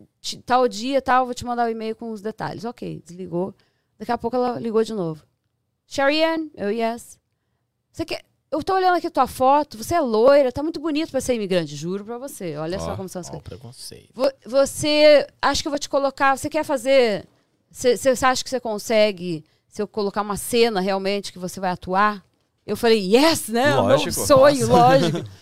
[0.45, 2.66] tal dia, tal, vou te mandar o e-mail com os detalhes.
[2.66, 3.54] Ok, desligou.
[3.99, 5.24] Daqui a pouco ela ligou de novo.
[5.88, 6.52] Sharianne?
[6.56, 7.20] Eu, yes.
[7.91, 8.22] Você quer...
[8.49, 11.36] Eu tô olhando aqui a tua foto, você é loira, tá muito bonito pra ser
[11.36, 12.58] imigrante, juro pra você.
[12.58, 13.47] Olha só Ó, como são as Ó, coisas.
[13.47, 14.10] preconceito.
[14.14, 17.26] Vo- Você, acho que eu vou te colocar, você quer fazer,
[17.70, 21.72] você você acha que você consegue, se eu colocar uma cena realmente que você vai
[21.72, 22.26] atuar?
[22.66, 23.72] Eu falei, yes, né?
[23.76, 24.99] O meu Lógico, sonho, nossa.
[24.99, 25.24] lógico.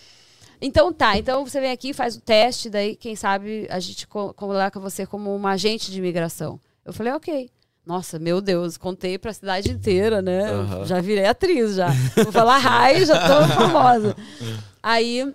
[0.62, 4.34] Então tá, então você vem aqui, faz o teste, daí quem sabe a gente co-
[4.34, 6.60] coloca você como uma agente de imigração.
[6.84, 7.48] Eu falei, ok.
[7.86, 10.50] Nossa, meu Deus, contei pra cidade inteira, né?
[10.50, 10.84] Eu Aham.
[10.84, 11.88] Já virei atriz, já.
[12.22, 12.58] Vou falar
[12.92, 14.14] hi, já tô famosa.
[14.82, 15.34] Aí,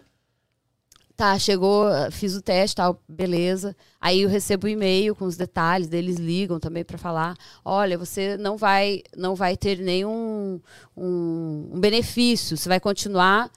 [1.15, 3.75] tá, chegou, fiz o teste, tal, beleza.
[3.99, 8.37] Aí eu recebo o e-mail com os detalhes, eles ligam também pra falar, olha, você
[8.37, 10.59] não vai, não vai ter nenhum
[10.95, 13.51] um, um benefício, você vai continuar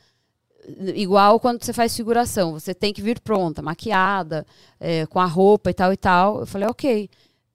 [0.95, 2.53] igual quando você faz figuração.
[2.53, 4.47] Você tem que vir pronta, maquiada,
[4.79, 6.41] é, com a roupa e tal e tal.
[6.41, 7.09] Eu falei, ok.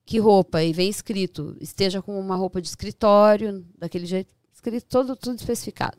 [0.05, 0.61] Que roupa?
[0.61, 5.97] E vem escrito, esteja com uma roupa de escritório, daquele jeito, escrito todo, tudo especificado.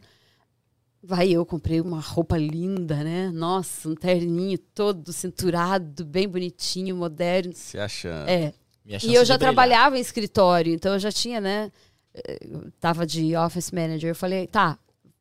[1.06, 3.30] Vai, eu comprei uma roupa linda, né?
[3.30, 7.52] Nossa, um terninho todo cinturado, bem bonitinho, moderno.
[7.54, 8.26] Se achando.
[8.28, 8.54] É,
[8.86, 11.70] e eu já trabalhava em escritório, então eu já tinha, né?
[12.14, 14.10] eh, eu Tava de office manager.
[14.10, 14.78] Eu falei, tá,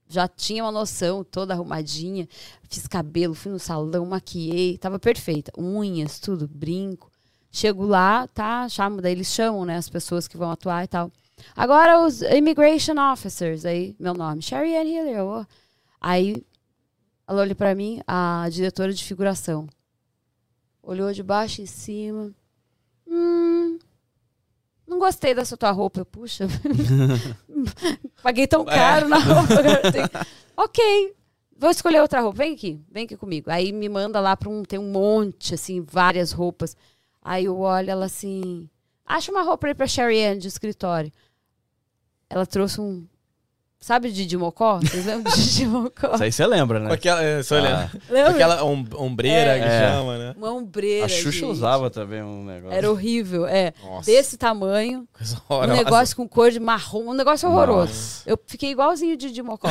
[0.08, 2.30] já tinha uma noção, toda arrumadinha.
[2.70, 5.52] Fiz cabelo, fui no salão, maquiei, tava perfeita.
[5.58, 7.12] Unhas, tudo, brinco.
[7.52, 8.70] Chego lá, tá?
[8.70, 9.76] Chamo, daí eles chamam, né?
[9.78, 11.12] As pessoas que vão atuar e tal.
[11.56, 15.18] Agora os immigration officers, aí, meu nome, Sherry Ann Hiller.
[15.18, 15.46] eu-
[16.04, 16.46] Aí
[17.26, 19.68] ela olha pra mim, a diretora de figuração.
[20.82, 22.36] Olhou de baixo em cima.
[23.08, 23.80] Hum,
[24.86, 26.02] não gostei dessa tua roupa.
[26.02, 26.46] Eu, Puxa,
[28.22, 30.28] paguei tão caro na roupa.
[30.58, 31.16] ok,
[31.58, 32.40] vou escolher outra roupa.
[32.40, 33.50] Vem aqui, vem aqui comigo.
[33.50, 36.76] Aí me manda lá para um, tem um monte, assim, várias roupas.
[37.22, 38.70] Aí eu olho ela assim,
[39.06, 41.14] acha uma roupa aí pra Sherry Ann de escritório.
[42.30, 43.08] Ela trouxe um,
[43.84, 44.80] sabe Didi Mocó?
[44.80, 46.14] Vocês lembram de Didi Mocó?
[46.16, 46.88] Isso aí você lembra, né?
[46.88, 47.90] Com aquela, é, só Ah.
[48.10, 48.32] Lembra?
[48.32, 49.90] aquela om- ombreira que É.
[49.92, 50.34] chama, né?
[50.38, 51.46] Uma ombreira, A Xuxa gente.
[51.46, 52.78] usava também um negócio.
[52.78, 53.74] Era horrível, é.
[53.84, 54.10] Nossa.
[54.10, 55.08] Desse tamanho.
[55.12, 55.84] Coisa Um horrorosa.
[55.84, 57.92] negócio com cor de marrom, um negócio horroroso.
[57.92, 58.24] Nossa.
[58.30, 59.68] Eu fiquei igualzinho de, de Mocó.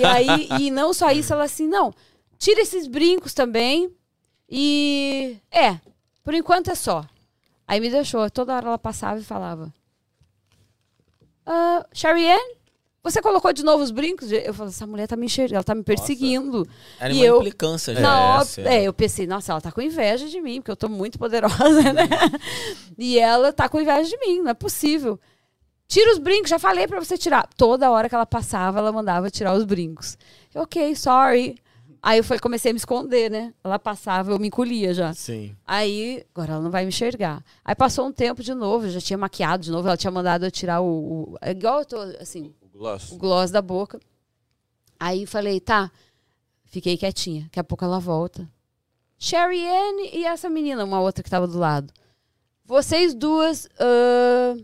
[0.00, 1.92] e aí, e não só isso, ela assim, não,
[2.38, 3.90] tira esses brincos também.
[4.48, 5.76] E é,
[6.24, 7.04] por enquanto é só.
[7.66, 9.72] Aí me deixou, toda hora ela passava e falava.
[11.46, 12.56] Ah, Sharianne,
[13.02, 14.30] você colocou de novo os brincos?
[14.30, 16.66] Eu falei, essa mulher tá me enxergando, ela tá me perseguindo.
[16.98, 18.00] Era E uma eu- implicância já.
[18.00, 20.88] Na essa, é, eu pensei, nossa, ela tá com inveja de mim, porque eu tô
[20.88, 21.56] muito poderosa,
[21.92, 22.08] né?
[22.98, 25.18] E ela tá com inveja de mim, não é possível.
[25.88, 27.48] Tira os brincos, já falei pra você tirar.
[27.56, 30.16] Toda hora que ela passava, ela mandava tirar os brincos.
[30.54, 31.56] Eu, ok, sorry.
[32.02, 33.52] Aí eu falei, comecei a me esconder, né?
[33.62, 35.12] Ela passava, eu me encolhia já.
[35.12, 35.54] Sim.
[35.66, 37.42] Aí, agora ela não vai me enxergar.
[37.64, 40.46] Aí passou um tempo de novo, eu já tinha maquiado de novo, ela tinha mandado
[40.46, 40.86] eu tirar o.
[41.32, 43.12] o é igual eu tô, assim, Gloss.
[43.12, 44.00] o gloss da boca.
[44.98, 45.92] Aí falei, tá.
[46.64, 47.42] Fiquei quietinha.
[47.44, 48.50] Daqui a pouco ela volta.
[49.18, 51.92] Sherry Ann e essa menina, uma outra que tava do lado.
[52.64, 53.68] Vocês duas.
[53.78, 54.56] ah,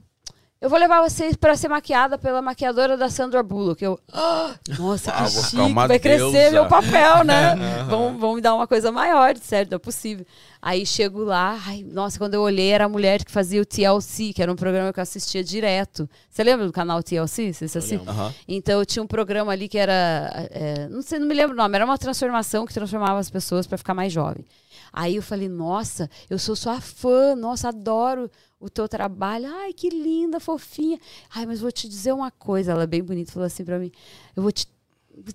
[0.60, 3.84] eu vou levar vocês pra ser maquiada pela maquiadora da Sandra Bullock.
[3.84, 7.54] Eu, "Ah, nossa, Ah, que chique, vai crescer deusa." meu papel, né?
[7.88, 10.24] vão, vão me dar uma coisa maior, de certo, não é possível.
[10.60, 14.32] Aí chego lá, ai, nossa, quando eu olhei era a mulher que fazia o TLC,
[14.32, 16.08] que era um programa que eu assistia direto.
[16.28, 17.52] Você lembra do canal TLC?
[17.52, 18.10] Você Eu lembro.
[18.10, 18.34] Aham.
[18.48, 20.48] Então tinha um programa ali que era.
[20.50, 23.66] é, não sei, não me lembro o nome, era uma transformação que transformava as pessoas
[23.66, 24.44] para ficar mais jovem.
[24.92, 28.30] Aí eu falei, nossa, eu sou sua fã, nossa, adoro
[28.60, 29.46] o teu trabalho.
[29.48, 30.98] Ai, que linda, fofinha.
[31.34, 33.90] Ai, mas vou te dizer uma coisa, ela é bem bonita, falou assim para mim.
[34.34, 34.66] Eu vou te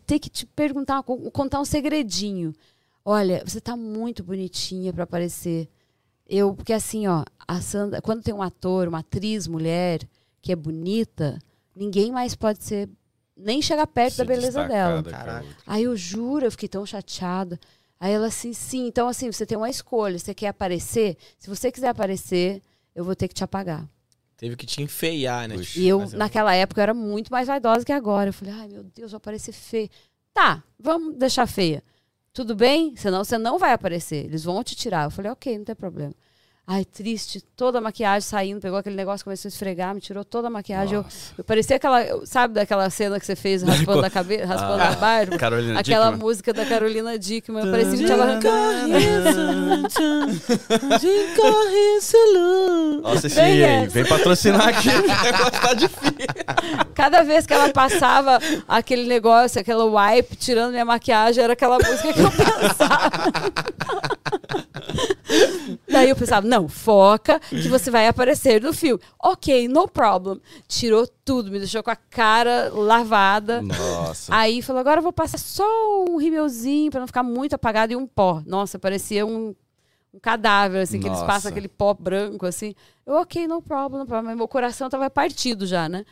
[0.06, 2.54] ter que te perguntar, co- contar um segredinho.
[3.04, 5.68] Olha, você tá muito bonitinha para aparecer.
[6.28, 10.08] Eu, porque assim, ó, a Sandra, quando tem um ator, uma atriz mulher
[10.42, 11.38] que é bonita,
[11.76, 12.88] ninguém mais pode ser
[13.36, 15.04] nem chegar perto Se da beleza dela.
[15.04, 15.48] Caraca.
[15.66, 17.60] Aí eu juro, eu fiquei tão chateada.
[18.00, 21.18] Aí ela assim, sim, então assim, você tem uma escolha, você quer aparecer?
[21.40, 22.62] Se você quiser aparecer,
[22.96, 23.88] eu vou ter que te apagar.
[24.38, 25.56] Teve que te enfeiar, né?
[25.56, 25.80] Puxa.
[25.80, 28.30] E eu, naquela época, eu era muito mais vaidosa que agora.
[28.30, 29.90] Eu falei, ai meu Deus, vou aparecer feia.
[30.34, 31.84] Tá, vamos deixar feia.
[32.34, 32.96] Tudo bem?
[32.96, 34.26] Senão você não vai aparecer.
[34.26, 35.04] Eles vão te tirar.
[35.04, 36.14] Eu falei, ok, não tem problema.
[36.74, 40.48] Ai, triste, toda a maquiagem saindo, pegou aquele negócio, começou a esfregar, me tirou toda
[40.48, 40.96] a maquiagem.
[40.96, 41.06] Eu,
[41.38, 45.38] eu parecia aquela, sabe daquela cena que você fez raspando a cabeça, raspando a barba?
[45.38, 46.26] Carolina Aquela Dickman.
[46.26, 47.66] música da Carolina Dickman.
[47.66, 48.88] Eu parecia que tinha arrancado.
[53.02, 53.94] Nossa, esse Bem aí, essa.
[53.94, 54.88] vem patrocinar aqui.
[54.96, 56.16] o negócio tá difícil.
[56.96, 62.14] Cada vez que ela passava aquele negócio, aquela wipe, tirando minha maquiagem, era aquela música
[62.14, 63.12] que eu pensava.
[65.92, 69.02] Daí eu pensava, não, foca que você vai aparecer no filme.
[69.22, 70.40] Ok, no problem.
[70.68, 73.62] Tirou tudo, me deixou com a cara lavada.
[73.62, 74.34] Nossa.
[74.34, 77.96] Aí falou, agora eu vou passar só um rímelzinho pra não ficar muito apagado e
[77.96, 78.42] um pó.
[78.46, 79.56] Nossa, parecia um,
[80.14, 81.32] um cadáver, assim, que eles Nossa.
[81.32, 82.74] passam aquele pó branco, assim.
[83.06, 84.28] Eu, ok, no problem, no problem.
[84.28, 86.06] Mas meu coração tava partido já, né?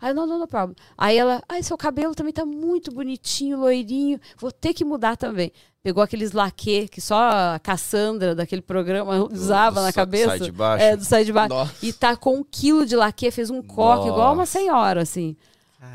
[0.00, 0.76] Aí, não, não, no problem.
[0.96, 4.20] Aí ela, ai, seu cabelo também tá muito bonitinho, loirinho.
[4.38, 5.52] Vou ter que mudar também.
[5.86, 10.30] Pegou aqueles laque que só a Cassandra daquele programa usava do na sa- cabeça.
[10.30, 10.84] sai de baixo?
[10.84, 11.48] É, do sai de baixo.
[11.54, 11.72] Nossa.
[11.80, 14.58] E tá com um quilo de laque, fez um coque, igual uma Nossa.
[14.58, 15.36] senhora, assim.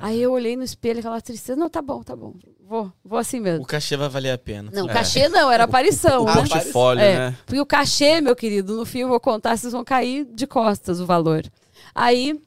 [0.01, 1.59] Aí eu olhei no espelho, aquela tristeza.
[1.59, 2.35] Não, tá bom, tá bom.
[2.65, 3.63] Vou, vou assim mesmo.
[3.63, 4.71] O cachê vai valer a pena.
[4.73, 4.93] Não, É.
[4.93, 6.35] cachê não, era aparição, O né?
[6.35, 7.37] portfólio, É, né?
[7.45, 11.01] porque o cachê, meu querido, no fim eu vou contar, vocês vão cair de costas
[11.01, 11.43] o valor.
[11.93, 12.41] Aí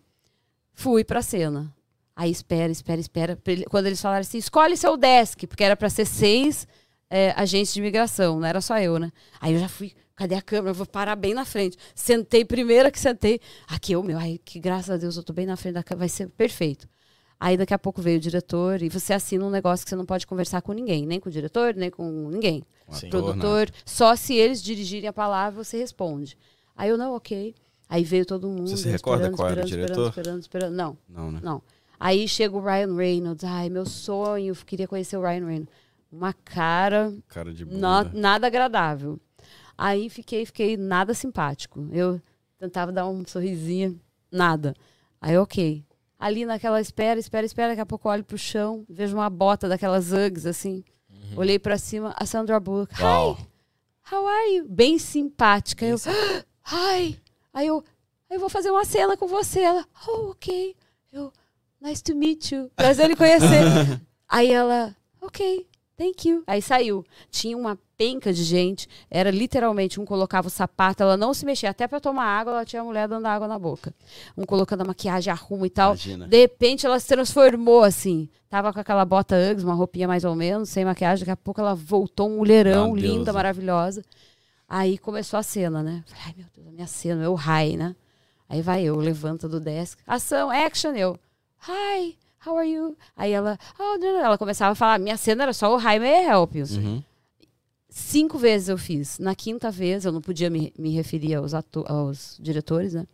[0.72, 1.70] fui pra cena.
[2.16, 3.38] Aí espera, espera, espera.
[3.68, 6.66] Quando eles falaram assim, escolhe seu desk, porque era pra ser seis
[7.10, 9.12] é, agentes de imigração, não era só eu, né?
[9.40, 10.70] Aí eu já fui, cadê a câmera?
[10.70, 11.76] Eu vou parar bem na frente.
[11.94, 13.40] Sentei, primeira que sentei.
[13.68, 15.82] Aqui é o meu, ai, que graças a Deus eu tô bem na frente da
[15.82, 16.88] câmera, vai ser perfeito.
[17.38, 20.06] Aí daqui a pouco veio o diretor e você assina um negócio que você não
[20.06, 23.10] pode conversar com ninguém, nem com o diretor, nem com ninguém Sim.
[23.10, 26.38] produtor, só se eles dirigirem a palavra você responde.
[26.76, 27.54] Aí eu, não, ok.
[27.88, 28.68] Aí veio todo mundo.
[28.68, 30.08] Você se recorda esperando, qual era o esperando, diretor?
[30.08, 30.74] Esperando, esperando, esperando.
[30.74, 31.40] Não, Não, né?
[31.42, 31.62] não.
[31.98, 33.44] Aí chega o Ryan Reynolds.
[33.44, 35.68] Ai, meu sonho, queria conhecer o Ryan Reynolds.
[36.14, 38.18] Uma cara Cara de na- bunda.
[38.20, 39.18] nada agradável.
[39.76, 41.88] Aí fiquei, fiquei nada simpático.
[41.92, 42.20] Eu
[42.58, 44.00] tentava dar um sorrisinho,
[44.30, 44.74] nada.
[45.20, 45.84] Aí, ok.
[46.18, 49.68] Ali naquela espera, espera, espera, daqui a pouco eu olho pro chão, vejo uma bota
[49.68, 50.84] daquelas Uggs, assim.
[51.36, 52.94] Olhei pra cima, a Sandra Bullock.
[53.02, 53.36] Uau.
[53.36, 54.66] Hi, how are you?
[54.68, 55.84] Bem simpática.
[55.84, 55.96] eu,
[56.64, 57.18] hi.
[57.52, 57.82] Aí eu,
[58.30, 59.60] eu vou fazer uma cena com você.
[59.60, 60.76] Ela, oh, ok.
[61.12, 61.32] Eu,
[61.80, 62.70] nice to meet you.
[62.76, 64.00] Prazer em conhecer.
[64.28, 65.66] Aí ela, ok,
[65.96, 66.42] thank you.
[66.46, 67.04] Aí saiu.
[67.30, 68.88] Tinha uma penca de gente.
[69.10, 71.70] Era literalmente, um colocava o sapato, ela não se mexia.
[71.70, 73.94] Até pra tomar água, ela tinha a mulher dando água na boca.
[74.36, 75.92] Um colocando a maquiagem, arruma e tal.
[75.92, 76.26] Imagina.
[76.26, 78.28] De repente ela se transformou assim.
[78.48, 81.20] Tava com aquela bota Uggs, uma roupinha mais ou menos, sem maquiagem.
[81.20, 83.32] Daqui a pouco ela voltou um mulherão, linda, deusa.
[83.32, 84.04] maravilhosa.
[84.68, 86.02] Aí começou a cena, né?
[86.06, 87.94] Falei, ai meu Deus, a minha cena, eu high, né?
[88.48, 89.98] Aí vai eu, levanta do desk.
[90.06, 91.18] Ação, action, eu.
[91.68, 92.16] Hi,
[92.46, 92.96] how are you?
[93.16, 94.24] Aí ela, oh, não, não.
[94.24, 96.66] ela começava a falar, minha cena era só o hi, may I help you?
[96.76, 97.02] Uhum.
[97.88, 99.18] Cinco vezes eu fiz.
[99.18, 103.06] Na quinta vez, eu não podia me, me referir aos, aos diretores, né?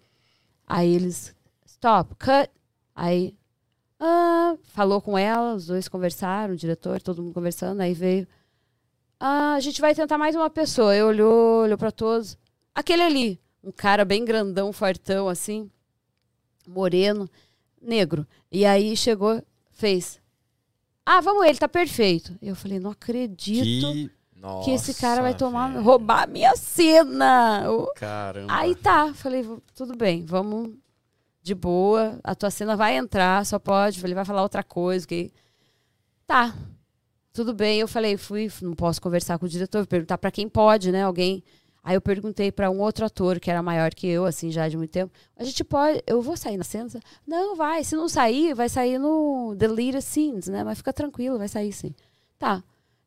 [0.67, 1.35] Aí eles,
[1.67, 2.51] stop, cut.
[2.95, 3.35] Aí,
[3.99, 7.81] ah, falou com ela, os dois conversaram, o diretor, todo mundo conversando.
[7.81, 8.27] Aí veio,
[9.19, 10.93] ah, a gente vai tentar mais uma pessoa.
[10.93, 12.39] Aí olhou, olhou pra todos.
[12.75, 15.71] Aquele ali, um cara bem grandão, fortão, assim,
[16.67, 17.29] moreno,
[17.81, 18.27] negro.
[18.51, 20.21] E aí chegou, fez,
[21.05, 22.37] ah, vamos, ele tá perfeito.
[22.43, 25.83] Eu falei, não acredito Que Nossa, que esse cara vai tomar, velho.
[25.85, 27.71] roubar a minha cena.
[27.71, 28.53] O- caramba.
[28.53, 30.71] Aí tá, falei, "V- tudo bem, vamos
[31.43, 35.33] de boa, a tua cena vai entrar, só pode, ele vai falar outra coisa, que
[36.27, 36.55] tá.
[37.33, 40.91] Tudo bem, eu falei, fui, não posso conversar com o diretor, perguntar pra quem pode,
[40.93, 41.05] né?
[41.05, 41.43] Alguém.
[41.83, 44.77] Aí eu perguntei pra um outro ator que era maior que eu, assim, já de
[44.77, 45.13] muito tempo.
[45.37, 46.89] A gente pode, eu vou sair na cena?
[47.27, 47.83] Não, vai.
[47.85, 50.63] Se não sair, vai sair no Deleted Scenes, né?
[50.63, 51.95] Mas fica tranquilo, vai sair sim.
[52.39, 52.63] Tá.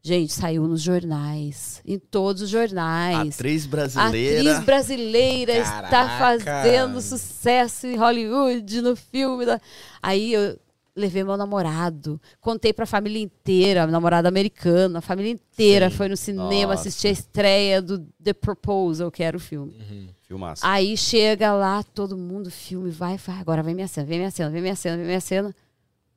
[0.05, 3.35] Gente, saiu nos jornais, em todos os jornais.
[3.35, 4.51] Atriz brasileira.
[4.51, 6.17] atriz brasileira está Caraca.
[6.19, 9.45] fazendo sucesso em Hollywood, no filme.
[9.45, 9.61] da-
[10.01, 10.59] Aí eu
[10.95, 15.95] levei meu namorado, contei pra família inteira, namorado americano, a família inteira Sim.
[15.95, 16.81] foi no cinema Nossa.
[16.81, 19.73] assistir a estreia do The Proposal, que era o filme.
[19.73, 20.07] Uhum.
[20.21, 20.61] Filmaço.
[20.65, 24.49] Aí chega lá, todo mundo, filme, vai, vai, agora vem minha cena, vem minha cena,
[24.49, 25.55] vem minha cena, vem minha cena.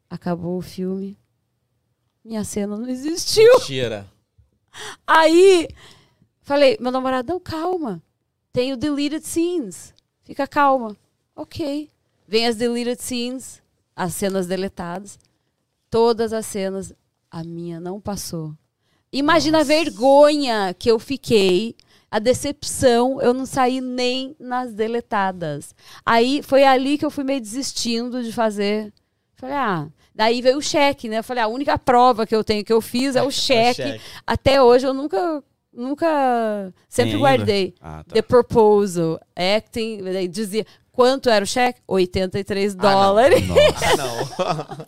[0.09, 1.19] Acabou o filme.
[2.25, 3.53] Minha cena não existiu.
[3.59, 4.07] Mentira.
[5.07, 5.69] Aí,
[6.43, 8.03] falei, meu namorado, não, calma.
[8.53, 9.95] Tem o deleted scenes.
[10.23, 10.97] Fica calma.
[11.35, 11.91] Ok.
[12.27, 13.63] Vem as deleted scenes,
[13.97, 15.19] as cenas deletadas.
[15.91, 16.93] Todas as cenas.
[17.31, 18.55] A minha não passou.
[19.13, 21.75] Imagina a vergonha que eu fiquei.
[22.11, 25.75] A decepção, eu não saí nem nas deletadas.
[26.05, 28.93] Aí foi ali que eu fui meio desistindo de fazer.
[29.35, 31.19] Falei, ah, daí veio o cheque, né?
[31.19, 33.83] Eu falei, a única prova que eu tenho que eu fiz é o cheque.
[33.83, 34.01] cheque.
[34.27, 35.43] Até hoje eu nunca
[35.77, 36.73] nunca.
[36.89, 37.75] Sempre guardei.
[37.81, 38.15] Ah, tá.
[38.15, 40.65] The Proposal, Acting, daí dizia
[40.97, 41.81] quanto era o cheque?
[41.87, 42.83] 83 não.
[42.83, 43.47] dólares.
[43.47, 44.87] Nossa, Ah, não.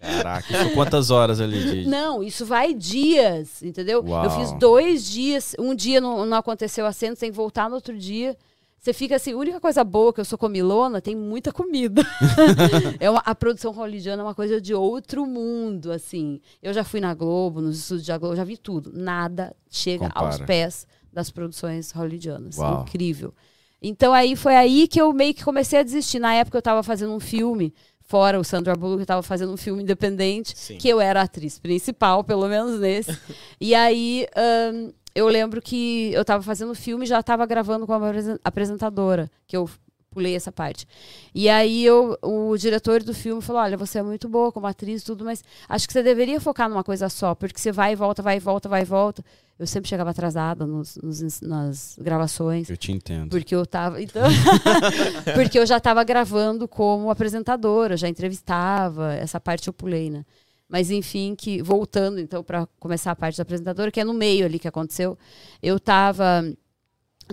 [0.00, 0.52] caraca.
[0.52, 1.88] Isso quantas horas ali de...
[1.88, 4.04] Não, isso vai dias, entendeu?
[4.06, 4.24] Uau.
[4.24, 7.68] Eu fiz dois dias, um dia não, não aconteceu a cena, você tem que voltar
[7.68, 8.36] no outro dia.
[8.78, 12.02] Você fica assim, a única coisa boa que eu sou comilona, tem muita comida.
[13.00, 16.40] é uma- a produção hollywoodiana é uma coisa de outro mundo, assim.
[16.62, 18.92] Eu já fui na Globo, nos estúdios da Globo, já vi tudo.
[18.94, 20.46] Nada chega aos Compara.
[20.46, 22.58] pés das produções hollywoodianas.
[22.58, 22.82] Uau.
[22.82, 23.34] Incrível.
[23.80, 26.18] Então aí foi aí que eu meio que comecei a desistir.
[26.18, 29.56] Na época eu estava fazendo um filme, fora o Sandra Bullock, eu estava fazendo um
[29.56, 30.78] filme independente, Sim.
[30.78, 33.16] que eu era a atriz principal, pelo menos nesse.
[33.60, 37.86] e aí ahn, eu lembro que eu estava fazendo o filme e já estava gravando
[37.86, 39.68] com a apresen- apresentadora, que eu
[40.16, 40.88] pulei essa parte.
[41.34, 45.02] E aí eu, o diretor do filme falou: Olha, você é muito boa como atriz,
[45.02, 48.22] tudo, mas acho que você deveria focar numa coisa só, porque você vai e volta,
[48.22, 49.22] vai e volta, vai e volta.
[49.58, 52.70] Eu sempre chegava atrasada nos, nos nas gravações.
[52.70, 53.28] Eu te entendo.
[53.28, 54.00] Porque eu tava.
[54.02, 54.22] Então,
[55.34, 60.24] porque eu já estava gravando como apresentadora, já entrevistava, essa parte eu pulei, né?
[60.66, 64.46] Mas enfim, que voltando então para começar a parte da apresentadora, que é no meio
[64.46, 65.16] ali que aconteceu,
[65.62, 66.42] eu estava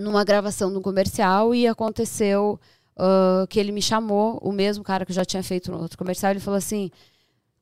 [0.00, 2.58] numa gravação de um comercial e aconteceu
[2.96, 6.30] ah, que ele me chamou, o mesmo cara que já tinha feito no outro comercial,
[6.32, 6.90] ele falou assim: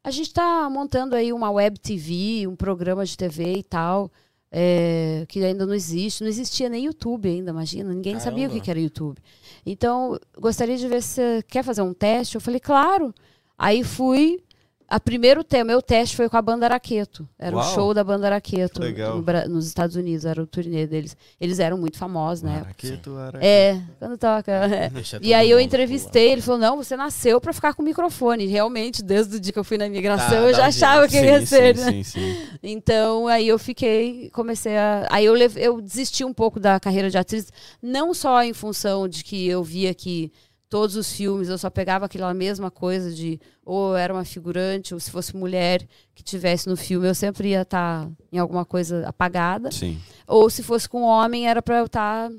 [0.05, 4.11] a gente está montando aí uma web TV, um programa de TV e tal,
[4.51, 6.23] é, que ainda não existe.
[6.23, 7.95] Não existia nem YouTube ainda, imagina.
[7.95, 8.65] Ninguém sabia o que Caramba.
[8.65, 9.19] que era YouTube.
[9.65, 12.35] Então, gostaria de ver se você quer fazer um teste.
[12.35, 13.15] Eu falei, claro.
[13.57, 14.43] Aí fui.
[14.89, 17.27] A primeiro tema, meu teste foi com a banda Araqueto.
[17.39, 17.67] Era Uau.
[17.67, 19.23] o show da banda Araqueto Legal.
[19.23, 21.17] no nos Estados Unidos, era o turnê deles.
[21.41, 22.61] Eles eram muito famosos, né?
[22.65, 23.45] Araqueto, araqueto.
[23.45, 24.53] É, quando toca.
[24.53, 24.91] é.
[24.91, 28.47] Deixa E aí eu entrevistei, ele falou: não, você nasceu pra ficar com o microfone.
[28.47, 31.17] Realmente, desde o dia que eu fui na imigração, Dá- eu já um achava que
[31.17, 31.91] eu Sim, ia ser, sim, né?
[31.93, 32.37] sim, sim.
[32.63, 35.07] Então, aí eu fiquei, comecei a.
[35.11, 37.51] Aí eu, eu desisti um pouco da carreira de atriz,
[37.83, 40.31] não só em função de que eu via que
[40.73, 44.99] todos os filmes eu só pegava aquela mesma coisa de ou era uma figurante, ou
[44.99, 49.71] se fosse mulher que tivesse no filme, eu sempre ia estar em alguma coisa apagada.
[49.71, 50.01] Sim.
[50.27, 52.31] Ou se fosse com homem, era pra eu estar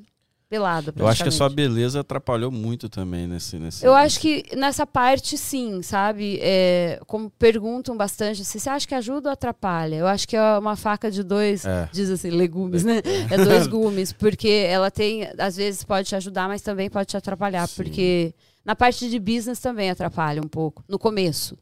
[0.96, 3.58] Eu acho que a sua beleza atrapalhou muito também nesse.
[3.58, 6.40] nesse Eu acho que nessa parte, sim, sabe?
[6.42, 9.96] É, como perguntam bastante, assim, você acha que ajuda ou atrapalha?
[9.96, 11.90] Eu acho que é uma faca de dois, É.
[11.92, 13.02] diz assim, legumes, né?
[13.30, 17.18] É dois gumes, porque ela tem, às vezes pode te ajudar, mas também pode te
[17.18, 17.76] atrapalhar, Sim.
[17.76, 18.34] porque
[18.66, 21.58] na parte de business também atrapalha um pouco, no começo.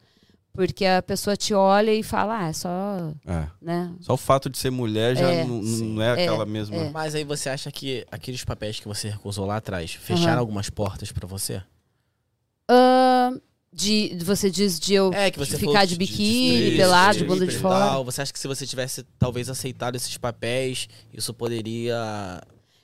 [0.54, 3.48] Porque a pessoa te olha e fala, ah, é só, É.
[3.62, 3.94] né?
[4.02, 6.76] Só o fato de ser mulher já É, não, não é aquela É, mesma.
[6.76, 6.90] é.
[6.92, 10.40] Mas aí você acha que aqueles papéis que você recusou lá atrás fecharam Aham.
[10.40, 11.62] algumas portas pra você?
[12.70, 13.32] Ah,
[13.74, 17.26] de, você diz de eu É, que você ficar de biquíni, de- pelado, de de
[17.26, 17.80] bunda de e fora.
[17.86, 18.04] tal.
[18.06, 22.42] Você acha que se você tivesse talvez aceitado esses papéis, isso poderia.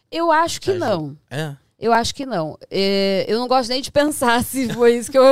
[0.09, 1.17] Eu acho que não.
[1.29, 1.55] É?
[1.79, 2.57] Eu acho que não.
[2.71, 5.23] É, eu não gosto nem de pensar se foi isso que eu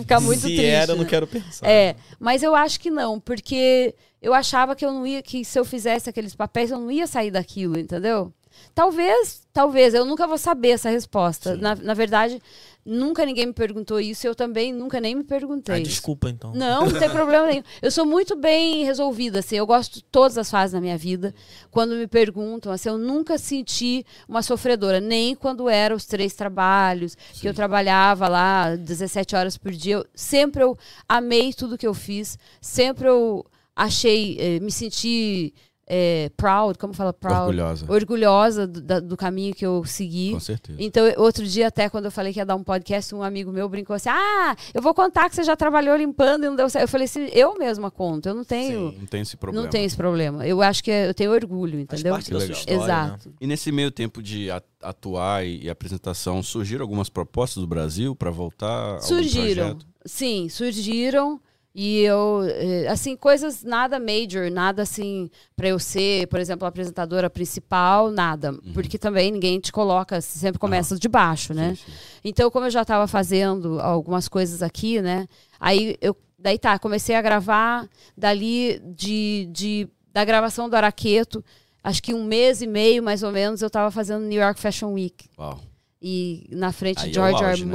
[0.00, 0.64] ficar muito se triste.
[0.64, 1.10] era, eu não né?
[1.10, 1.68] quero pensar.
[1.68, 5.58] É, mas eu acho que não, porque eu achava que eu não ia, que se
[5.58, 8.32] eu fizesse aqueles papéis, eu não ia sair daquilo, entendeu?
[8.74, 11.56] Talvez, talvez, eu nunca vou saber essa resposta.
[11.56, 12.42] Na, na verdade,
[12.88, 15.74] nunca ninguém me perguntou isso, eu também nunca nem me perguntei.
[15.76, 16.52] Ah, desculpa, então.
[16.54, 17.62] Não, não tem problema nenhum.
[17.82, 21.34] Eu sou muito bem resolvida, assim, eu gosto de todas as fases da minha vida.
[21.70, 27.14] Quando me perguntam, assim, eu nunca senti uma sofredora, nem quando eram os três trabalhos,
[27.34, 29.96] que eu trabalhava lá 17 horas por dia.
[29.96, 30.76] Eu- sempre eu
[31.08, 33.44] amei tudo que eu fiz, sempre eu
[33.76, 35.54] achei, eh, me senti
[35.88, 37.40] eh, proud, como fala proud?
[37.48, 37.86] Orgulhosa.
[37.92, 40.32] Orgulhosa do, da- do caminho que eu segui.
[40.32, 40.78] Com certeza.
[40.80, 43.68] Então, outro dia, até quando eu falei que ia dar um podcast, um amigo meu
[43.68, 46.84] brincou assim: Ah, eu vou contar que você já trabalhou limpando e não deu certo.
[46.84, 48.92] Eu falei assim: eu mesma conto, eu não tenho.
[48.98, 49.62] Não tem esse problema.
[49.64, 50.46] Não tenho esse problema.
[50.46, 52.12] Eu acho que é- eu tenho orgulho, Faz entendeu?
[52.12, 52.84] parte da sua história, né?
[52.84, 53.32] Exato.
[53.40, 54.48] E nesse meio tempo de
[54.82, 59.00] atuar e, e apresentação, surgiram algumas propostas do Brasil para voltar?
[59.00, 59.76] Surgiram.
[60.04, 61.40] Sim, surgiram.
[61.74, 66.68] E eu, eh, assim, coisas nada major, nada assim, pra eu ser, por exemplo, a
[66.68, 68.52] apresentadora principal, nada.
[68.74, 71.74] Porque também ninguém te coloca, você sempre começa de baixo, né?
[71.76, 71.98] Sim, sim.
[72.24, 75.26] Então, como eu já estava fazendo algumas coisas aqui, né?
[75.60, 76.16] Aí eu.
[76.40, 81.44] Daí tá, comecei a gravar dali de, de, da gravação do Araqueto.
[81.82, 84.92] Acho que um mês e meio, mais ou menos, eu estava fazendo New York Fashion
[84.92, 85.28] Week.
[85.36, 85.58] Uau.
[86.00, 87.72] E na frente Aí é o George auge, né?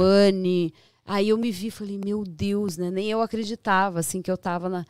[1.06, 2.90] Aí eu me vi e falei, meu Deus, né?
[2.90, 4.86] Nem eu acreditava, assim, que eu tava na,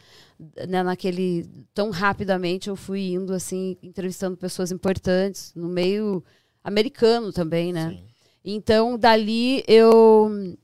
[0.69, 1.45] né, naquele...
[1.75, 6.23] Tão rapidamente eu fui indo, assim, entrevistando pessoas importantes, no meio
[6.63, 7.91] americano também, né?
[7.91, 8.05] Sim.
[8.45, 10.57] Então, dali eu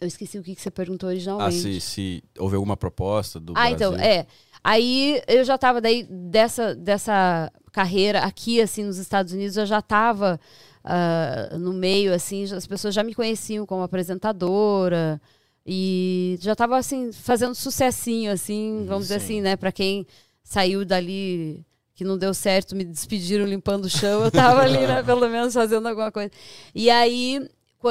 [0.00, 1.60] Eu esqueci o que, que você perguntou Ah, originalmente.
[1.60, 3.74] se, se houve alguma proposta do Ah, Brasil.
[3.74, 4.26] então, é.
[4.62, 9.82] Aí eu já tava daí dessa, dessa carreira aqui, assim, nos Estados Unidos, eu já
[9.82, 10.40] tava
[10.84, 15.20] ah, no meio, assim, as pessoas já me conheciam como apresentadora
[15.66, 19.24] e já tava, assim, fazendo sucessinho, assim, vamos dizer Sim.
[19.24, 20.06] assim, né, para quem
[20.42, 25.02] saiu dali que não deu certo, me despediram limpando o chão, eu tava ali, né,
[25.06, 26.30] pelo menos fazendo alguma coisa.
[26.74, 27.48] E aí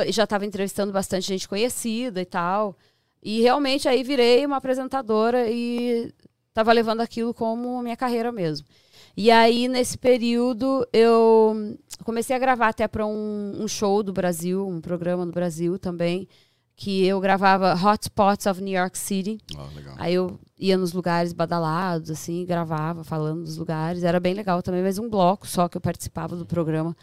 [0.10, 2.76] já tava entrevistando bastante gente conhecida e tal.
[3.22, 6.14] E realmente aí virei uma apresentadora e
[6.50, 8.68] estava levando aquilo como minha carreira mesmo.
[9.16, 14.68] E aí, nesse período, eu comecei a gravar até para um, um show do Brasil,
[14.68, 16.28] um programa do Brasil também,
[16.76, 19.38] que eu gravava Hotspots of New York City.
[19.56, 19.96] Ó, legal.
[19.98, 24.04] Aí eu ia nos lugares badalados, assim, gravava, falando dos lugares.
[24.04, 26.96] Era bem legal também, mas um bloco só que eu participava do programa.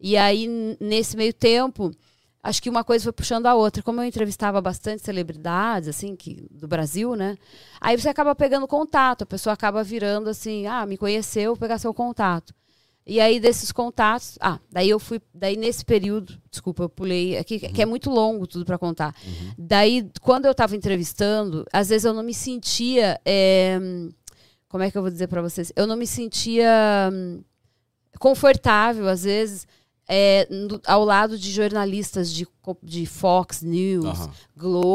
[0.00, 1.92] E aí, nesse meio tempo,
[2.42, 3.82] acho que uma coisa foi puxando a outra.
[3.82, 7.36] Como eu entrevistava bastante celebridades, assim, que, do Brasil, né?
[7.80, 11.78] Aí você acaba pegando contato, a pessoa acaba virando assim, ah, me conheceu, vou pegar
[11.78, 12.54] seu contato.
[13.04, 14.38] E aí, desses contatos.
[14.40, 15.20] Ah, daí eu fui.
[15.34, 19.14] Daí, nesse período, desculpa, eu pulei aqui, que é muito longo tudo para contar.
[19.58, 23.20] Daí, quando eu estava entrevistando, às vezes eu não me sentia.
[23.24, 23.78] eh,
[24.68, 25.70] como é que eu vou dizer para vocês?
[25.76, 27.42] Eu não me sentia hum,
[28.18, 29.66] confortável, às vezes,
[30.14, 32.46] eh, no- ao lado de jornalistas de,
[32.82, 34.04] de Fox News.
[34.04, 34.92] Mais Globo.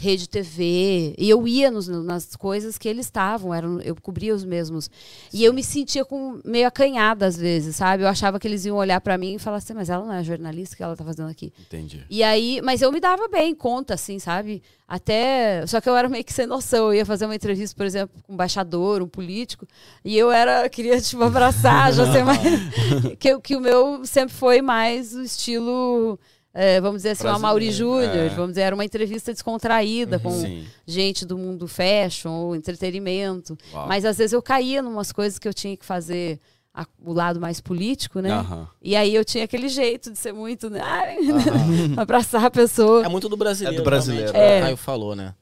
[0.00, 1.14] Rede TV.
[1.16, 4.90] E eu ia nos- nas coisas que eles estavam, eram, eu cobria os mesmos.
[5.32, 8.02] E eu me sentia com, meio acanhada às vezes, sabe?
[8.02, 10.24] Eu achava que eles iam olhar para mim e falar assim, mas ela não é
[10.24, 11.52] jornalista, o que ela tá fazendo aqui?
[11.60, 12.04] Entendi.
[12.10, 14.60] E aí, mas eu me dava bem conta, assim, sabe?
[14.92, 15.66] Até.
[15.66, 16.88] Só que eu era meio que sem noção.
[16.88, 19.66] Eu ia fazer uma entrevista, por exemplo, com um embaixador, um político,
[20.04, 22.38] e eu era, queria, tipo, abraçar, já sei mais.
[23.18, 26.20] que, que o meu sempre foi mais o estilo.
[26.52, 28.34] é, vamos dizer assim, uma Mauri Brasileiro, Júnior, é.
[28.34, 30.66] vamos dizer, era uma entrevista descontraída com Sim.
[30.86, 33.56] gente do mundo fashion ou entretenimento.
[33.72, 33.88] Uau.
[33.88, 36.38] Mas às vezes eu caía em umas coisas que eu tinha que fazer
[36.74, 38.30] a- o lado mais político, né?
[38.32, 38.68] Aham.
[38.80, 40.80] E aí eu tinha aquele jeito de ser muito, né?
[40.82, 41.16] ai,
[41.96, 43.04] abraçar a pessoa.
[43.04, 43.76] É muito do brasileiro.
[43.76, 44.58] É do brasileiro, realmente, é.
[44.58, 45.34] O Caio falou, né?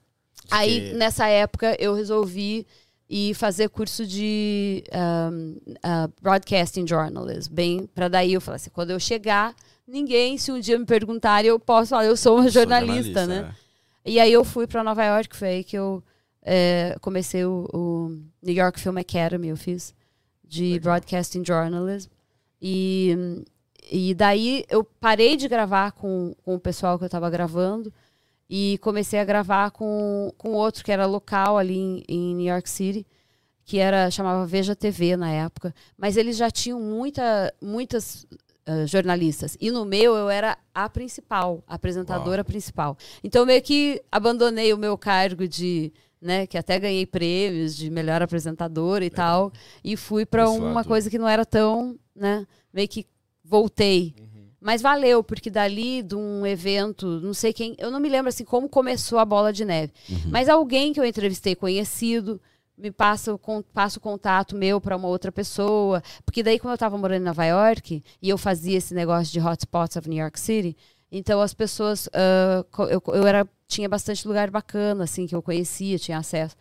[0.45, 2.67] De Aí, que- nessa época, eu resolvi
[3.09, 4.85] ir fazer curso de
[5.33, 7.53] um, uh, Broadcasting Journalism.
[7.53, 9.55] Bem, para daí eu falei assim, quando eu chegar,
[9.87, 13.53] ninguém, se um dia me perguntarem, eu posso falar, eu sou uma Sou jornalista, né?
[14.05, 14.11] é.
[14.13, 16.03] E aí eu fui para Nova York, foi aí que eu
[16.43, 19.93] eh, comecei o, o New York Film Academy, eu fiz,
[20.51, 22.11] de Broadcasting Journalism.
[22.61, 23.45] E,
[23.91, 27.93] e daí eu parei de gravar com, com o pessoal que eu estava gravando
[28.49, 32.69] e comecei a gravar com, com outro que era local ali em, em New York
[32.69, 33.07] City,
[33.65, 35.73] que era chamava Veja TV na época.
[35.97, 38.27] Mas eles já tinham muita, muitas
[38.67, 39.57] ah, jornalistas.
[39.61, 42.97] E no meu eu era a principal, a apresentadora principal.
[43.25, 48.23] Então meio que abandonei o meu cargo de, né, que até ganhei prêmios de melhor
[48.23, 53.07] apresentadora e tal, e fui para uma coisa que não era tão, né, meio que
[53.45, 54.15] voltei.
[54.61, 58.45] Mas valeu, porque dali de um evento, não sei quem, eu não me lembro assim
[58.45, 59.91] como começou a bola de neve.
[60.27, 62.39] Mas alguém que eu entrevistei conhecido
[62.81, 63.39] me passa o,
[63.73, 66.03] passa o contato meu para uma outra pessoa.
[66.25, 69.41] Porque daí, como eu estava morando em Nova York e eu fazia esse negócio de
[69.41, 70.77] hotspots of New York City,
[71.13, 72.09] então as pessoas.
[72.71, 76.57] co- eu, eu era, tinha bastante lugar bacana, assim, que eu conhecia, tinha acesso.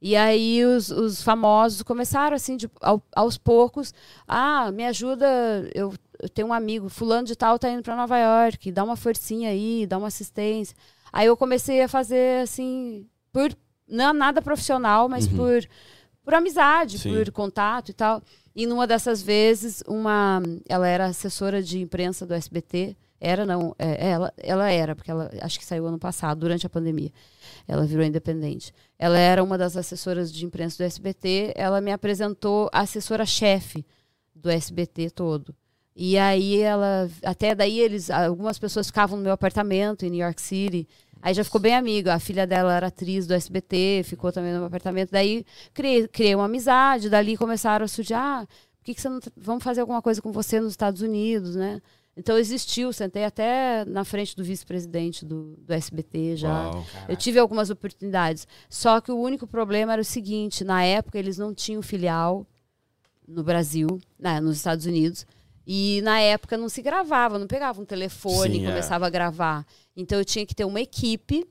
[0.00, 3.94] E aí os, os famosos começaram assim, de- ao- aos poucos,
[4.26, 5.26] ah, me ajuda,
[5.74, 8.96] eu, eu tenho um amigo, fulano de tal tá indo para Nova York, dá uma
[8.96, 10.76] forcinha aí, dá uma assistência.
[11.12, 13.54] Aí eu comecei a fazer assim, por
[13.92, 15.62] não é nada profissional, mas por
[16.24, 17.14] por amizade, Sim.
[17.14, 18.22] por contato e tal.
[18.54, 24.10] E numa dessas vezes, uma ela era assessora de imprensa do SBT, era não, é,
[24.10, 27.10] ela ela era, porque ela acho que saiu ano passado, durante a pandemia.
[27.66, 28.72] Ela virou independente.
[28.98, 31.52] Ela era uma das assessoras de imprensa do SBT.
[31.56, 33.86] Ela me apresentou a assessora-chefe
[34.34, 35.54] do SBT todo.
[35.94, 40.40] E aí ela, até daí eles, algumas pessoas ficavam no meu apartamento em New York
[40.40, 40.88] City.
[41.22, 42.14] Aí já ficou bem amiga.
[42.14, 45.10] A filha dela era atriz do SBT, ficou também no apartamento.
[45.12, 47.08] Daí criei, criei uma amizade.
[47.08, 48.44] Dali começaram a surgir, ah,
[48.78, 51.80] por que, que você não, vamos fazer alguma coisa com você nos Estados Unidos, né?
[52.14, 56.70] Então existiu, sentei até na frente do vice-presidente do, do SBT já.
[56.70, 56.84] Uau.
[57.08, 58.46] Eu tive algumas oportunidades.
[58.68, 62.44] Só que o único problema era o seguinte: na época eles não tinham filial
[63.26, 63.86] no Brasil,
[64.18, 65.24] né, nos Estados Unidos.
[65.64, 68.68] E na época não se gravava, não pegava um telefone Sim, e é.
[68.68, 69.64] começava a gravar.
[69.96, 71.46] Então eu tinha que ter uma equipe,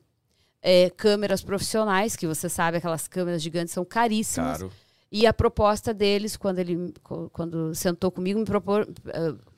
[0.61, 4.57] é, câmeras profissionais, que você sabe, aquelas câmeras gigantes são caríssimas.
[4.59, 4.71] Caro.
[5.11, 6.93] E a proposta deles, quando ele
[7.33, 8.87] quando sentou comigo, me propôs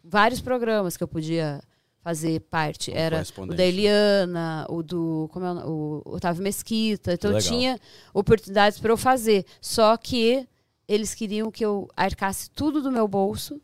[0.03, 1.61] vários programas que eu podia
[2.01, 2.89] fazer parte.
[2.91, 7.14] Como Era o da Eliana, o do como é, o, Otávio Mesquita.
[7.14, 7.80] Então eu tinha
[8.14, 9.45] oportunidades para eu fazer.
[9.61, 10.47] Só que
[10.88, 13.61] eles queriam que eu arcasse tudo do meu bolso,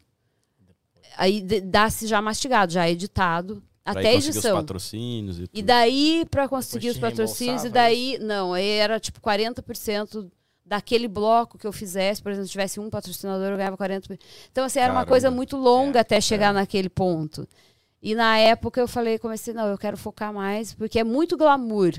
[1.17, 3.61] aí de- dasse já mastigado, já editado,
[3.91, 4.56] até edição.
[4.56, 5.57] os patrocínios e tudo.
[5.57, 10.30] E daí, para conseguir Depois os patrocínios, e daí, não, aí era tipo 40%
[10.66, 14.20] daquele bloco que eu fizesse, por exemplo, se tivesse um patrocinador, eu ganhava 40%.
[14.52, 15.10] Então, assim, era uma Caramba.
[15.10, 17.48] coisa muito longa É, até chegar naquele ponto.
[18.02, 21.94] E na época eu falei, comecei, não, eu quero focar mais, porque é muito glamour.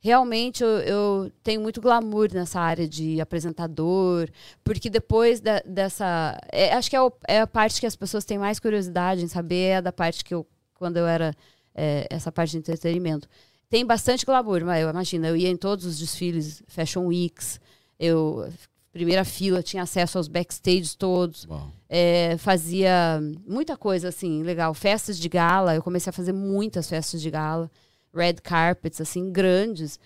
[0.00, 4.28] Realmente eu, eu tenho muito glamour nessa área de apresentador,
[4.62, 6.38] porque depois da- dessa.
[6.52, 9.28] é, acho que é, o- é a parte que as pessoas têm mais curiosidade em
[9.28, 10.46] saber, é da parte que eu,
[10.76, 11.34] quando eu era
[11.74, 13.28] é, essa parte de entretenimento.
[13.68, 17.60] Tem bastante glamour, mas eu imagino, eu ia em todos os desfiles, Fashion Weeks,
[17.98, 18.48] eu,
[18.92, 21.46] primeira fila, tinha acesso aos backstages todos,
[21.88, 24.72] é, fazia muita coisa assim, legal.
[24.72, 27.70] Festas de gala, eu comecei a fazer muitas festas de gala,
[28.14, 29.98] red carpets, assim, grandes.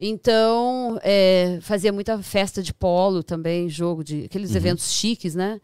[0.00, 4.24] Então, é, fazia muita festa de polo também, jogo de.
[4.26, 4.56] aqueles Uhum.
[4.56, 5.60] eventos chiques, né?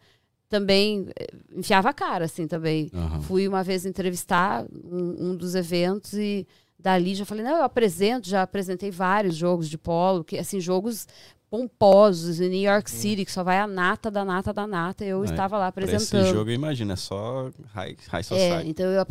[0.59, 2.89] Também é, enfiava a cara, assim, também.
[2.93, 3.21] Aham.
[3.21, 6.47] Fui uma vez entrevistar um, um dos eventos e
[6.79, 11.07] dali já falei, não, eu apresento, já apresentei vários jogos de polo, que assim, jogos
[11.49, 15.23] pomposos em New York City, que só vai a nata da nata da nata, eu
[15.23, 16.31] É, estava lá Pra esse apresentando.
[16.33, 18.69] jogo, imagina, é só high, high É, society.
[18.69, 19.05] então eu,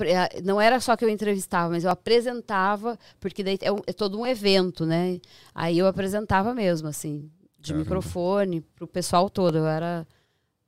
[0.45, 4.19] não era só que eu entrevistava, mas eu apresentava, porque daí é, um- é todo
[4.19, 5.21] um evento, né?
[5.55, 7.85] Aí eu apresentava mesmo, assim, de Caramba.
[7.85, 9.57] microfone pro pessoal todo.
[9.59, 10.07] Eu era.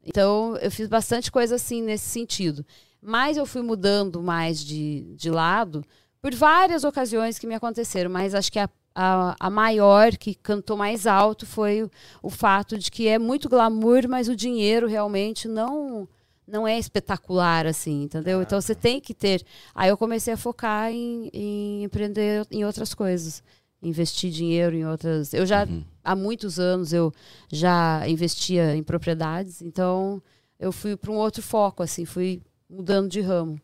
[0.07, 2.65] Então eu fiz bastante coisa assim nesse sentido.
[3.03, 5.85] Mas eu fui mudando mais de, de lado
[6.23, 10.77] por várias ocasiões que me aconteceram, mas acho que a, a, a maior que cantou
[10.77, 11.91] mais alto foi o,
[12.23, 16.09] o fato de que é muito glamour, mas o dinheiro realmente não
[16.47, 18.41] não é espetacular assim, entendeu?
[18.41, 19.45] Então você tem que ter.
[19.75, 23.43] Aí eu comecei a focar em, em empreender em outras coisas,
[23.83, 25.35] investir dinheiro em outras.
[25.35, 25.83] Eu já Uhum.
[26.07, 27.13] Há muitos anos eu
[27.53, 30.23] já investia em propriedades, então
[30.59, 33.61] eu fui para um outro foco assim, fui mudando de ramo.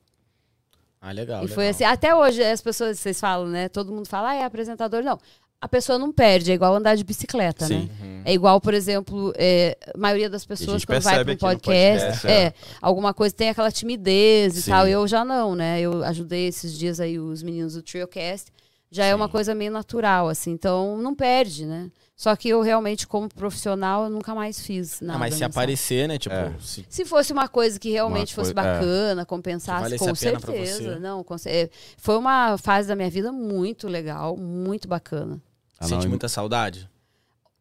[1.01, 1.45] Ah, legal.
[1.45, 1.71] E foi legal.
[1.71, 3.69] assim, até hoje as pessoas, vocês falam, né?
[3.69, 5.03] Todo mundo fala, ah, é apresentador.
[5.03, 5.19] Não.
[5.61, 7.83] A pessoa não perde, é igual andar de bicicleta, Sim.
[7.83, 7.89] né?
[8.01, 8.23] Uhum.
[8.25, 11.49] É igual, por exemplo, é, a maioria das E pessoas quando vai para percebe um
[11.49, 12.55] podcast, podcast, é, é.
[12.81, 14.71] alguma coisa tem aquela timidez e Sim.
[14.73, 14.89] tal.
[14.89, 15.81] Eu já não, né?
[15.81, 18.53] Eu ajudei esses dias aí os meninos do TrioCast.
[18.95, 19.33] Já é uma Sim.
[19.33, 20.51] coisa meio natural, assim.
[20.51, 21.91] Então, não perde, né?
[22.15, 25.17] Só que eu realmente, como profissional, eu nunca mais fiz nada.
[25.17, 26.19] Ah, mas se aparecer, né?
[26.19, 26.53] Tipo, É.
[26.61, 28.55] se- se fosse uma coisa que realmente Uma fosse é.
[28.55, 30.99] bacana, compensasse, valesse com certeza.
[31.01, 35.41] Não, com é, foi uma fase da minha vida muito legal, muito bacana.
[35.81, 36.89] Ah, sente não, muita saudade.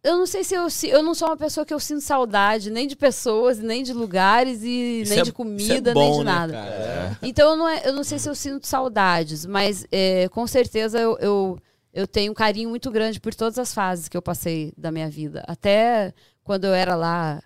[0.04, 2.72] Eu não sei se eu, se eu não sou uma pessoa que eu sinto saudade
[2.72, 6.12] nem de pessoas, nem de lugares e Isso nem é- de é comida, bom, nem
[6.14, 6.54] de né, nada.
[6.54, 6.70] cara?
[6.70, 7.18] É.
[7.22, 11.00] Então eu não, é- eu não sei se eu sinto saudades, mas é, com certeza
[11.00, 11.60] eu, eu,
[11.94, 15.08] eu tenho um carinho muito grande por todas as fases que eu passei da minha
[15.10, 15.44] vida.
[15.48, 16.14] Até
[16.44, 17.40] quando eu era lá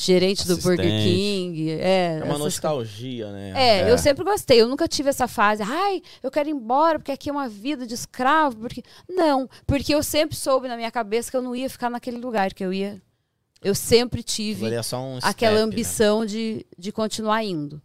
[0.00, 0.86] é, gerente do Burger.
[0.86, 1.70] King.
[1.72, 3.52] É, É uma essas nostalgia, né?
[3.54, 3.90] é, É.
[3.92, 4.60] eu sempre gostei.
[4.60, 5.62] Eu nunca tive essa fase.
[5.62, 8.56] Ai, eu quero ir embora porque aqui é uma vida de escravo.
[8.56, 12.18] Porque não, porque eu sempre soube na minha cabeça que eu não ia ficar naquele
[12.18, 13.00] lugar que eu ia.
[13.62, 15.60] Eu sempre tive é só um aquela step, né?
[15.60, 17.80] ambição de, de continuar indo.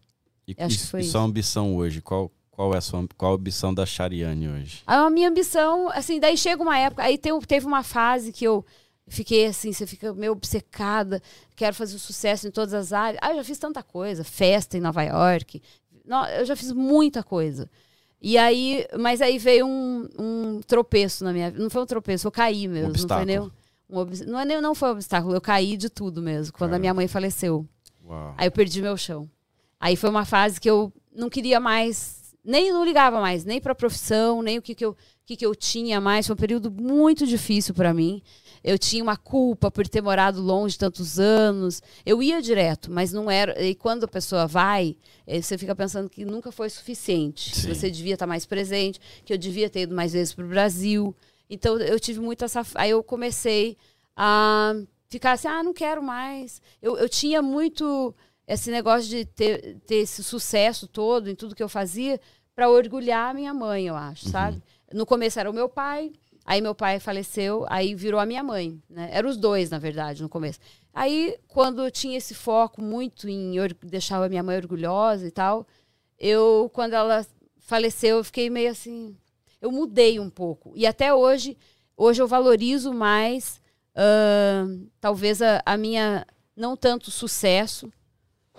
[0.48, 2.02] E, Acho e- que foi e sua ambição hoje?
[2.02, 4.82] Qual, qual é a sua qual a ambição da Chariane hoje?
[4.88, 8.66] A minha ambição, assim, daí chega uma época, aí tem, teve uma fase que eu
[9.08, 11.22] fiquei assim, você fica meio obcecada,
[11.56, 13.20] quero fazer sucesso em todas as áreas.
[13.22, 15.62] Ah, eu já fiz tanta coisa, festa em Nova York,
[16.06, 17.70] Não, eu já fiz muita coisa.
[18.22, 21.62] E aí, mas aí veio um, um tropeço na minha vida.
[21.62, 22.94] Não foi um tropeço, eu caí mesmo.
[22.98, 23.52] não foi nem um
[24.26, 26.94] não, é nem, não foi um obstáculo, eu caí de tudo mesmo, quando a minha
[26.94, 27.68] mãe faleceu.
[28.04, 28.34] Uau.
[28.38, 29.30] Aí eu perdi meu chão.
[29.80, 33.74] Aí foi uma fase que eu não queria mais, nem não ligava mais, nem para
[33.74, 36.26] a profissão, nem o que, que, eu, que, que eu tinha mais.
[36.26, 38.22] Foi um período muito difícil para mim.
[38.68, 41.84] Eu tinha uma culpa por ter morado longe tantos anos.
[42.04, 43.64] Eu ia direto, mas não era.
[43.64, 44.98] E quando a pessoa vai,
[45.28, 47.52] eh, você fica pensando que nunca foi suficiente.
[47.52, 47.74] Que Sim.
[47.76, 51.16] você devia estar mais presente, que eu devia ter ido mais vezes para o Brasil.
[51.48, 52.66] Então eu tive muito essa.
[52.74, 53.78] Aí eu comecei
[54.18, 54.74] a
[55.10, 56.60] ficar assim: ah, não quero mais.
[56.82, 58.16] Eu, eu tinha muito
[58.48, 62.20] esse negócio de ter, ter esse sucesso todo em tudo que eu fazia
[62.56, 64.60] para orgulhar a minha mãe, eu acho, sabe?
[64.92, 66.12] No começo era o meu pai,
[66.46, 69.10] aí meu pai faleceu, aí virou a minha mãe, né?
[69.12, 70.60] Eram os dois, na verdade, no começo.
[70.94, 75.68] Aí, quando eu tinha esse foco muito em deixar a minha mãe orgulhosa e tal,
[76.20, 77.26] eu, quando ela
[77.58, 79.18] faleceu, eu fiquei meio assim.
[79.60, 80.72] Eu mudei um pouco.
[80.76, 81.58] E até hoje,
[81.98, 83.60] hoje eu valorizo mais,
[83.96, 86.26] ahn, talvez, a, a minha.
[86.56, 87.92] Não tanto sucesso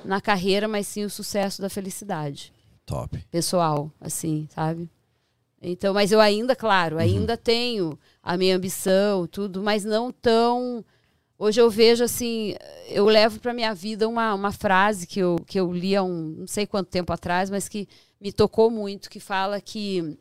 [0.04, 2.52] na carreira, mas sim o sucesso da felicidade.
[2.84, 3.18] Top.
[3.32, 4.88] pessoal, assim, sabe?
[5.60, 10.84] Então, mas eu ainda, claro, ainda tenho a minha ambição, tudo, mas não tão.
[11.38, 12.54] Hoje eu vejo assim,
[12.88, 16.34] eu levo para minha vida uma, uma frase que eu, que eu li há um
[16.38, 17.88] não sei quanto tempo atrás, mas que
[18.20, 20.16] me tocou muito, que fala que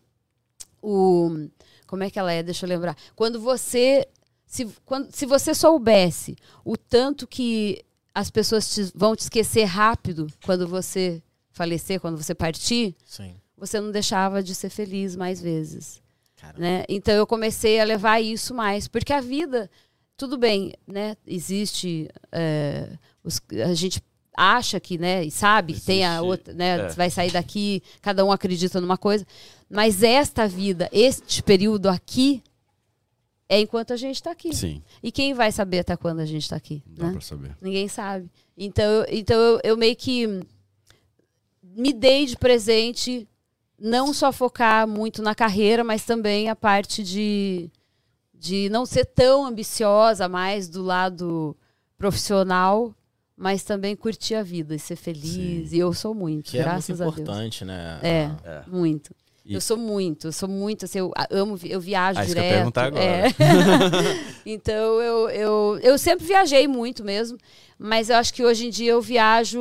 [0.82, 1.48] o
[1.88, 2.42] como é que ela é?
[2.42, 2.98] Deixa eu lembrar.
[3.16, 4.08] Quando você
[4.46, 7.84] se, quando, se você soubesse o tanto que
[8.14, 11.22] as pessoas te- vão te esquecer rápido quando você
[11.52, 13.36] falecer, quando você partir, Sim.
[13.58, 16.02] Você não deixava de ser feliz mais vezes.
[16.58, 16.84] Né?
[16.88, 19.70] Então eu comecei a levar isso mais, porque a vida,
[20.16, 21.16] tudo bem, né?
[21.26, 22.08] Existe.
[22.32, 22.90] é,
[23.24, 24.00] os- a gente
[24.38, 26.78] acha que, né, e sabe que tem a Existe, outra, né?
[26.82, 26.88] é.
[26.90, 29.26] Vai sair daqui, cada um acredita numa coisa.
[29.70, 32.44] Mas esta vida, este período aqui,
[33.50, 34.54] é enquanto a gente está aqui.
[34.54, 36.84] Sim, E quem vai saber até quando a gente está aqui?
[36.86, 37.12] dá né?
[37.14, 37.56] pra saber.
[37.62, 38.30] Ninguém sabe.
[38.58, 40.28] Então, então eu, eu meio que
[41.64, 43.28] me dei de presente
[43.80, 47.70] não só focar muito na carreira, mas também a parte de,
[48.34, 51.56] de não ser tão ambiciosa mais do lado
[51.98, 52.94] profissional,
[53.38, 55.74] mas também curtir a vida e ser feliz.
[55.74, 57.20] E eu sou muito, Que é graças muito a Deus.
[57.20, 58.00] importante, né?
[58.02, 58.62] É, É.
[58.68, 59.14] muito.
[59.46, 62.40] E- Eu sou muito, eu sou muito, assim, eu amo, eu viajo Ah, isso que
[62.40, 62.58] eu ia direto.
[62.58, 63.04] perguntar agora.
[63.04, 63.30] é.
[64.46, 67.38] então eu, eu, eu sempre viajei muito mesmo,
[67.78, 69.60] mas eu acho que hoje em dia eu viajo,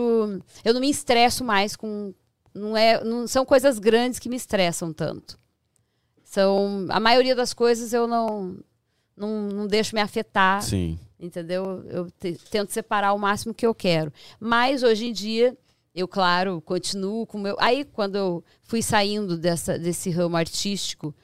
[0.64, 2.14] eu não me estresso mais com,
[2.54, 5.38] não é, não são coisas grandes que me estressam tanto.
[6.24, 8.56] São a maioria das coisas eu não
[9.16, 10.98] não, não deixo me afetar Sim.
[11.20, 11.84] entendeu?
[11.88, 14.12] Eu te- tento separar o máximo que eu quero.
[14.40, 15.56] Mas hoje em dia,
[15.94, 17.56] eu, claro, continuo com o meu.
[17.60, 21.14] Aí, quando eu fui saindo dessa, desse ramo artístico,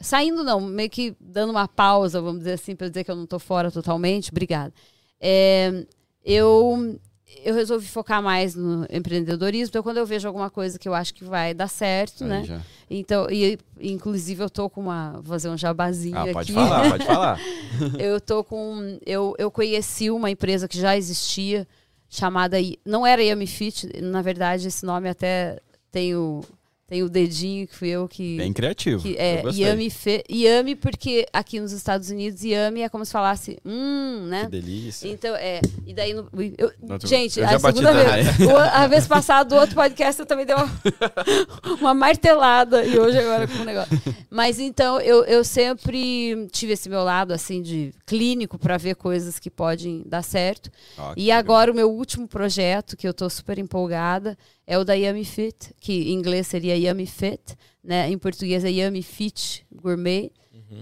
[0.00, 3.24] saindo não, meio que dando uma pausa, vamos dizer assim, para dizer que eu não
[3.24, 4.74] estou fora totalmente, obrigada.
[5.20, 5.86] É,
[6.24, 6.98] eu,
[7.44, 9.70] eu resolvi focar mais no empreendedorismo.
[9.70, 12.44] Então, quando eu vejo alguma coisa que eu acho que vai dar certo, Aí né?
[12.44, 12.60] já.
[12.88, 15.12] Então, e, inclusive, eu tô com uma.
[15.14, 16.32] Vou fazer um jabazinho Ah, aqui.
[16.32, 17.40] pode falar, pode falar.
[17.98, 18.98] Eu tô com.
[19.04, 21.66] Eu, eu conheci uma empresa que já existia,
[22.08, 22.56] chamada.
[22.84, 25.58] Não era Yami Fit, na verdade, esse nome até
[25.90, 26.42] tem o,
[26.88, 28.36] tem o dedinho, que fui eu que.
[28.36, 29.02] Bem criativo.
[29.02, 29.42] que é.
[29.52, 34.44] Yami, Fe, Yami, porque aqui nos Estados Unidos, Yami é como se falasse, hum, né?
[34.44, 35.08] Que delícia.
[35.08, 35.60] Então, é.
[35.84, 36.14] E daí.
[36.14, 38.38] No, eu- Não, gente, eu a segunda vez.
[38.40, 40.70] o- a vez passada, do outro podcast, eu também dei uma,
[41.80, 42.84] uma martelada.
[42.84, 44.00] E hoje, agora, com o negócio.
[44.30, 49.38] Mas então, eu, eu sempre tive esse meu lado, assim, de clínico, para ver coisas
[49.40, 50.70] que podem dar certo.
[51.14, 51.38] Que E legal.
[51.38, 54.36] agora, o meu último projeto, que eu tô super empolgada,
[54.66, 58.10] é o da Yummy Fit, que em inglês seria Yummy Fit, né?
[58.10, 60.30] Em português é Yummy Fit Gourmet,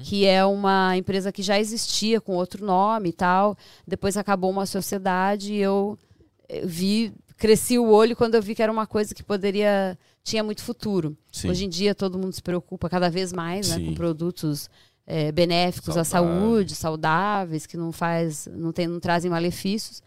[0.02, 3.56] que é uma empresa que já existia com outro nome e tal.
[3.86, 5.98] Depois acabou uma sociedade e eu
[6.64, 10.62] vi, cresci o olho quando eu vi que era uma coisa que poderia tinha muito
[10.62, 11.16] futuro.
[11.30, 11.50] Sim.
[11.50, 14.70] Hoje em dia todo mundo se preocupa cada vez mais, né, com produtos
[15.06, 16.40] eh, benéficos à Saudável.
[16.40, 20.02] saúde, saudáveis, que não faz, não tem, não trazem malefícios.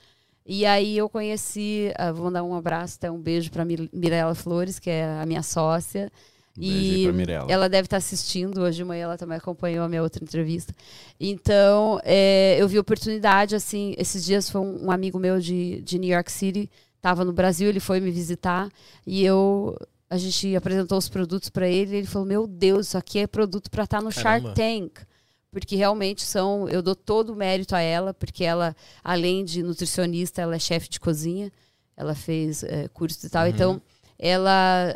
[0.47, 4.79] E aí eu conheci, ah, vou dar um abraço, até um beijo para Mirella Flores,
[4.79, 6.09] que é a minha sócia.
[6.57, 7.03] Um E
[7.51, 8.61] ela deve estar assistindo.
[8.61, 10.73] Hoje de manhã ela também acompanhou a minha outra entrevista.
[11.19, 15.99] Então, é, eu vi oportunidade, assim, esses dias foi um, um amigo meu de, de
[15.99, 18.69] New York City, estava no Brasil, ele foi me visitar
[19.05, 19.77] e eu
[20.09, 23.27] a gente apresentou os produtos para ele e ele falou: "Meu Deus, isso aqui é
[23.27, 24.55] produto para estar no Caramba.
[24.55, 25.05] Shark Tank".
[25.59, 30.39] Porque realmente são, eu dou todo o mérito a ela, porque ela, além de nutricionista,
[30.39, 31.51] ela é chefe de cozinha,
[31.95, 33.43] ela fez é, curso e tal.
[33.43, 33.49] Uhum.
[33.49, 33.81] Então,
[34.19, 34.95] ela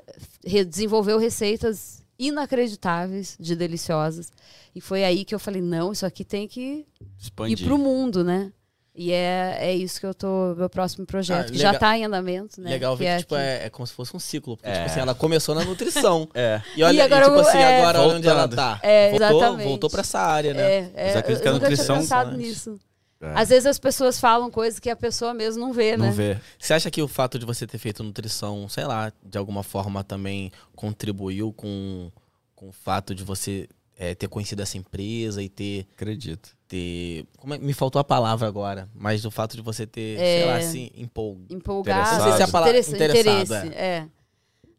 [0.67, 4.31] desenvolveu receitas inacreditáveis de deliciosas.
[4.75, 6.85] E foi aí que eu falei, não, isso aqui tem que
[7.17, 7.59] Expandir.
[7.59, 8.53] ir pro mundo, né?
[8.93, 12.03] E é, é isso que eu tô, meu próximo projeto, Ah, que já tá em
[12.03, 12.71] andamento, né?
[12.71, 14.57] Legal que ver que, é tipo, que- é, é como se fosse um ciclo.
[14.57, 14.73] Porque, É.
[14.73, 16.27] tipo assim, ela começou na nutrição.
[16.35, 16.61] É.
[16.75, 18.55] E olha, E e agora tipo eu- assim, é, agora onde ela voltando.
[18.57, 18.79] tá?
[18.83, 19.67] É, voltou, exatamente.
[19.67, 20.61] voltou pra essa área, né?
[20.61, 22.47] É, é, eu, que eu nunca tinha nutrição- pensado Antes.
[22.47, 22.79] nisso.
[23.21, 23.31] É.
[23.35, 26.11] Às vezes as pessoas falam coisas que a pessoa mesmo não vê, Não né?
[26.11, 26.37] vê.
[26.59, 30.03] Você acha que o fato de você ter feito nutrição, sei lá, de alguma forma
[30.03, 32.11] também contribuiu com,
[32.55, 35.85] com o fato de você é, ter conhecido essa empresa e ter.
[35.93, 36.49] Acredito.
[36.71, 40.37] Ter como é- me faltou a palavra agora, mas o fato de você ter, É.
[40.39, 41.45] sei lá, assim, empolgo.
[41.49, 42.17] Empolgado.
[42.17, 44.07] Não sei se é a palavra- interesse- interessado, interesse, é.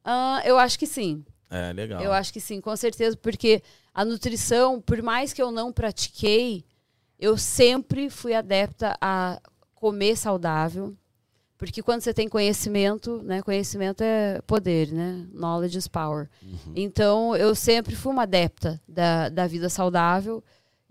[0.03, 1.23] Ah, eu acho que sim.
[1.51, 2.01] É, legal.
[2.03, 3.63] Eu acho que sim, com certeza, porque
[3.93, 6.65] a nutrição, por mais que eu não pratiquei,
[7.21, 9.39] eu sempre fui adepta a
[9.75, 10.95] comer saudável.
[11.59, 15.27] Porque quando você tem conhecimento, né, conhecimento é poder, né?
[15.33, 16.29] Knowledge is power.
[16.75, 20.43] Então, eu sempre fui uma adepta da, da vida saudável.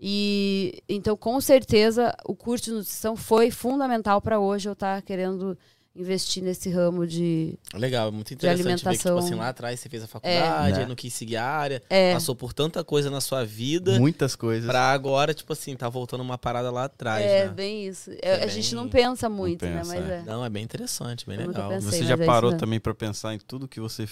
[0.04, 5.56] E então, com certeza, o curso de nutrição foi fundamental para hoje eu estar querendo
[5.94, 7.56] investir nesse ramo de.
[7.74, 9.18] Legal, é muito interessante ver que, tipo alimentação.
[9.18, 10.82] assim, lá atrás você fez a faculdade, Né?
[10.82, 14.34] aí não quis seguir a área, É, passou por tanta coisa na sua vida, Muitas
[14.34, 14.68] coisas.
[14.68, 17.52] pra agora, tipo assim, tá voltando uma parada lá atrás, é né?
[17.52, 18.10] bem isso.
[18.22, 20.00] É, É a gente não pensa muito, pensa, né?
[20.00, 20.14] Mas é.
[20.18, 20.22] é.
[20.22, 21.68] Não, é bem interessante, bem Eu legal.
[21.68, 21.90] pensei.
[22.00, 24.08] Você já é parou também pra pensar em tudo que você.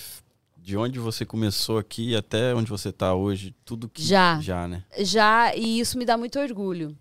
[0.62, 3.54] De onde você começou aqui até onde você tá hoje?
[3.64, 4.02] Tudo que.
[4.02, 4.38] Já.
[4.40, 4.84] Já, né?
[4.98, 6.96] Já, e isso me dá muito orgulho.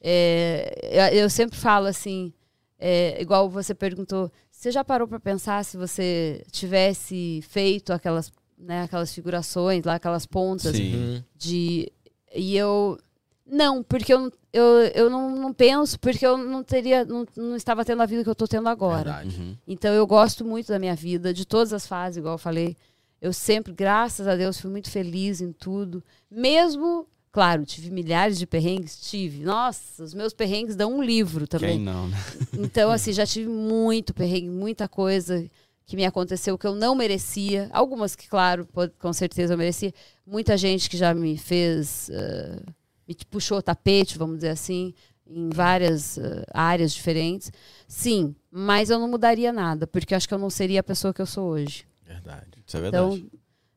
[0.00, 2.32] É, eu sempre falo assim,
[2.78, 8.82] é, igual você perguntou, você já parou para pensar se você tivesse feito aquelas, né,
[8.84, 10.94] aquelas figurações lá, aquelas pontas Sim.
[10.94, 11.22] Uhum.
[11.36, 11.92] de
[12.34, 12.96] e eu
[13.44, 14.64] não, porque eu, não- eu,
[14.94, 18.28] eu não, não penso, porque eu não teria, não, não estava tendo a vida que
[18.28, 19.22] eu estou tendo agora.
[19.24, 19.56] Uhum.
[19.66, 22.76] Então eu gosto muito da minha vida, de todas as fases, igual eu falei.
[23.20, 26.02] Eu sempre, graças a Deus, fui muito feliz em tudo.
[26.30, 29.44] Mesmo, claro, tive milhares de perrengues, tive.
[29.44, 31.76] Nossa, os meus perrengues dão um livro também.
[31.76, 32.16] Quem não, né?
[32.58, 35.44] Então, assim, já tive muito perrengue, muita coisa
[35.84, 37.68] que me aconteceu que eu não merecia.
[37.72, 38.66] Algumas que, claro,
[38.98, 39.92] com certeza eu merecia.
[40.26, 42.62] Muita gente que já me fez, eh,
[43.06, 44.94] me puxou o tapete, vamos dizer assim,
[45.26, 47.52] em várias eh, áreas diferentes.
[47.88, 51.12] Sim, mas eu não mudaria nada, porque eu acho que eu não seria a pessoa
[51.12, 51.89] que eu sou hoje.
[52.22, 52.62] Verdade.
[52.66, 53.04] Isso é verdade.
[53.04, 53.30] Então,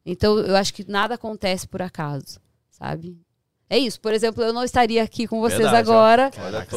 [0.06, 2.40] então eu acho que nada acontece por acaso,
[2.72, 3.18] sabe?
[3.70, 3.99] É isso.
[3.99, 6.32] Por exemplo, eu não estaria aqui com vocês Verdade, agora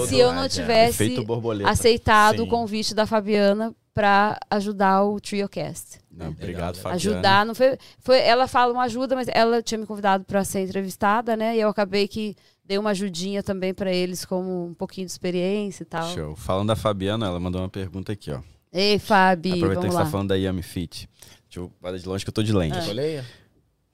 [0.09, 0.49] se eu não é.
[0.49, 1.69] tivesse borboleta.
[1.69, 2.49] aceitado o Sim.
[2.49, 6.01] convite da Fabiana para ajudar o TrioCast.
[6.11, 6.97] Não, obrigado, Fabiana.
[6.97, 8.19] Ajudar, não foi, foi.
[8.21, 11.57] Ela fala uma ajuda, mas ela tinha me convidado para ser entrevistada, né?
[11.57, 12.35] E eu acabei que
[12.65, 16.15] dei uma ajudinha também para eles, como um pouquinho de experiência e tal.
[16.15, 16.37] Show.
[16.37, 18.41] Falando da Fabiana, ela mandou uma pergunta aqui, ó.
[18.73, 20.05] Ei, Fabi, Aproveitando que vamos você lá.
[20.05, 21.09] tá falando da Yami Fit.
[21.57, 22.77] Deixa eu falar de longe que eu tô de lente.
[22.77, 23.25] Ah.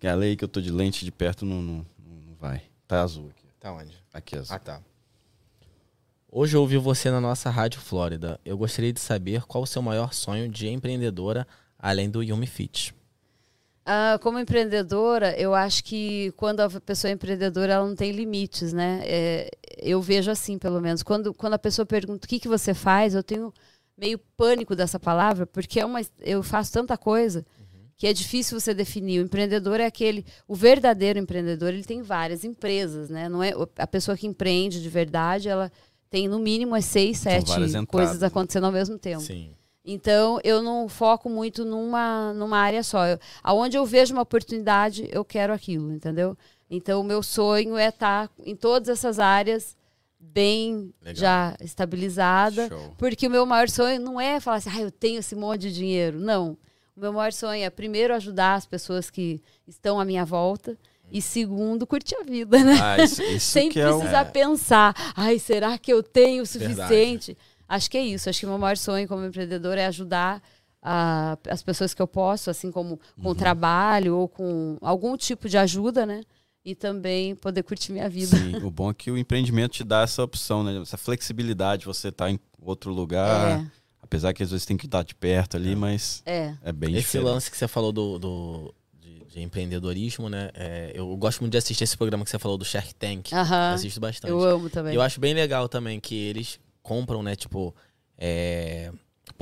[0.01, 1.87] Que a lei que eu tô de lente de perto não, não,
[2.27, 2.61] não vai.
[2.89, 3.47] Tá azul aqui.
[3.61, 3.97] Tá onde?
[4.13, 4.57] Aqui azul.
[4.57, 4.81] Ah, tá.
[6.29, 8.41] Hoje eu ouvi você na nossa Rádio Flórida.
[8.45, 11.47] Eu gostaria de saber qual o seu maior sonho de empreendedora,
[11.79, 12.93] além do Yumi Fit.
[13.87, 18.73] Ah, como empreendedora, eu acho que quando a pessoa é empreendedora, ela não tem limites,
[18.73, 19.03] né?
[19.05, 21.05] É, eu vejo assim, pelo menos.
[21.05, 23.53] Quando, quando a pessoa pergunta o que, que você faz, eu tenho
[23.97, 27.45] meio pânico dessa palavra, porque é uma, eu faço tanta coisa
[27.97, 29.21] que é difícil você definir.
[29.21, 33.29] O empreendedor é aquele, o verdadeiro empreendedor, ele tem várias empresas, né?
[33.29, 35.71] Não é a pessoa que empreende de verdade, ela
[36.11, 37.53] tem no mínimo as seis, sete
[37.87, 39.23] coisas acontecendo ao mesmo tempo.
[39.23, 39.55] Sim.
[39.85, 43.07] Então, eu não foco muito numa, numa área só.
[43.07, 46.37] Eu, aonde eu vejo uma oportunidade, eu quero aquilo, entendeu?
[46.71, 49.77] Então, o meu sonho é estar em todas essas áreas
[50.25, 51.21] bem Legal.
[51.21, 52.69] já estabilizada.
[52.69, 52.95] Show.
[52.97, 55.75] Porque o meu maior sonho não é falar assim, ah, eu tenho esse monte de
[55.75, 56.19] dinheiro.
[56.21, 56.57] Não.
[56.97, 60.79] O meu maior sonho é, primeiro, ajudar as pessoas que estão à minha volta.
[61.11, 62.79] E segundo, curtir a vida, né?
[62.81, 66.75] Ah, isso, isso Sem é precisar pensar, ai, será que eu tenho o Verdade.
[66.75, 67.37] suficiente?
[67.69, 68.31] Acho que é isso.
[68.31, 70.43] Acho que o meu maior sonho como empreendedor é ajudar
[70.83, 73.35] a- as pessoas que eu posso, assim como com Uhum.
[73.35, 76.23] trabalho ou com algum tipo de ajuda, né?
[76.65, 78.37] E também poder curtir minha vida.
[78.37, 80.81] Sim, o bom é que o empreendimento te dá essa opção, né?
[80.81, 83.69] Essa flexibilidade, você tá em outro lugar,
[84.01, 87.03] apesar que às vezes tem que estar de perto ali, mas É, é bem Esse
[87.07, 87.25] diferente.
[87.27, 90.51] lance que você falou do, do- de, de empreendedorismo, né?
[90.55, 93.33] É, eu gosto muito de assistir esse programa que você falou do Shark Tank.
[93.33, 93.37] é.
[93.37, 93.73] Aham.
[93.75, 94.31] Assisto bastante.
[94.31, 94.95] Eu amo também.
[94.95, 97.75] Eu acho bem legal também que eles compram, né, tipo,
[98.17, 98.93] é,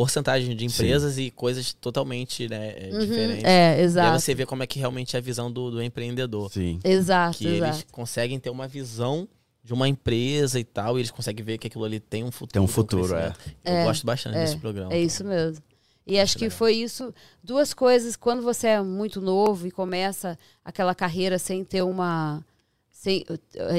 [0.00, 3.44] porcentagem de empresas e coisas totalmente né, é, Uhum, diferentes.
[3.44, 4.18] É, E aí exato.
[4.20, 6.50] você vê como é que realmente é a visão do, do empreendedor.
[6.50, 6.80] Sim.
[6.82, 7.64] Exato, Que exato.
[7.74, 9.28] eles conseguem ter uma visão
[9.62, 12.52] de uma empresa e tal, e eles conseguem ver que aquilo ali tem um futuro.
[12.52, 13.40] Tem um tem futuro, crescimento.
[13.62, 14.90] Eu É, gosto bastante é, desse programa.
[14.94, 15.62] É isso mesmo.
[16.06, 16.56] E acho que legal.
[16.58, 17.12] foi isso.
[17.44, 18.16] Duas coisas.
[18.16, 22.42] Quando você é muito novo e começa aquela carreira sem ter uma.
[23.00, 23.24] Sem,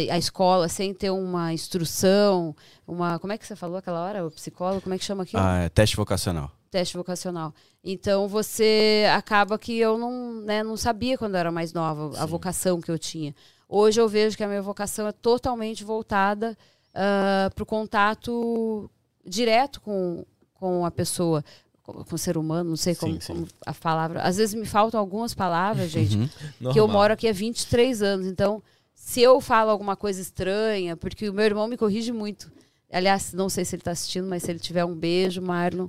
[0.09, 2.55] a escola, sem ter uma instrução,
[2.87, 3.19] uma.
[3.19, 4.25] Como é que você falou aquela hora?
[4.25, 5.43] O psicólogo, como é que chama aquilo?
[5.43, 6.49] Ah, é teste vocacional.
[6.71, 7.53] Teste vocacional.
[7.83, 12.21] Então você acaba que eu não, né, não sabia quando eu era mais nova a
[12.23, 12.25] Sim.
[12.31, 13.35] vocação que eu tinha.
[13.69, 16.57] Hoje eu vejo que a minha vocação é totalmente voltada
[16.91, 18.89] para o contato
[19.23, 20.25] direto com,
[20.55, 21.45] com a pessoa,
[21.83, 23.33] com, com o ser humano, não sei como, Sim, sim.
[23.33, 24.23] como a palavra.
[24.23, 26.17] Às vezes me faltam algumas palavras, gente,
[26.59, 26.71] Uhum.
[26.73, 28.25] que eu moro aqui há 23 anos.
[28.25, 28.63] Então,
[29.11, 32.51] se eu falo alguma coisa estranha, porque o meu irmão me corrige muito.
[32.91, 35.87] Aliás, não sei se ele está assistindo, mas se ele tiver um beijo, Marlon,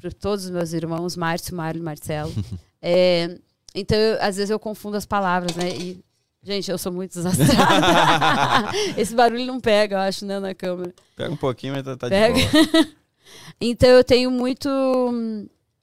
[0.00, 2.32] para todos os meus irmãos, Márcio, Marlon e Marcelo.
[2.84, 3.38] É,
[3.76, 5.68] então, eu- às vezes eu confundo as palavras, né?
[5.68, 6.02] E,
[6.42, 8.72] gente, eu sou muito desastrada.
[8.98, 10.92] Esse barulho não pega, eu acho, né, na câmera.
[11.14, 12.88] Pega um pouquinho, mas tá, tá de boa.
[13.60, 14.68] Então eu tenho muito.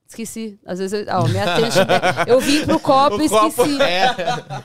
[0.10, 0.60] Esqueci.
[0.66, 1.16] Às vezes eu.
[1.16, 3.78] Ó, minha attention de- Eu vim pro copo e esqueci.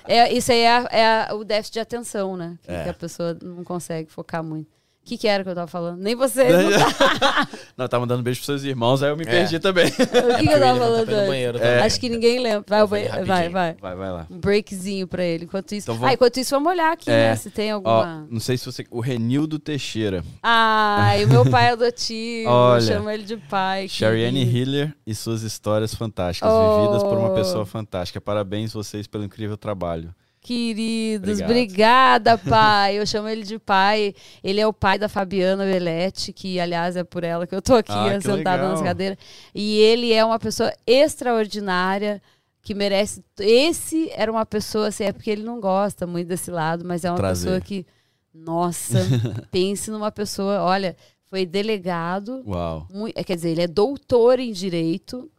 [0.06, 0.86] É, isso aí é,
[1.28, 2.56] é o déficit de atenção, né?
[2.62, 2.82] Que, É.
[2.84, 4.72] que a pessoa não consegue focar muito.
[5.04, 6.00] O que, que era que eu tava falando?
[6.00, 6.44] Nem você.
[7.76, 9.26] Não, tava mandando beijo pros seus irmãos, aí eu me É.
[9.26, 9.86] perdi também.
[9.88, 11.26] o que, que eu tava Ele tá falando antes?
[11.28, 11.60] banheiro É.
[11.60, 11.78] também.
[11.84, 12.64] Acho que ninguém lembra.
[12.66, 13.76] Vai, Eu vai, vai, vai.
[13.78, 14.26] Vai, vai lá.
[14.30, 15.44] Um breakzinho pra ele.
[15.44, 15.84] Enquanto isso.
[15.84, 17.28] Então vamos- Ah, enquanto isso, vamos olhar aqui, É.
[17.30, 17.36] né?
[17.36, 18.26] Se tem Ó, alguma.
[18.30, 18.86] não sei se você.
[18.90, 20.24] O Renildo Teixeira.
[20.42, 22.48] Ai, o meu pai adotivo.
[22.50, 22.80] Olha.
[22.80, 23.86] Chama ele de pai.
[24.00, 24.38] lindo.
[24.56, 26.80] Hiller e suas histórias fantásticas, Oh.
[26.80, 28.20] vividas por uma pessoa fantástica.
[28.22, 30.14] Parabéns vocês pelo incrível trabalho.
[30.44, 31.50] Queridos, Obrigado.
[31.50, 32.98] obrigada, pai.
[32.98, 34.14] Eu chamo ele de pai.
[34.42, 37.74] Ele é o pai da Fabiana Belletti, que, aliás, é por ela que eu tô
[37.74, 38.70] aqui Ah, sentada legal.
[38.72, 39.18] nessa cadeira.
[39.54, 42.20] E ele é uma pessoa extraordinária
[42.62, 43.24] que merece.
[43.38, 47.10] Esse era uma pessoa, assim, é porque ele não gosta muito desse lado, mas é
[47.10, 47.46] uma Trazer.
[47.46, 47.86] pessoa que.
[48.32, 48.98] Nossa,
[49.50, 50.60] pense numa pessoa.
[50.62, 50.96] Olha,
[51.30, 52.42] foi delegado.
[52.46, 52.86] Uau.
[52.92, 55.30] mui- é, quer dizer, ele é doutor em direito,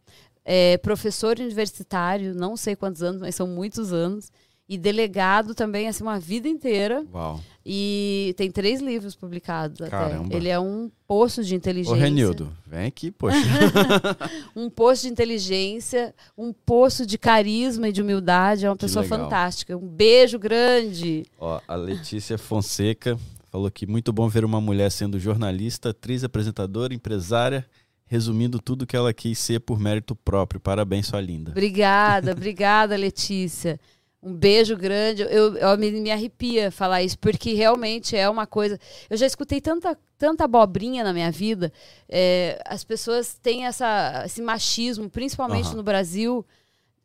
[0.44, 4.30] é professor universitário, não sei quantos anos, mas são muitos anos,
[4.68, 7.04] e delegado também, assim, uma vida inteira.
[7.12, 7.40] Uau.
[7.64, 9.90] E tem três livros publicados até.
[9.90, 10.34] Caramba.
[10.34, 11.96] Ele é um poço de Ô, inteligência.
[11.96, 13.36] Renildo, vem aqui, poxa.
[14.54, 18.66] Um poço de inteligência, um poço de carisma e de humildade.
[18.66, 19.76] É uma pessoa fantástica.
[19.76, 21.24] Um beijo grande.
[21.38, 23.18] Ó, a Letícia Fonseca
[23.50, 27.66] falou que muito bom ver uma mulher sendo jornalista, atriz, apresentadora, empresária,
[28.06, 30.60] resumindo tudo que ela quis ser por mérito próprio.
[30.60, 31.50] Parabéns, sua linda.
[31.50, 33.80] Obrigada, obrigada, Letícia.
[34.26, 35.22] Um beijo grande.
[35.22, 38.76] Eu, eu me, me arrepia falar isso, porque realmente é uma coisa.
[39.08, 41.72] Eu já escutei tanta, tanta abobrinha na minha vida.
[42.08, 45.76] É, as pessoas têm essa, esse machismo, principalmente Aham.
[45.76, 46.44] no Brasil.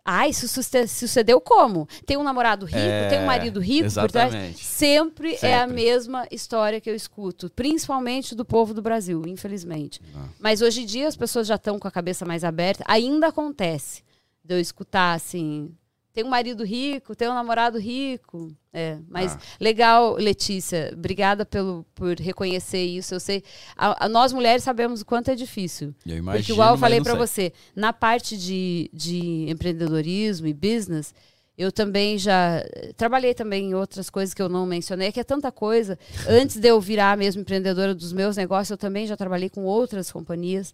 [0.04, 0.48] Ai, isso
[0.88, 1.88] sucedeu como?
[2.08, 4.34] Tem um namorado rico, É, tem um marido rico por trás.
[4.34, 4.66] exatamente.
[4.66, 5.76] Sempre, é a Sempre.
[5.76, 10.02] mesma história que eu escuto, principalmente do povo do Brasil, infelizmente.
[10.16, 10.26] Ah.
[10.40, 12.84] Mas hoje em dia as pessoas já estão com a cabeça mais aberta.
[12.88, 14.02] Ainda acontece
[14.44, 15.72] de eu escutar assim.
[16.14, 18.52] Tem um marido rico, tem um namorado rico.
[18.74, 19.40] É, mas Ah.
[19.60, 20.92] legal, Letícia.
[20.94, 23.14] Obrigada pelo, por reconhecer isso.
[23.14, 23.44] Eu sei.
[23.78, 25.94] A, a- nós mulheres sabemos o quanto é difícil.
[26.06, 31.14] Eu imagino, Porque, igual eu falei para você, na parte de, de empreendedorismo e business,
[31.58, 35.24] eu também já eh, trabalhei também em outras coisas que eu não mencionei, que é
[35.24, 35.98] tanta coisa.
[36.28, 40.12] Antes de eu virar mesmo empreendedora dos meus negócios, eu também já trabalhei com outras
[40.12, 40.74] companhias.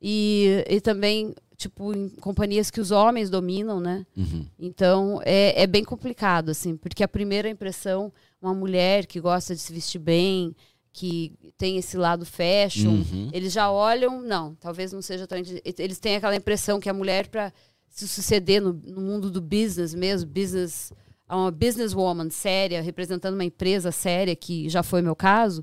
[0.00, 4.06] E, e também, tipo, em companhias que os homens dominam, né?
[4.16, 4.46] Uhum.
[4.58, 9.60] Então, é, é bem complicado, assim, porque a primeira impressão, uma mulher que gosta de
[9.60, 10.54] se vestir bem,
[10.92, 13.28] que tem esse lado fashion, Uhum.
[13.32, 15.36] eles já olham, não, talvez não seja tão.
[15.76, 17.52] Eles têm aquela impressão que a mulher, para
[17.88, 20.92] se suceder no, no mundo do business mesmo, business,
[21.28, 25.62] uma businesswoman séria, representando uma empresa séria, que já foi meu caso,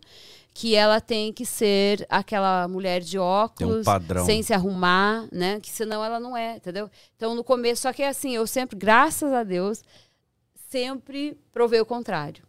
[0.56, 4.26] que ela tem que ser aquela mulher de óculos, padrão.
[4.26, 5.60] sem se arrumar, né?
[5.60, 6.90] Que senão ela não é, entendeu?
[7.18, 9.84] Então no começo, só que é assim, eu sempre, graças a Deus,
[10.70, 12.42] sempre provei o contrário.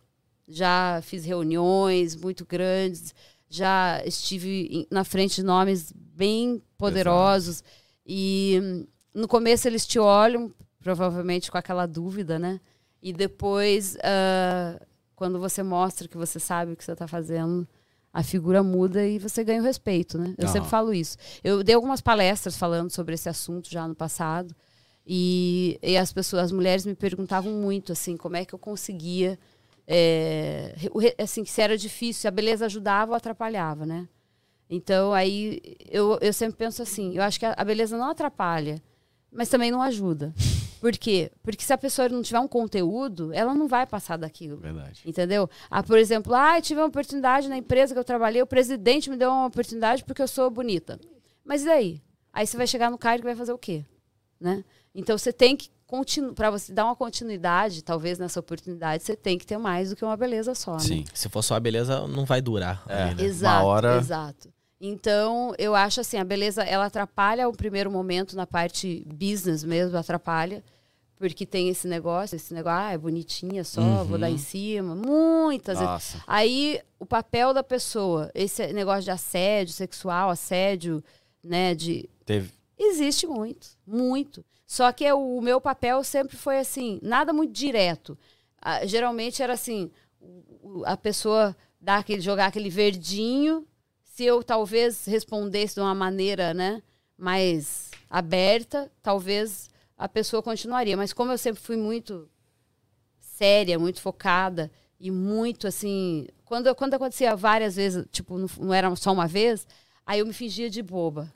[0.46, 3.12] Já fiz reuniões muito grandes,
[3.50, 7.64] já estive na frente de nomes bem poderosos
[8.06, 12.60] e hum, no começo eles te olham provavelmente com aquela dúvida, né?
[13.02, 14.80] E depois, ah,
[15.16, 17.66] quando você mostra que você sabe o que você está fazendo,
[18.16, 20.34] a figura muda e você ganha o respeito, né?
[20.38, 21.18] Eu sempre falo isso.
[21.44, 24.56] Eu dei algumas palestras falando sobre esse assunto já no passado
[25.06, 29.38] e, e as pessoas, as mulheres me perguntavam muito assim, como é que eu conseguia,
[29.86, 30.74] é,
[31.18, 34.08] assim, se era difícil, se a beleza ajudava ou atrapalhava, né?
[34.70, 38.82] Então aí eu, eu sempre penso assim, eu acho que a, a beleza não atrapalha,
[39.30, 40.32] mas também não ajuda.
[40.86, 41.32] Por quê?
[41.42, 44.56] Porque se a pessoa não tiver um conteúdo, ela não vai passar daquilo.
[44.58, 45.02] Verdade.
[45.04, 45.50] Entendeu?
[45.68, 49.10] Ah, por exemplo, ah, eu tive uma oportunidade na empresa que eu trabalhei, o presidente
[49.10, 51.00] me deu uma oportunidade porque eu sou bonita.
[51.44, 52.02] Mas e daí?
[52.32, 53.84] Aí você vai chegar no cargo e vai fazer o quê?
[54.40, 54.62] Né?
[54.94, 59.36] Então você tem que continuar, para você dar uma continuidade, talvez nessa oportunidade, você tem
[59.36, 60.78] que ter mais do que uma beleza só, né?
[60.78, 61.04] Sim.
[61.12, 62.84] Se for só a beleza, não vai durar.
[62.88, 63.02] É.
[63.02, 63.24] ali, né?
[63.24, 64.52] Exato, Uma hora- exato.
[64.80, 69.96] Então, eu acho assim, a beleza, ela atrapalha o primeiro momento na parte business mesmo,
[69.98, 70.62] atrapalha.
[71.18, 74.94] Porque tem esse negócio, esse negócio, ah, é bonitinha só, vou dar em cima.
[74.94, 75.92] Muitas vezes.
[75.92, 76.22] Nossa.
[76.26, 81.02] Aí, o papel da pessoa, esse negócio de assédio sexual, assédio,
[81.42, 82.08] né, de...
[82.24, 82.52] Teve.
[82.78, 84.44] Existe muito, muito.
[84.66, 88.18] Só que o, o meu papel sempre foi assim, nada muito direto.
[88.60, 89.90] Ah, geralmente era assim,
[90.84, 93.66] a pessoa dar aquele, jogar aquele verdinho,
[94.02, 96.82] se eu talvez respondesse de uma maneira, né,
[97.16, 100.96] mais aberta, talvez a pessoa continuaria.
[100.96, 102.28] Mas como eu sempre fui muito
[103.18, 108.94] séria, muito focada e muito assim, quando quando acontecia várias vezes, tipo, não, não era
[108.96, 109.66] só uma vez,
[110.06, 111.32] aí eu me fingia de boba.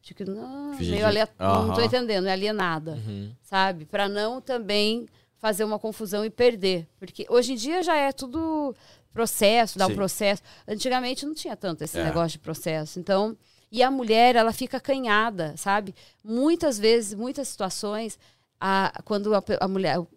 [0.00, 1.32] Tipo, não, meio de- aliat...
[1.38, 3.34] não tô entendendo, é alienada, Uhum.
[3.42, 3.86] sabe?
[3.86, 5.06] Para não também
[5.38, 6.86] fazer uma confusão e perder.
[6.98, 8.74] Porque hoje em dia já é tudo
[9.12, 9.94] processo, dá um Sim.
[9.94, 10.42] processo.
[10.68, 12.04] Antigamente não tinha tanto esse É.
[12.04, 12.98] negócio de processo.
[13.00, 13.36] Então,
[13.78, 15.94] e a mulher, ela fica acanhada, sabe?
[16.22, 18.18] Muitas vezes, muitas situações,
[18.60, 20.08] a, quando a, a mulher, o,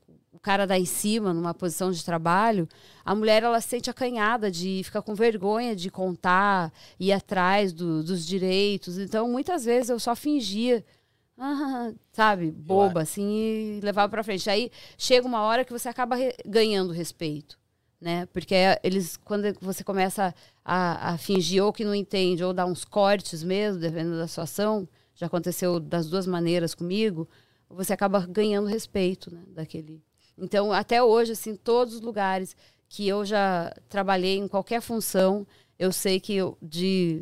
[0.41, 2.69] cara dá em cima numa posição de trabalho,
[3.03, 8.03] a mulher ela se sente acanhada de ficar com vergonha de contar, ir atrás do-
[8.03, 8.97] dos direitos.
[8.97, 10.85] Então, muitas vezes eu só fingia,
[11.37, 14.49] ah, sabe, boba, assim, e levava pra frente.
[14.49, 16.15] Aí chega uma hora que você acaba
[16.45, 17.57] ganhando respeito,
[17.99, 18.25] né?
[18.27, 20.33] Porque é- eles, quando você começa
[20.63, 24.87] a, a fingir ou que não entende, ou dar uns cortes mesmo, dependendo da situação,
[25.15, 27.27] já aconteceu das duas maneiras comigo,
[27.69, 30.01] você acaba ganhando respeito, né, daquele.
[30.37, 32.55] Então, até hoje, assim, todos os lugares
[32.87, 35.45] que eu já trabalhei em qualquer função,
[35.77, 37.21] eu sei que eu, de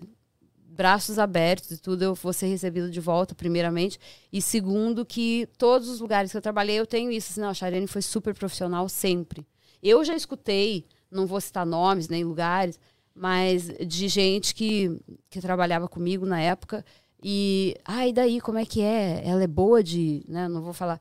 [0.68, 3.98] braços abertos e tudo, eu vou ser recebido de volta, primeiramente.
[4.32, 7.32] E segundo, que todos os lugares que eu trabalhei, eu tenho isso.
[7.32, 9.46] Assim, não, a Charene foi super profissional sempre.
[9.88, 12.80] Eu já escutei, não vou citar nomes nem lugares,
[13.14, 15.00] mas de gente que,
[15.30, 16.84] que trabalhava comigo na época.
[17.24, 19.22] E, ah, e daí, como é que é?
[19.24, 20.26] Ela é boa de.
[20.28, 20.48] Né?
[20.48, 21.00] Não vou falar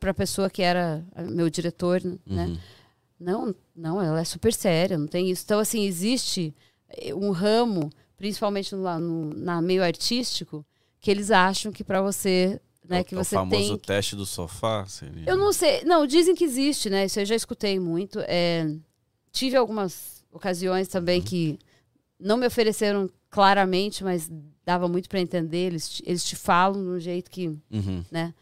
[0.00, 2.46] para a pessoa que era meu diretor, né?
[2.46, 2.58] Uhum.
[3.20, 5.44] Não, não, ela é super séria, não tem isso.
[5.44, 6.54] Então, assim, existe
[6.88, 10.64] eh, um ramo, principalmente no, no na meio artístico,
[11.00, 13.78] que eles acham que para você, né, É o- que é o você famoso tem.
[13.96, 14.84] teste do sofá.
[14.86, 15.24] Seria...
[15.26, 17.04] Eu não sei, não, dizem que existe, né?
[17.06, 18.18] Isso eu já escutei muito.
[18.20, 18.66] É,
[19.30, 21.58] tive algumas ocasiões também que
[22.18, 24.30] não me ofereceram claramente, mas
[24.64, 25.66] dava muito para entender.
[25.68, 28.04] Eles, te- eles te falam de um jeito que, Uhum.
[28.10, 28.34] né?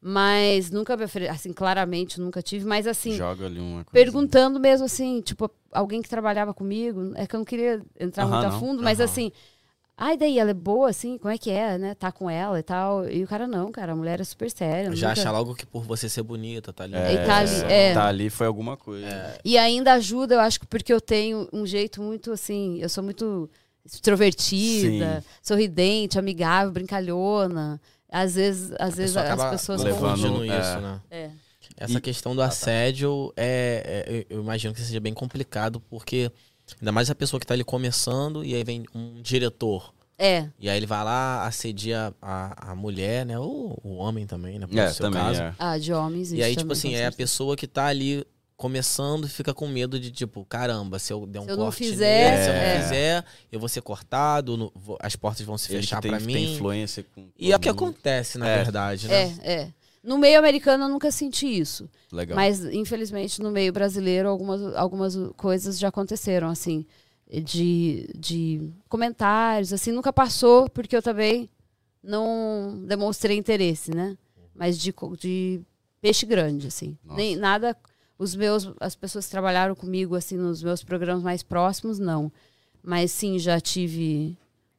[0.00, 3.90] Mas nunca me ofereceram, assim, claramente nunca tive, mas assim, Joga ali uma coisa.
[3.92, 8.32] perguntando mesmo assim, tipo, alguém que trabalhava comigo, é que eu não queria entrar Aham,
[8.36, 9.32] muito a fundo, mas assim,
[9.98, 11.94] ai, daí ela é boa, assim, como é que é, né?
[11.94, 13.06] Tá com ela e tal.
[13.10, 14.94] E o cara, não, cara, a mulher é super séria.
[14.94, 16.94] Já nunca- acha logo que por você ser bonita, tá ali.
[16.94, 17.92] É, E tá ali, é.
[17.94, 19.06] tá ali foi alguma coisa.
[19.44, 23.02] E ainda ajuda, eu acho que porque eu tenho um jeito muito assim, eu sou
[23.04, 23.50] muito
[23.84, 27.80] extrovertida, sorridente, amigável, brincalhona.
[28.10, 30.60] Às vezes, às vezes pessoa as pessoas levando- é.
[30.60, 31.00] isso, né?
[31.10, 31.30] É.
[31.76, 36.30] Essa E- questão do assédio é, é- eu imagino que seja bem complicado, porque
[36.80, 39.92] ainda mais a pessoa que tá ali começando e aí vem um diretor.
[40.20, 43.38] É, E aí ele vai lá, assedia a, a mulher, né?
[43.38, 44.66] Ou o homem também, né?
[44.68, 45.40] No É, seu também caso.
[45.42, 45.54] é.
[45.58, 48.26] ah, de homens E isso aí, tipo assim, é a pessoa que tá ali
[48.56, 51.64] começando e fica com medo de, tipo, caramba, se eu der um Se eu não
[51.66, 52.82] corte fizer, nele, se eu não é.
[52.82, 56.18] fizer, eu vou ser cortado, não- vou- as portas vão se Ele fechar tem, pra
[56.18, 56.54] tem mim.
[56.54, 58.56] influência com E é o que acontece, na É.
[58.64, 59.36] verdade, né?
[59.44, 59.72] É, é.
[60.08, 61.86] No meio americano eu nunca senti isso.
[62.10, 62.34] Legal.
[62.34, 66.86] Mas, infelizmente, no meio brasileiro, algumas, algumas coisas já aconteceram, assim,
[67.44, 71.50] de, de comentários, assim, nunca passou, porque eu também
[72.02, 74.16] não demonstrei interesse, né?
[74.54, 75.60] Mas de, de
[76.00, 76.96] peixe grande, assim.
[77.04, 77.18] Nossa.
[77.18, 77.76] Nem nada.
[78.18, 82.32] Os meus, as pessoas que trabalharam comigo, assim, nos meus programas mais próximos, não.
[82.82, 84.38] Mas sim, já tive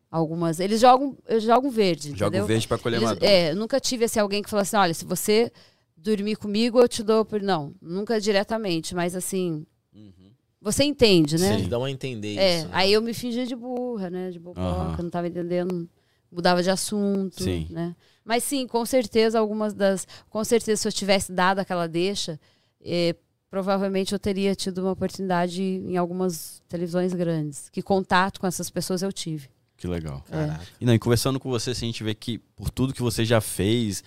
[0.10, 0.60] algumas.
[0.60, 2.44] Eles jogam, jogam verde, Joga entendeu?
[2.44, 3.26] o verde pra colher Eles- maduro.
[3.26, 5.52] é, nunca tive assim, alguém que falou assim: olha, se você
[5.96, 7.26] dormir comigo, eu te dou.
[7.26, 7.42] Por...
[7.42, 10.32] Não, nunca diretamente, mas assim, Uhum.
[10.62, 11.56] você entende, né?
[11.56, 12.66] Eles dão a entender É, isso.
[12.68, 12.72] né?
[12.74, 14.32] aí eu me fingia de burra, né?
[14.32, 14.98] De boboca, Aham.
[15.04, 15.90] não tava entendendo,
[16.32, 17.68] mudava de assunto, Sim.
[17.70, 17.96] né?
[18.24, 20.08] Mas sim, com certeza, algumas das.
[20.30, 22.40] Com certeza, se eu tivesse dado aquela deixa,
[22.80, 23.16] eh,
[23.50, 27.70] provavelmente eu teria tido uma oportunidade em algumas televisões grandes.
[27.70, 29.50] Que contato com essas pessoas eu tive.
[29.80, 30.24] Que legal.
[30.30, 30.64] Caraca.
[30.80, 33.24] E, não, e conversando com você, assim, a gente vê que por tudo que você
[33.26, 34.04] já fez,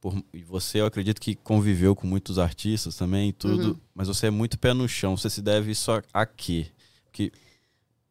[0.00, 3.76] por, e você, eu acredito que conviveu com muitos artistas também e tudo, Uhum.
[3.94, 5.16] mas você é muito pé no chão.
[5.16, 6.66] Você se deve isso a, quê?
[7.12, 7.30] Que,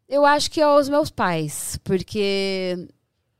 [0.07, 2.87] Eu acho que aos meus pais, porque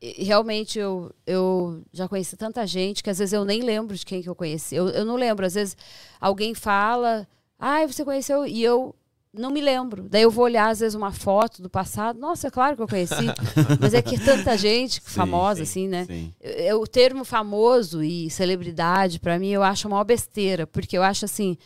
[0.01, 4.21] realmente eu, eu já conheci tanta gente que às vezes eu nem lembro de quem
[4.21, 4.75] que eu conheci.
[4.75, 5.77] Eu, eu não lembro, às vezes
[6.19, 7.25] alguém fala,
[7.59, 8.93] ai, você conheceu, e eu
[9.33, 10.07] não me lembro.
[10.09, 12.87] Daí eu vou olhar, às vezes, uma foto do passado, nossa, é claro que eu
[12.87, 13.27] conheci,
[13.79, 16.05] mas é que tanta gente Sim, famosa, sim, assim, né?
[16.05, 16.33] sim.
[16.41, 21.25] Eu- o termo famoso e celebridade, pra mim, eu acho uma besteira, porque eu acho
[21.25, 21.57] assim.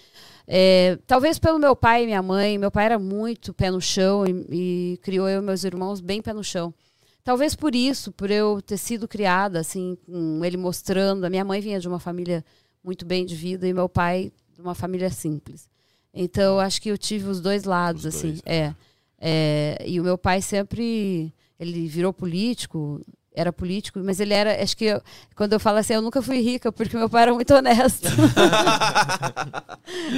[0.47, 4.25] é, talvez pelo meu pai e minha mãe, meu pai era muito pé no chão
[4.27, 4.45] e,
[4.93, 6.73] e criou eu e meus irmãos bem pé no chão.
[7.23, 11.23] Talvez por isso, por eu ter sido criada, assim, com ele mostrando.
[11.25, 12.45] A minha mãe vinha de uma família
[12.83, 15.67] muito bem de vida e meu pai de uma família simples.
[16.15, 18.27] Então, acho que eu tive os dois lados, Os assim.
[18.29, 18.73] dois, é.
[19.19, 21.33] É, e o meu pai sempre.
[21.59, 23.01] Ele virou político,
[23.33, 24.61] era político, mas ele era.
[24.61, 25.01] Acho que eu-
[25.35, 28.07] quando eu falo assim, eu nunca fui rica, porque meu pai era muito honesto.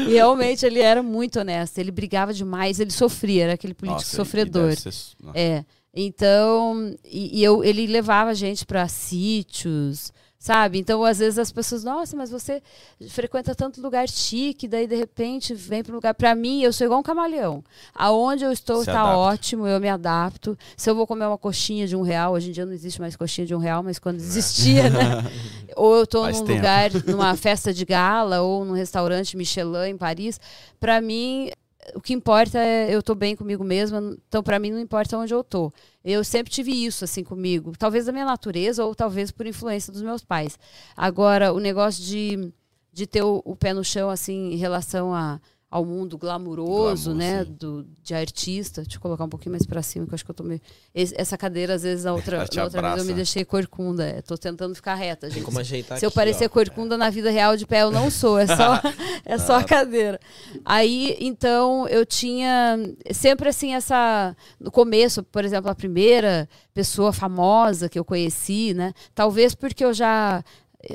[0.08, 1.78] e realmente ele era muito honesto.
[1.78, 4.76] Ele brigava demais, ele sofria, era aquele político Nossa, sofredor.
[4.76, 4.94] ser-.
[5.34, 5.64] É.
[5.94, 10.78] Então, e, e eu, ele levava a gente para sítios, Sabe?
[10.78, 12.62] Então, às vezes as pessoas, nossa, mas você
[13.10, 16.14] frequenta tanto lugar chique, daí de repente vem para um lugar.
[16.14, 17.64] Para mim, eu sou igual um camaleão.
[17.94, 19.18] Aonde eu estou Se está adapta.
[19.18, 20.56] ótimo, eu me adapto.
[20.78, 23.16] Se eu vou comer uma coxinha de um real, hoje em dia não existe mais
[23.16, 25.26] coxinha de um real, mas quando existia, né?
[25.76, 26.54] Ou eu estou num tempo.
[26.54, 30.40] lugar, numa festa de gala, ou num restaurante Michelin em Paris.
[30.80, 31.52] Para mim,
[31.96, 35.34] o que importa é eu tô bem comigo mesma, então para mim não importa onde
[35.34, 35.72] eu tô.
[36.04, 40.02] Eu sempre tive isso assim comigo, talvez da minha natureza ou talvez por influência dos
[40.02, 40.58] meus pais.
[40.96, 42.52] Agora, o negócio de,
[42.92, 45.40] de ter o, o pé no chão assim em relação a,
[45.70, 47.52] ao mundo glamuroso, Glamour, né, sim.
[47.60, 48.82] do de artista.
[48.84, 50.62] Deixa eu colocar um pouquinho mais para cima, que eu acho que eu tô meio
[50.96, 54.06] esse- essa cadeira às vezes a outra, na outra vez eu me deixei corcunda.
[54.06, 55.44] É, tô tentando ficar reta, Tem gente.
[55.44, 56.50] como ajeitar Se eu aqui, parecer ó.
[56.50, 58.40] corcunda na vida real de pé, eu não sou.
[58.40, 58.80] É só,
[59.26, 60.20] é só a cadeira.
[60.64, 62.78] Aí, então, eu tinha
[63.12, 64.34] sempre assim essa.
[64.60, 68.94] No começo, por exemplo, a primeira pessoa famosa que eu conheci, né?
[69.14, 70.42] Talvez porque eu já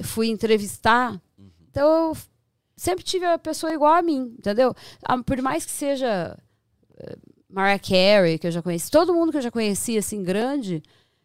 [0.03, 1.21] fui entrevistar.
[1.71, 2.17] Então, eu
[2.77, 4.75] sempre tive a pessoa igual a mim, entendeu?
[5.03, 6.39] Ah, Por mais que seja
[6.99, 7.17] eh,
[7.49, 10.83] Mariah Carey, que eu já conheci, todo mundo que eu já conheci, assim, grande,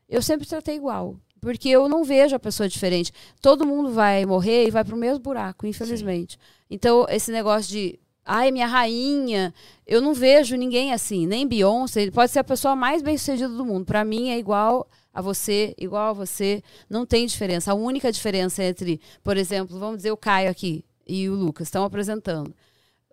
[0.09, 1.15] eu sempre tratei igual.
[1.39, 3.11] Porque eu não vejo a pessoa diferente.
[3.41, 6.37] Todo mundo vai morrer e vai pro mesmo buraco, infelizmente.
[6.69, 7.99] Então, esse negócio de.
[8.25, 9.53] Ai, minha rainha.
[9.85, 12.01] Eu não vejo ninguém assim, nem Beyoncé.
[12.01, 13.85] Ele pode ser a pessoa mais bem sucedida do mundo.
[13.85, 16.61] Para mim, é igual a você, igual a você.
[16.89, 17.71] Não tem diferença.
[17.71, 21.83] A única diferença entre, por exemplo, vamos dizer o Caio aqui e o Lucas estão
[21.83, 22.53] apresentando.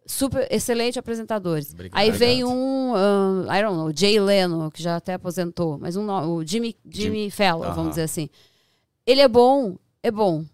[0.07, 1.73] Super, excelente apresentadores.
[1.73, 1.99] Obrigado.
[1.99, 6.11] Aí vem um, um, I don't know, Jay Leno, que já até aposentou, mas um,
[6.11, 7.75] o Jimmy, Jimmy Fallon, Aham.
[7.75, 8.29] vamos dizer assim.
[9.07, 10.45] Ele é bom, é bom.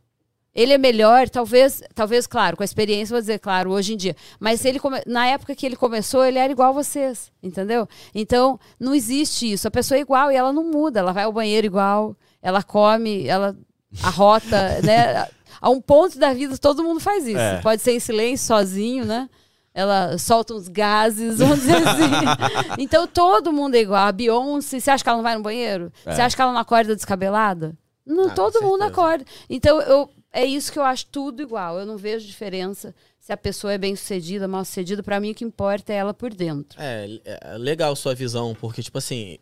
[0.54, 4.16] Ele é melhor, talvez, talvez, claro, com a experiência, vou dizer, claro, hoje em dia.
[4.38, 7.88] Mas ele come- na época que ele começou, ele era igual a vocês, entendeu?
[8.14, 9.66] Então, não existe isso.
[9.66, 11.00] A pessoa é igual e ela não muda.
[11.00, 13.56] Ela vai ao banheiro igual, ela come, ela
[14.02, 15.28] arrota, né?
[15.60, 17.38] A um ponto da vida, todo mundo faz isso.
[17.38, 17.60] É.
[17.60, 19.28] Pode ser em silêncio, sozinho, né?
[19.72, 22.10] Ela solta uns gases, vamos dizer assim.
[22.78, 24.06] então todo mundo é igual.
[24.06, 25.92] A Beyoncé, você acha que ela não vai no banheiro?
[26.04, 26.12] É.
[26.14, 27.76] Você acha que ela não acorda descabelada?
[28.04, 29.24] Não, Ah, todo mundo acorda.
[29.48, 31.78] Então eu, é isso que eu acho tudo igual.
[31.78, 35.02] Eu não vejo diferença se a pessoa é bem sucedida, mal sucedida.
[35.04, 36.76] Pra mim o que importa é ela por dentro.
[36.80, 39.38] É, é legal sua visão, porque, tipo assim,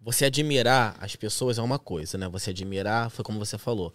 [0.00, 2.26] você admirar as pessoas é uma coisa, né?
[2.28, 3.92] Você admirar, foi como você falou.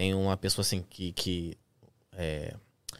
[0.00, 1.12] Tem uma pessoa assim que.
[1.12, 1.58] que
[2.16, 2.54] é,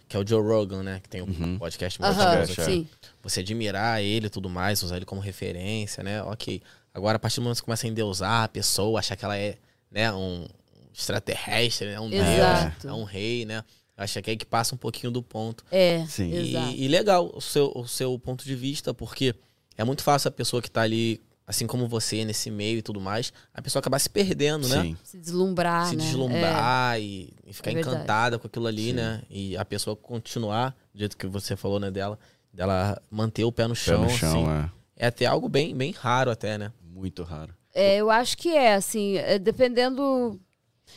[0.07, 1.01] que é o Joe Rogan, né?
[1.03, 1.59] Que tem um Uhum.
[1.59, 2.65] podcast muito Aham, famoso é.
[2.65, 2.73] aqui.
[2.73, 2.89] sim.
[3.23, 6.23] Você admirar ele e tudo mais, usar ele como referência, né?
[6.25, 6.61] Ok.
[6.93, 9.35] Agora, a partir do momento que você começa a endeusar a pessoa, achar que ela
[9.35, 9.57] é,
[9.91, 10.47] né, um
[10.93, 11.99] extraterrestre, né?
[11.99, 12.83] Um Exato.
[12.83, 13.65] deus, é um rei, né?
[13.97, 15.65] Acho que é que passa um pouquinho do ponto.
[15.71, 16.31] É, Sim.
[16.35, 16.71] exato.
[16.75, 19.35] E, e legal o seu, o seu ponto de vista, porque
[19.75, 21.19] é muito fácil a pessoa que tá ali,
[21.51, 24.83] assim como você, nesse meio e tudo mais, a pessoa acabar se perdendo, né?
[24.83, 24.97] Sim.
[25.03, 26.05] Se deslumbrar, se né?
[26.05, 29.21] deslumbrar e, e ficar É encantada com aquilo ali, né?
[29.29, 32.17] E a pessoa continuar, do jeito que você falou, né, dela,
[32.53, 34.71] dela manter o pé no Pé chão, no chão, assim.
[34.97, 36.67] É até algo bem, bem raro até, né?
[36.67, 36.95] é.
[36.95, 37.53] Muito raro.
[37.75, 40.41] É, eu acho que é, assim, é, dependendo.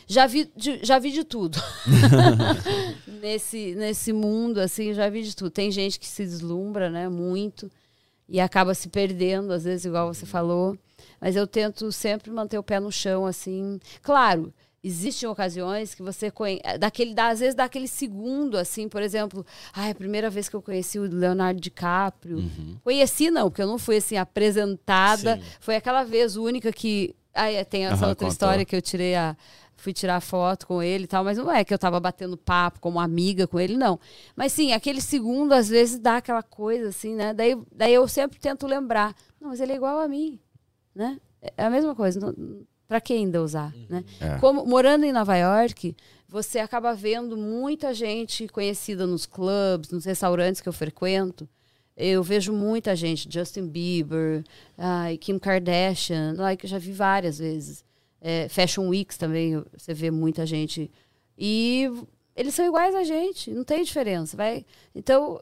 [0.06, 1.58] Já vi, de, já vi de tudo.
[3.20, 5.50] nesse, nesse mundo, assim, já vi de tudo.
[5.50, 7.70] Tem gente que se deslumbra, né, muito,
[8.28, 10.76] e acaba se perdendo, às vezes, igual você falou.
[11.20, 13.78] Mas eu tento sempre manter o pé no chão, assim.
[14.02, 14.52] Claro,
[14.82, 16.78] existem ocasiões que você conhece.
[16.78, 20.56] Daquele, dá- às vezes dá aquele segundo, assim, por exemplo, ai, a primeira vez que
[20.56, 22.38] eu conheci o Leonardo DiCaprio.
[22.38, 22.76] Uhum.
[22.82, 25.36] Conheci, não, porque eu não fui assim apresentada.
[25.36, 25.42] Sim.
[25.60, 27.14] Foi aquela vez única que.
[27.34, 28.28] Ai, tem essa Aham, outra contou.
[28.28, 29.36] história que eu tirei a.
[29.84, 32.80] Fui tirar foto com ele e tal, mas não é que eu tava batendo papo
[32.80, 34.00] como amiga com ele, não.
[34.34, 37.34] Mas sim, aquele segundo às vezes dá aquela coisa assim, né?
[37.34, 39.14] Daí, daí eu sempre tento lembrar.
[39.38, 40.40] Não, mas ele é igual a mim,
[40.94, 41.20] né?
[41.54, 42.18] É a mesma coisa.
[42.18, 44.02] Não, pra que ainda usar, né?
[44.18, 44.38] É.
[44.38, 45.94] Como morando em Nova York,
[46.26, 51.46] você acaba vendo muita gente conhecida nos clubes, nos restaurantes que eu frequento.
[51.94, 54.44] Eu vejo muita gente, Justin Bieber,
[54.78, 57.84] ai, Kim Kardashian, like, eu já vi várias vezes.
[58.26, 60.90] É, Fashion Weeks também, você vê muita gente.
[61.36, 61.90] E
[62.34, 64.34] eles são iguais a gente, não tem diferença.
[64.34, 64.64] Vai.
[64.94, 65.38] Então,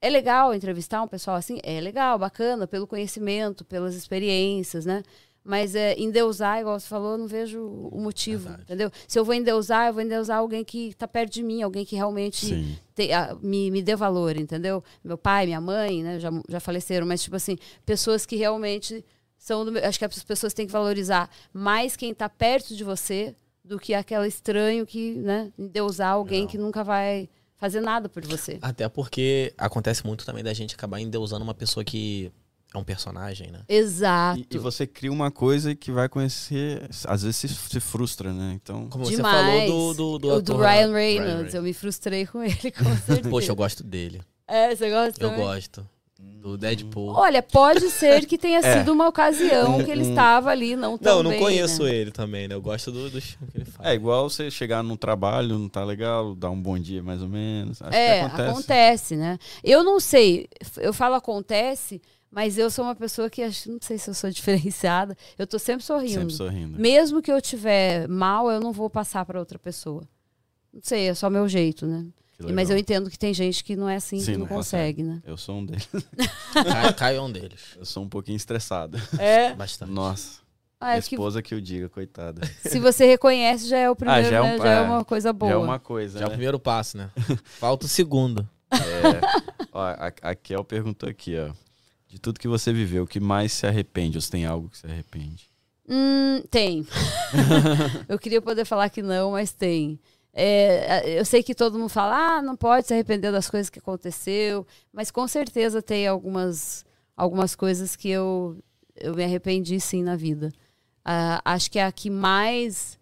[0.00, 1.60] é legal entrevistar um pessoal assim?
[1.62, 5.04] É legal, bacana, pelo conhecimento, pelas experiências, né?
[5.46, 8.62] Mas é, endeusar, igual você falou, eu não vejo o motivo, Verdade.
[8.62, 8.90] entendeu?
[9.06, 11.94] Se eu vou endeusar, eu vou endeusar alguém que está perto de mim, alguém que
[11.94, 14.82] realmente te- a- me, me dê valor, entendeu?
[15.04, 19.04] Meu pai, minha mãe, né, já, já faleceram, mas, tipo assim, pessoas que realmente
[19.44, 23.34] são do Acho que as pessoas têm que valorizar mais quem está perto de você
[23.62, 26.50] do que aquela estranho que, né, endeusar alguém Legal.
[26.50, 28.58] que nunca vai fazer nada por você.
[28.62, 32.32] Até porque acontece muito também da gente acabar endeusando uma pessoa que
[32.74, 33.60] É um personagem, né?
[33.68, 34.40] Exato.
[34.40, 38.52] E, e você cria uma coisa que vai conhecer, às vezes se, se frustra, né?
[38.54, 39.36] Então, Como você Demais.
[39.70, 41.54] falou do, do, do o do Ryan Reynolds, Reynolds.
[41.54, 43.28] eu me frustrei com ele, com certeza.
[43.30, 44.20] Poxa, eu gosto dele.
[44.48, 45.44] É, você gosta Eu também?
[45.44, 45.88] gosto.
[46.40, 47.14] Do Deadpool.
[47.14, 48.78] Olha, pode ser que tenha É.
[48.78, 51.84] sido uma ocasião que ele Um- estava ali, não tão Não, eu não bem, conheço
[51.84, 51.94] né?
[51.94, 52.54] ele também, né?
[52.54, 53.88] Eu gosto do, do filme que ele faz.
[53.88, 57.28] é igual você chegar num trabalho, não tá legal, dar um bom dia mais ou
[57.30, 57.80] menos.
[57.80, 58.50] Acho É, que acontece.
[58.50, 59.16] acontece.
[59.16, 59.38] né?
[59.62, 60.46] Eu não sei,
[60.76, 64.28] eu falo acontece, mas eu sou uma pessoa que acho, não sei se eu sou
[64.30, 65.16] diferenciada.
[65.38, 66.12] Eu tô sempre sorrindo.
[66.20, 66.78] Sempre sorrindo.
[66.78, 70.02] Mesmo que eu tiver mal, eu não vou passar para outra pessoa.
[70.70, 72.04] Não sei, é só meu jeito, né?
[72.36, 74.46] Que Mas eu entendo que tem gente que não é assim, Sim, que não, não
[74.48, 75.22] consegue, né?
[75.24, 75.88] Eu sou um deles.
[76.52, 77.60] Caio, Caio é um deles.
[77.76, 78.98] Eu sou um pouquinho estressado.
[79.18, 79.54] É.
[79.56, 79.92] Bastante.
[79.92, 80.40] Nossa,
[80.80, 82.40] Ah, é que esposa que eu diga, coitada.
[82.60, 84.58] se você reconhece, já é o primeiro, já é um- né?
[84.58, 85.52] Já é uma coisa boa.
[85.52, 86.34] Já é uma coisa, Já é o né?
[86.34, 87.10] primeiro passo, né?
[87.44, 88.48] Falta o segundo.
[88.72, 89.66] É.
[89.72, 91.52] Ó, a, a Kel perguntou aqui, ó.
[92.08, 94.16] De tudo que você viveu, o que mais se arrepende?
[94.18, 95.48] Ou se tem algo que se arrepende?
[95.88, 96.86] Hum, tem.
[98.08, 99.98] eu queria poder falar que não, mas tem.
[100.36, 103.78] É, eu sei que todo mundo fala, ah, não pode se arrepender das coisas que
[103.78, 106.84] aconteceu, mas com certeza tem algumas,
[107.16, 108.56] algumas coisas que eu,
[108.96, 110.52] eu me arrependi sim na vida.
[111.04, 112.98] Ah, acho que a que mais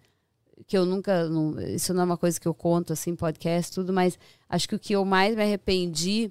[0.66, 3.92] que eu nunca, não- isso não é uma coisa que eu conto assim, podcast, tudo,
[3.92, 4.18] mas
[4.48, 6.30] acho que o que eu mais me arrependi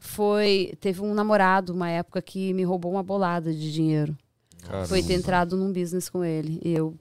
[0.00, 4.16] foi teve um namorado uma época que me roubou uma bolada de dinheiro.
[4.86, 5.12] Foi ter Caramba.
[5.12, 6.60] entrado num business com ele.
[6.64, 6.94] E eu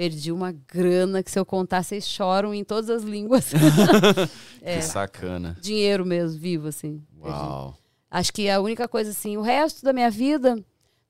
[0.00, 3.52] perdi uma grana que se eu contar, vocês choram em todas as línguas.
[4.62, 5.54] é, Que sacana.
[5.60, 7.02] dinheiro mesmo, vivo, assim.
[7.20, 7.36] Perdi.
[7.36, 7.76] Uau.
[8.10, 10.58] Acho que a única coisa, assim, o resto da minha vida,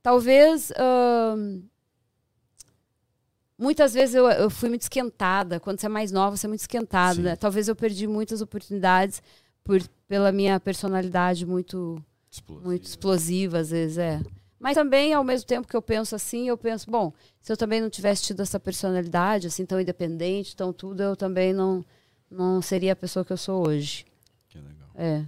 [0.02, 0.72] talvez.
[0.72, 1.60] ahn,
[3.56, 5.60] muitas vezes eu, eu fui muito esquentada.
[5.60, 7.36] Quando você é mais nova, você é muito esquentada, né?
[7.36, 9.22] Talvez eu perdi muitas oportunidades
[9.62, 12.66] por, pela minha personalidade muito Explosivo.
[12.66, 14.20] muito explosiva, às vezes, é.
[14.60, 17.80] Mas também, ao mesmo tempo que eu penso assim, eu penso, bom, se eu também
[17.80, 21.82] não tivesse tido essa personalidade, assim, tão independente, tão tudo, eu também não,
[22.30, 24.04] não seria a pessoa que eu sou hoje.
[24.50, 24.90] Que legal.
[24.94, 25.24] É.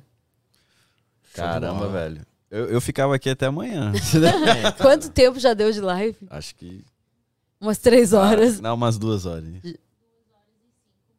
[1.32, 2.20] Caramba, velho.
[2.50, 3.90] Eu, eu ficava aqui até amanhã.
[4.66, 6.18] É, Quanto tempo já deu de live?
[6.28, 6.84] Acho que.
[7.58, 8.60] Umas três horas.
[8.60, 9.48] Não, umas duas horas.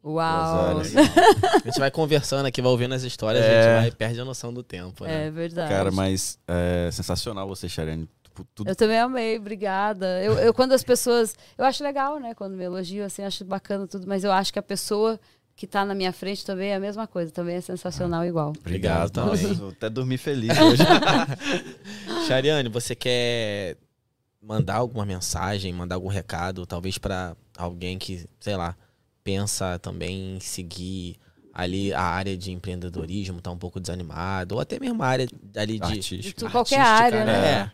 [0.04, 0.76] Uau!
[0.76, 0.92] horas.
[0.96, 3.62] A gente vai conversando aqui, vai ouvindo as histórias, a É.
[3.62, 5.26] gente vai perde a noção do tempo, né?
[5.26, 5.70] É verdade.
[5.70, 8.08] Cara, mas é sensacional você, Charene.
[8.22, 10.20] Tipo, Tudo Eu também amei, obrigada.
[10.22, 11.34] Eu, eu, quando as pessoas.
[11.56, 12.34] Eu acho legal, né?
[12.34, 15.18] Quando me elogiam, assim, acho bacana tudo, mas eu acho que a pessoa
[15.56, 18.52] que tá na minha frente também é a mesma coisa, também é sensacional igual.
[18.58, 19.52] Obrigado também.
[19.54, 20.82] Vou até dormir feliz hoje.
[22.26, 23.76] Chariane, você quer
[24.42, 28.76] mandar alguma mensagem, mandar algum recado, talvez pra alguém que, sei lá,
[29.24, 31.16] pensa também em seguir
[31.52, 35.78] ali a área de empreendedorismo, tá um pouco desanimado, ou até mesmo a área ali
[35.80, 37.50] de tu- qualquer artística, área, né?
[37.62, 37.72] É.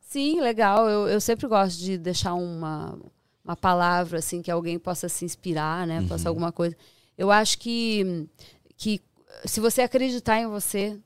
[0.00, 0.88] Sim, legal.
[0.88, 2.98] Eu, eu sempre gosto de deixar uma,
[3.44, 6.02] uma palavra, assim, que alguém possa se inspirar, né?
[6.08, 6.76] Possa alguma coisa.
[7.18, 8.26] Eu acho que,
[8.76, 9.00] que
[9.44, 10.96] se você acreditar em você,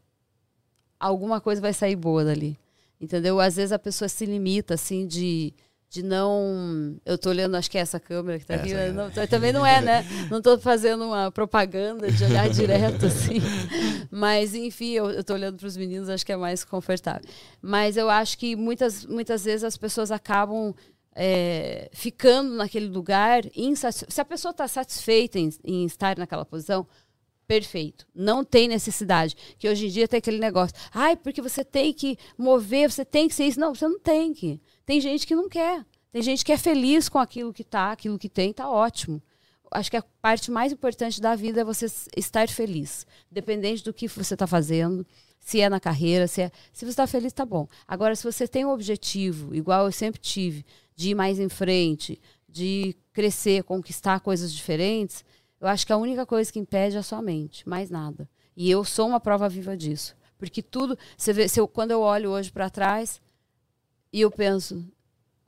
[0.98, 2.58] alguma coisa vai sair boa dali.
[3.00, 3.40] Entendeu?
[3.40, 5.54] Às vezes a pessoa se limita, assim, de,
[5.90, 6.96] de não.
[7.04, 8.72] Eu tô olhando, acho que é essa câmera que tá aqui.
[8.72, 10.06] Mas não- também não é, né?
[10.30, 13.40] Não tô fazendo uma propaganda de olhar direto, assim.
[14.08, 17.28] Mas, enfim, eu, tô olhando para os meninos, acho que é mais confortável.
[17.60, 20.72] Mas eu acho que muitas, muitas vezes as pessoas acabam
[21.12, 23.42] é, ficando naquele lugar.
[24.08, 26.86] Se a pessoa está satisfeita em, em estar naquela posição,
[27.48, 28.06] perfeito.
[28.14, 29.34] Não tem necessidade.
[29.58, 30.76] Que hoje em dia tem aquele negócio.
[30.94, 33.58] Ai, porque você tem que mover, você tem que ser isso.
[33.58, 34.60] Não, você não tem que.
[34.90, 35.86] Tem gente que não quer.
[36.10, 39.22] Tem gente que é feliz com aquilo que tá, aquilo que tem, tá ótimo.
[39.70, 41.86] Acho que a parte mais importante da vida é você
[42.16, 43.06] estar feliz.
[43.30, 45.06] Dependente do que você está fazendo,
[45.38, 46.50] se é na carreira, se é.
[46.72, 47.68] Se você está feliz, tá bom.
[47.86, 52.20] Agora, se você tem um objetivo, igual eu sempre tive, de ir mais em frente,
[52.48, 55.24] de crescer, conquistar coisas diferentes,
[55.60, 58.28] eu acho que a única coisa que impede é a sua mente, mais nada.
[58.56, 60.16] E eu sou uma prova viva disso.
[60.36, 60.98] Porque tudo.
[61.16, 63.20] Você vê, eu, quando eu olho hoje para trás
[64.12, 64.84] e eu penso,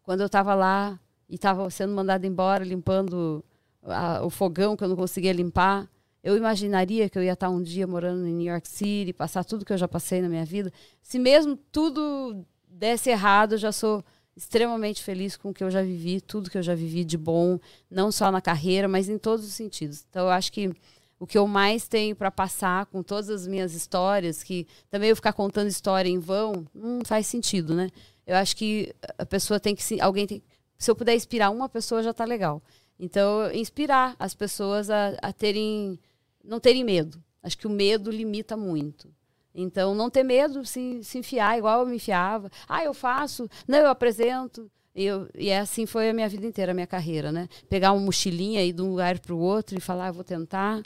[0.03, 0.99] quando eu estava lá
[1.29, 3.45] e estava sendo mandada embora, limpando
[3.83, 5.89] a- o fogão que eu não conseguia limpar,
[6.23, 9.65] eu imaginaria que eu ia estar um dia morando em New York City, passar tudo
[9.65, 10.73] que eu já passei na minha vida.
[11.03, 14.05] Se mesmo tudo desse errado, eu já sou
[14.37, 17.59] extremamente feliz com o que eu já vivi, tudo que eu já vivi de bom,
[17.91, 20.05] não só na carreira, mas em todos os sentidos.
[20.09, 20.71] Então, eu acho que
[21.19, 25.17] o que eu mais tenho para passar com todas as minhas histórias, que também eu
[25.17, 27.91] ficar contando história em vão, não faz sentido, né?
[28.27, 30.43] Eu acho que a pessoa tem que se, alguém tem,
[30.79, 32.63] se eu puder inspirar uma pessoa já tá legal.
[32.99, 35.99] Então, inspirar as pessoas a, a terem
[36.45, 37.23] não terem medo.
[37.43, 39.09] Acho que o medo limita muito.
[39.55, 42.51] Então, não ter medo, se, se enfiar igual eu me enfiava.
[42.69, 44.71] Ah, eu faço, não, eu apresento.
[44.95, 47.49] Eu, e é assim foi a minha vida inteira, a minha carreira, né?
[47.69, 50.83] Pegar uma mochilinha e de um lugar para o outro e falar, ah, vou tentar.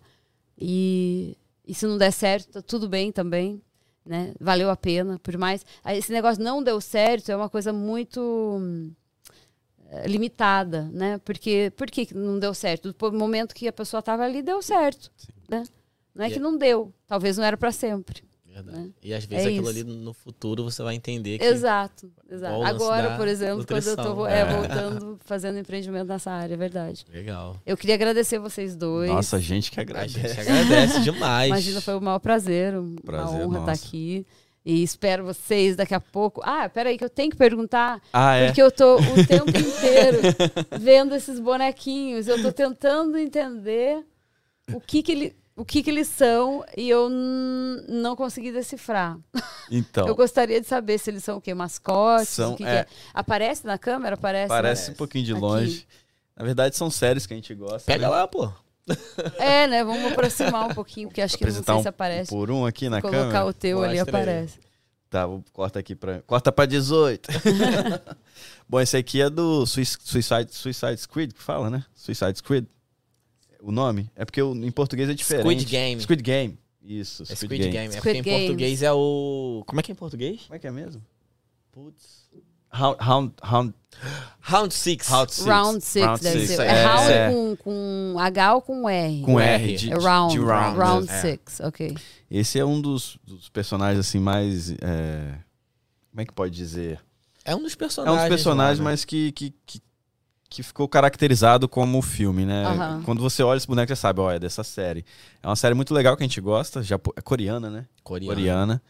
[0.58, 1.36] E,
[1.66, 3.60] e se não der certo, tá tudo bem também,
[4.06, 4.32] né?
[4.40, 5.64] Valeu a pena, por mais...
[5.84, 8.92] aí Esse negócio não deu certo é uma coisa muito
[9.90, 11.18] eh, limitada, né?
[11.24, 12.92] Porque por que não deu certo?
[12.92, 15.10] Do momento que a pessoa estava ali, deu certo,
[15.48, 15.64] né?
[16.14, 18.22] Não é E- que não deu, talvez não era para sempre.
[18.62, 18.78] Verdade.
[18.78, 18.90] né?
[19.02, 19.80] E às vezes É aquilo isso.
[19.80, 21.44] ali no futuro você vai entender que.
[21.44, 22.62] Exato, exato.
[22.62, 23.94] Agora, por exemplo, quando eu nutrição.
[24.10, 24.44] estou é, É.
[24.44, 27.04] voltando, fazendo empreendimento nessa área, é verdade.
[27.12, 27.56] Legal.
[27.66, 29.10] Eu queria agradecer vocês dois.
[29.10, 30.18] Nossa, a gente que A agradece.
[30.20, 31.48] gente agradece demais.
[31.48, 33.70] Imagina, foi o maior prazer, um- Prazer uma honra nosso.
[33.72, 34.26] estar aqui.
[34.68, 36.40] E espero vocês daqui a pouco.
[36.44, 38.02] Ah, peraí, que eu tenho que perguntar.
[38.12, 38.46] Ah, é?
[38.46, 40.18] Porque eu tô o tempo inteiro
[40.80, 42.26] vendo esses bonequinhos.
[42.26, 44.04] Eu tô tentando entender
[44.72, 49.18] o que que, ele, o que, que eles são e eu não consegui decifrar.
[49.70, 51.54] Então, Eu gostaria de saber se eles são o quê?
[51.54, 52.28] Mascotes?
[52.28, 52.74] São, o que que é.
[52.80, 52.86] é?
[53.14, 54.14] Aparece na câmera?
[54.14, 54.48] Aparece?
[54.48, 54.94] parece né?
[54.94, 55.40] um pouquinho de Aqui.
[55.40, 55.86] longe.
[56.36, 57.90] Na verdade, são séries que a gente gosta.
[57.90, 58.08] Pega né?
[58.08, 58.52] lá, pô.
[59.38, 59.82] É, né?
[59.82, 62.30] Vamos aproximar um pouquinho, porque acho que não sei um se aparece.
[62.30, 63.46] por um aqui na Colocar câmera.
[63.46, 63.98] o teu ali aí.
[64.00, 64.60] aparece.
[65.08, 66.20] Tá, vou, corta aqui pra.
[66.22, 67.28] Corta pra 18.
[68.68, 71.84] Bom, esse aqui é do Sui- Suicide, Suicide Squid, que fala, né?
[71.94, 72.66] Suicide Squid.
[73.66, 74.08] O nome?
[74.14, 75.42] É porque o- em português é diferente.
[75.42, 76.00] Squid Game.
[76.00, 76.58] Squid Game.
[76.82, 77.72] Isso, É Squid, Squid Game.
[77.72, 77.94] Game.
[77.94, 78.46] É Squid porque em Games.
[78.46, 79.64] português é o.
[79.66, 80.42] Como é que é em português?
[80.42, 81.02] Como é que é mesmo?
[81.72, 82.26] Putz.
[82.72, 83.74] Round, round, round,
[84.42, 85.08] Round Six.
[85.08, 85.46] round six.
[85.46, 86.56] Round Six Round deve six.
[86.56, 86.62] ser.
[86.62, 87.30] é, É, round é.
[87.30, 89.22] Com, com H ou com R?
[89.22, 89.64] Com R.
[89.64, 89.76] R.
[89.76, 90.32] De, É round.
[90.34, 90.78] de round.
[90.78, 91.20] round é.
[91.22, 91.96] Six, ok.
[92.30, 94.70] Esse é um dos, dos personagens, assim, mais.
[94.72, 95.38] é,
[96.10, 97.00] Como é que pode dizer?
[97.44, 98.18] É um dos É personagens.
[98.18, 98.84] um dos personagens, né?
[98.84, 99.80] mas que, que, que,
[100.48, 102.64] que ficou caracterizado como filme, né?
[102.64, 103.02] Aham.
[103.04, 105.04] Quando você olha esse boneco, você sabe, ó, é dessa série.
[105.42, 107.12] É uma série muito legal que a gente gosta, japo...
[107.16, 107.86] é coreana, né?
[108.02, 108.34] Coreano.
[108.34, 108.82] Coreana.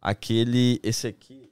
[0.00, 0.80] Aquele.
[0.82, 1.50] Esse aqui.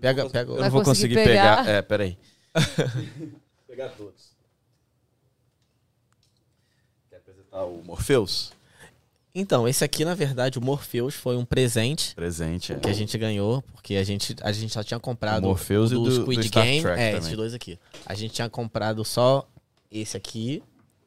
[0.00, 0.50] Pega, pega.
[0.50, 1.58] Eu não vou conseguir conseguir pegar.
[1.58, 1.68] pegar?
[1.68, 2.18] É, peraí.
[3.68, 4.30] pegar todos.
[7.10, 8.52] Quer apresentar o Morpheus?
[9.34, 12.76] Então, esse aqui, na verdade, o Morpheus foi um presente Presente, é.
[12.76, 15.94] que a gente ganhou, porque a gente, a gente só tinha comprado O Morpheus o
[15.94, 16.82] e do, do- Squid do Star Game.
[16.82, 17.18] Trek é, também.
[17.26, 17.78] esses dois aqui.
[18.06, 19.46] A gente tinha comprado só
[19.90, 20.62] esse aqui,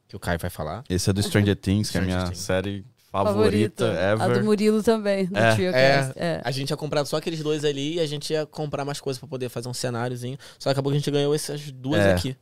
[0.08, 0.84] que o Caio vai falar.
[0.90, 2.38] Esse é do Stranger Things, que é a minha Things.
[2.40, 4.44] série favorita, A do ever.
[4.44, 5.54] Murilo também, no É.
[5.56, 6.14] TrioCast.
[6.16, 6.42] É.
[6.44, 9.20] A gente tinha comprado só aqueles dois ali e a gente ia comprar mais coisas
[9.20, 10.38] pra poder fazer um cenáriozinho.
[10.58, 12.14] Só que acabou que a gente ganhou essas duas É.
[12.14, 12.36] aqui.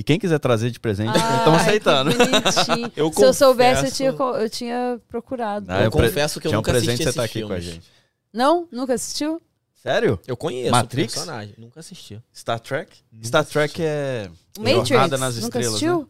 [0.00, 2.10] E quem quiser trazer de presente, estão que aceitando.
[2.96, 5.66] Eu Se eu soubesse, eu confesso- tinha, eu tinha procurado.
[5.68, 7.52] Ah, eu eu confesso que eu um nunca presente assisti você esses tá aqui com
[7.52, 7.86] a gente.
[8.32, 8.66] Não?
[8.72, 9.42] Nunca assistiu?
[9.74, 10.18] Sério?
[10.26, 11.12] Eu conheço Matrix?
[11.12, 11.54] o personagem.
[11.58, 12.18] Nunca assisti.
[12.34, 12.96] Star Trek?
[13.12, 13.52] Nunca Star assisti.
[13.52, 14.30] Trek é.
[14.58, 14.88] Matrix?
[14.88, 15.98] Jornada nas nunca Estrelas, assistiu?
[16.00, 16.06] né?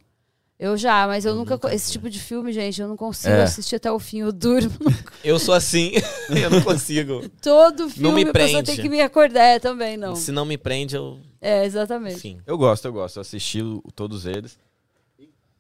[0.63, 1.55] Eu já, mas eu, Eu nunca.
[1.55, 3.43] nunca Esse tipo de filme, gente, eu não consigo É.
[3.45, 4.19] assistir até o fim.
[4.19, 4.71] Eu durmo.
[5.25, 5.93] Eu sou assim,
[6.31, 7.27] eu não consigo.
[7.43, 8.67] Todo filme me a pessoa prende.
[8.73, 9.43] tem que me acordar.
[9.43, 10.15] É, também não.
[10.15, 11.19] Se não me prende, eu.
[11.41, 12.17] É, exatamente.
[12.17, 12.41] Enfim.
[12.47, 13.17] Eu gosto, eu gosto.
[13.17, 13.61] Eu assisti
[13.95, 14.59] todos eles.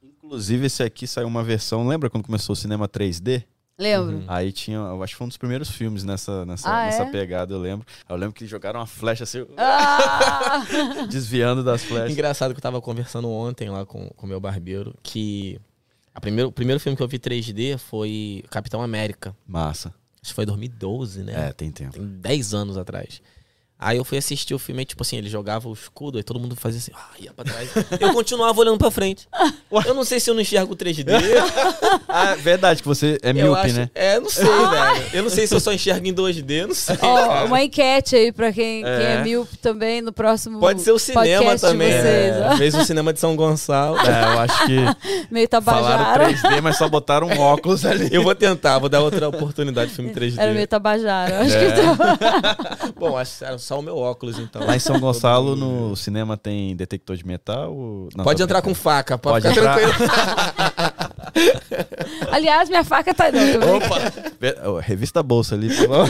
[0.03, 1.87] Inclusive, esse aqui saiu uma versão.
[1.89, 3.43] Lembra quando começou o cinema 3D?
[3.81, 4.17] Lembro.
[4.17, 4.25] Uhum.
[4.29, 4.77] Aí tinha.
[4.77, 7.11] Eu acho que foi um dos primeiros filmes nessa, nessa, Ah, nessa é?
[7.11, 7.87] pegada, eu lembro.
[8.07, 10.63] Eu lembro que jogaram uma flecha assim, Ah!
[11.09, 12.11] desviando das flechas.
[12.13, 15.59] Engraçado que eu tava conversando ontem lá com o meu barbeiro que
[16.15, 19.35] a primeiro, o primeiro filme que eu vi 3D foi Capitão América.
[19.47, 19.95] Massa.
[20.23, 21.49] Acho que foi 2012, né?
[21.49, 21.93] É, tem tempo.
[21.95, 23.23] Tem 10 anos atrás.
[23.83, 26.39] Aí eu fui assistir o filme e, tipo assim, ele jogava o escudo, aí todo
[26.39, 27.71] mundo fazia assim, ah, ia pra trás.
[27.99, 29.27] Eu continuava olhando pra frente.
[29.87, 31.07] Eu não sei se eu não enxergo o 3D.
[32.13, 33.89] Ah, verdade, que você é eu míope, né?
[33.95, 35.05] É, não sei, velho.
[35.13, 36.97] Eu não sei se eu só enxergo em 2D, não sei.
[37.01, 39.23] Ó, uma enquete aí pra quem quem é, É.
[39.23, 41.91] míope também no próximo Pode ser o cinema também.
[41.93, 42.37] vocês.
[42.37, 42.57] né?
[42.59, 43.97] Fez o cinema de São Gonçalo.
[44.01, 44.77] É, eu acho que
[45.31, 46.29] Meio falaram tabajara.
[46.33, 48.09] 3D, mas só botaram um óculos ali.
[48.13, 50.37] Eu vou tentar, vou dar outra oportunidade de filme 3D.
[50.39, 51.37] Era meio tabajara.
[51.37, 51.67] eu Acho É.
[51.73, 52.19] que tava...
[52.99, 53.33] Bom, acho
[53.77, 54.65] o meu óculos, então.
[54.67, 57.73] Lá em São Gonçalo, no cinema, tem detector de metal?
[57.75, 59.97] ou- Não, Pode entrar com faca, pode, Pode ficar entrar.
[59.97, 60.11] tranquilo.
[62.33, 63.25] Aliás, minha faca tá.
[63.31, 63.77] Não.
[63.77, 64.81] Opa!
[64.81, 66.09] Revista Bolsa ali, por favor.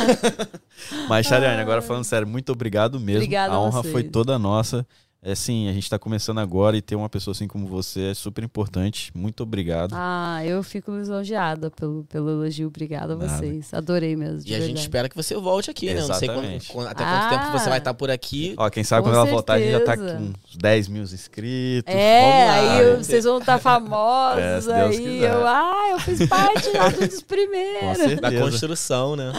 [1.09, 3.21] Mas, Chariane, agora falando sério, muito obrigado mesmo.
[3.23, 3.93] Obrigada a a honra vocês.
[3.93, 4.87] foi toda nossa.
[5.23, 8.15] É sim, a gente tá começando agora e ter uma pessoa assim como você é
[8.15, 9.13] super importante.
[9.15, 9.93] Muito obrigado.
[9.95, 12.69] Ah, eu fico lisonjeada pelo, pelo elogio.
[12.69, 13.29] Obrigada a Nada.
[13.37, 13.75] vocês.
[13.75, 14.39] Adorei mesmo.
[14.41, 16.01] de E a gente espera que você volte aqui, né?
[16.01, 16.73] Eu não sei quando, Exatamente.
[16.73, 17.59] quando- até quanto tempo Ah.
[17.59, 18.55] você vai estar por aqui.
[18.57, 20.17] Ó, quem sabe Com quando ela voltar, a gente já tá certeza.
[20.17, 21.95] com uns 10 mil inscritos.
[21.95, 22.73] É, Vamos lá.
[22.79, 25.23] aí vocês vão estar É, famosos Deus aí.
[25.23, 27.99] Eu, ah, eu fiz parte lá dos primeiros.
[27.99, 28.21] certeza.
[28.23, 29.33] Da construção, né?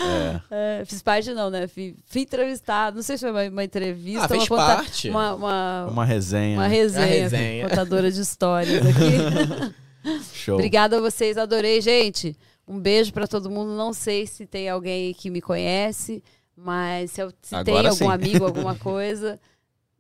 [0.52, 0.82] É.
[0.82, 1.68] É, fiz parte não, né?
[1.68, 2.98] Fui, fui entrevistado.
[2.98, 4.26] Não sei se foi uma, uma entrevista.
[4.26, 5.10] Ah, fez conta- parte.
[5.10, 6.58] uma, uma, Uma resenha.
[6.58, 7.70] uma resenha, Uma resenha.
[7.70, 9.74] Contadora de histórias aqui.
[10.34, 10.56] Show.
[10.56, 12.36] Obrigada a vocês, adorei, gente.
[12.68, 13.72] Um beijo pra todo mundo.
[13.76, 16.24] Não sei se tem alguém que me conhece,
[16.56, 18.12] mas se, eu- se tem Agora algum sim.
[18.12, 19.40] amigo, alguma coisa,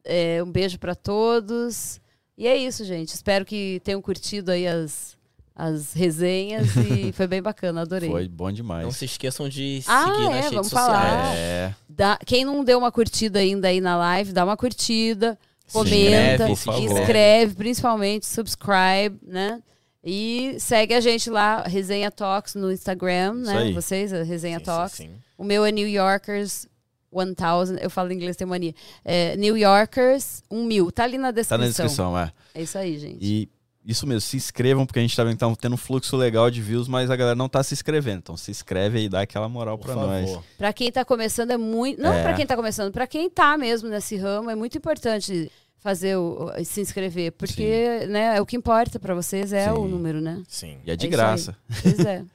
[0.03, 1.99] é, um beijo pra todos.
[2.37, 3.09] E é isso, gente.
[3.09, 5.15] Espero que tenham curtido aí as,
[5.55, 8.09] as resenhas e foi bem bacana, adorei.
[8.09, 8.83] Foi bom demais.
[8.85, 10.87] Não se esqueçam de Ah, seguir é, nas redes vamos sociais.
[10.97, 11.35] falar.
[11.35, 15.37] É, Dá- quem não deu uma curtida ainda aí na live, dá uma curtida,
[15.71, 16.81] Se comenta, inscreve, por favor.
[17.01, 19.61] inscreve, principalmente, subscribe, né?
[20.03, 23.71] E segue a gente lá, Resenha Talks no Instagram, né?
[23.71, 24.97] Vocês, a Resenha Sim, sim, Talks.
[24.97, 25.09] sim.
[25.37, 26.67] O meu é New Yorkers
[27.13, 28.73] 1000, eu falo inglês, tem mania.
[29.05, 31.57] É, New Yorkers 1000, tá ali na tá descrição.
[31.57, 32.31] na descrição, é.
[32.55, 33.17] É isso aí, gente.
[33.21, 33.49] E
[33.85, 36.49] isso mesmo, se inscrevam, porque a gente tá vendo que tá tendo um fluxo legal
[36.51, 38.19] de views, mas a galera não tá se inscrevendo.
[38.19, 40.09] Então se inscreve aí, dá aquela moral Por pra favor.
[40.21, 40.39] nós.
[40.57, 42.01] Pra quem tá começando é muito.
[42.01, 42.21] Não É.
[42.23, 46.51] pra quem tá começando, pra quem tá mesmo nesse ramo, é muito importante fazer o,
[46.63, 47.31] se inscrever.
[47.31, 49.71] Porque, né, é o que importa pra vocês é Sim.
[49.71, 50.41] o número, né?
[50.47, 50.77] Sim.
[50.85, 51.55] E é de É graça.
[51.81, 52.23] Pois é.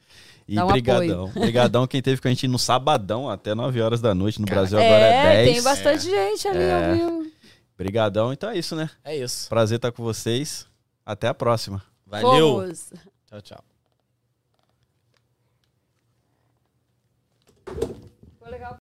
[0.48, 1.28] E um brigadão.
[1.34, 4.40] Brigadão quem teve com a gente no sabadão até 9 horas da noite.
[4.40, 5.10] No Brasil agora é,
[5.42, 5.54] é 10.
[5.54, 6.96] tem bastante gente ali, É.
[7.76, 8.32] Brigadão.
[8.32, 8.88] Então é isso, né?
[9.04, 9.48] É isso.
[9.48, 10.64] Prazer estar com vocês.
[11.06, 11.80] Até a próxima.
[12.04, 12.60] Valeu.
[12.60, 12.92] Fomos.
[13.26, 13.64] Tchau, tchau.
[17.64, 18.74] Ficou legal.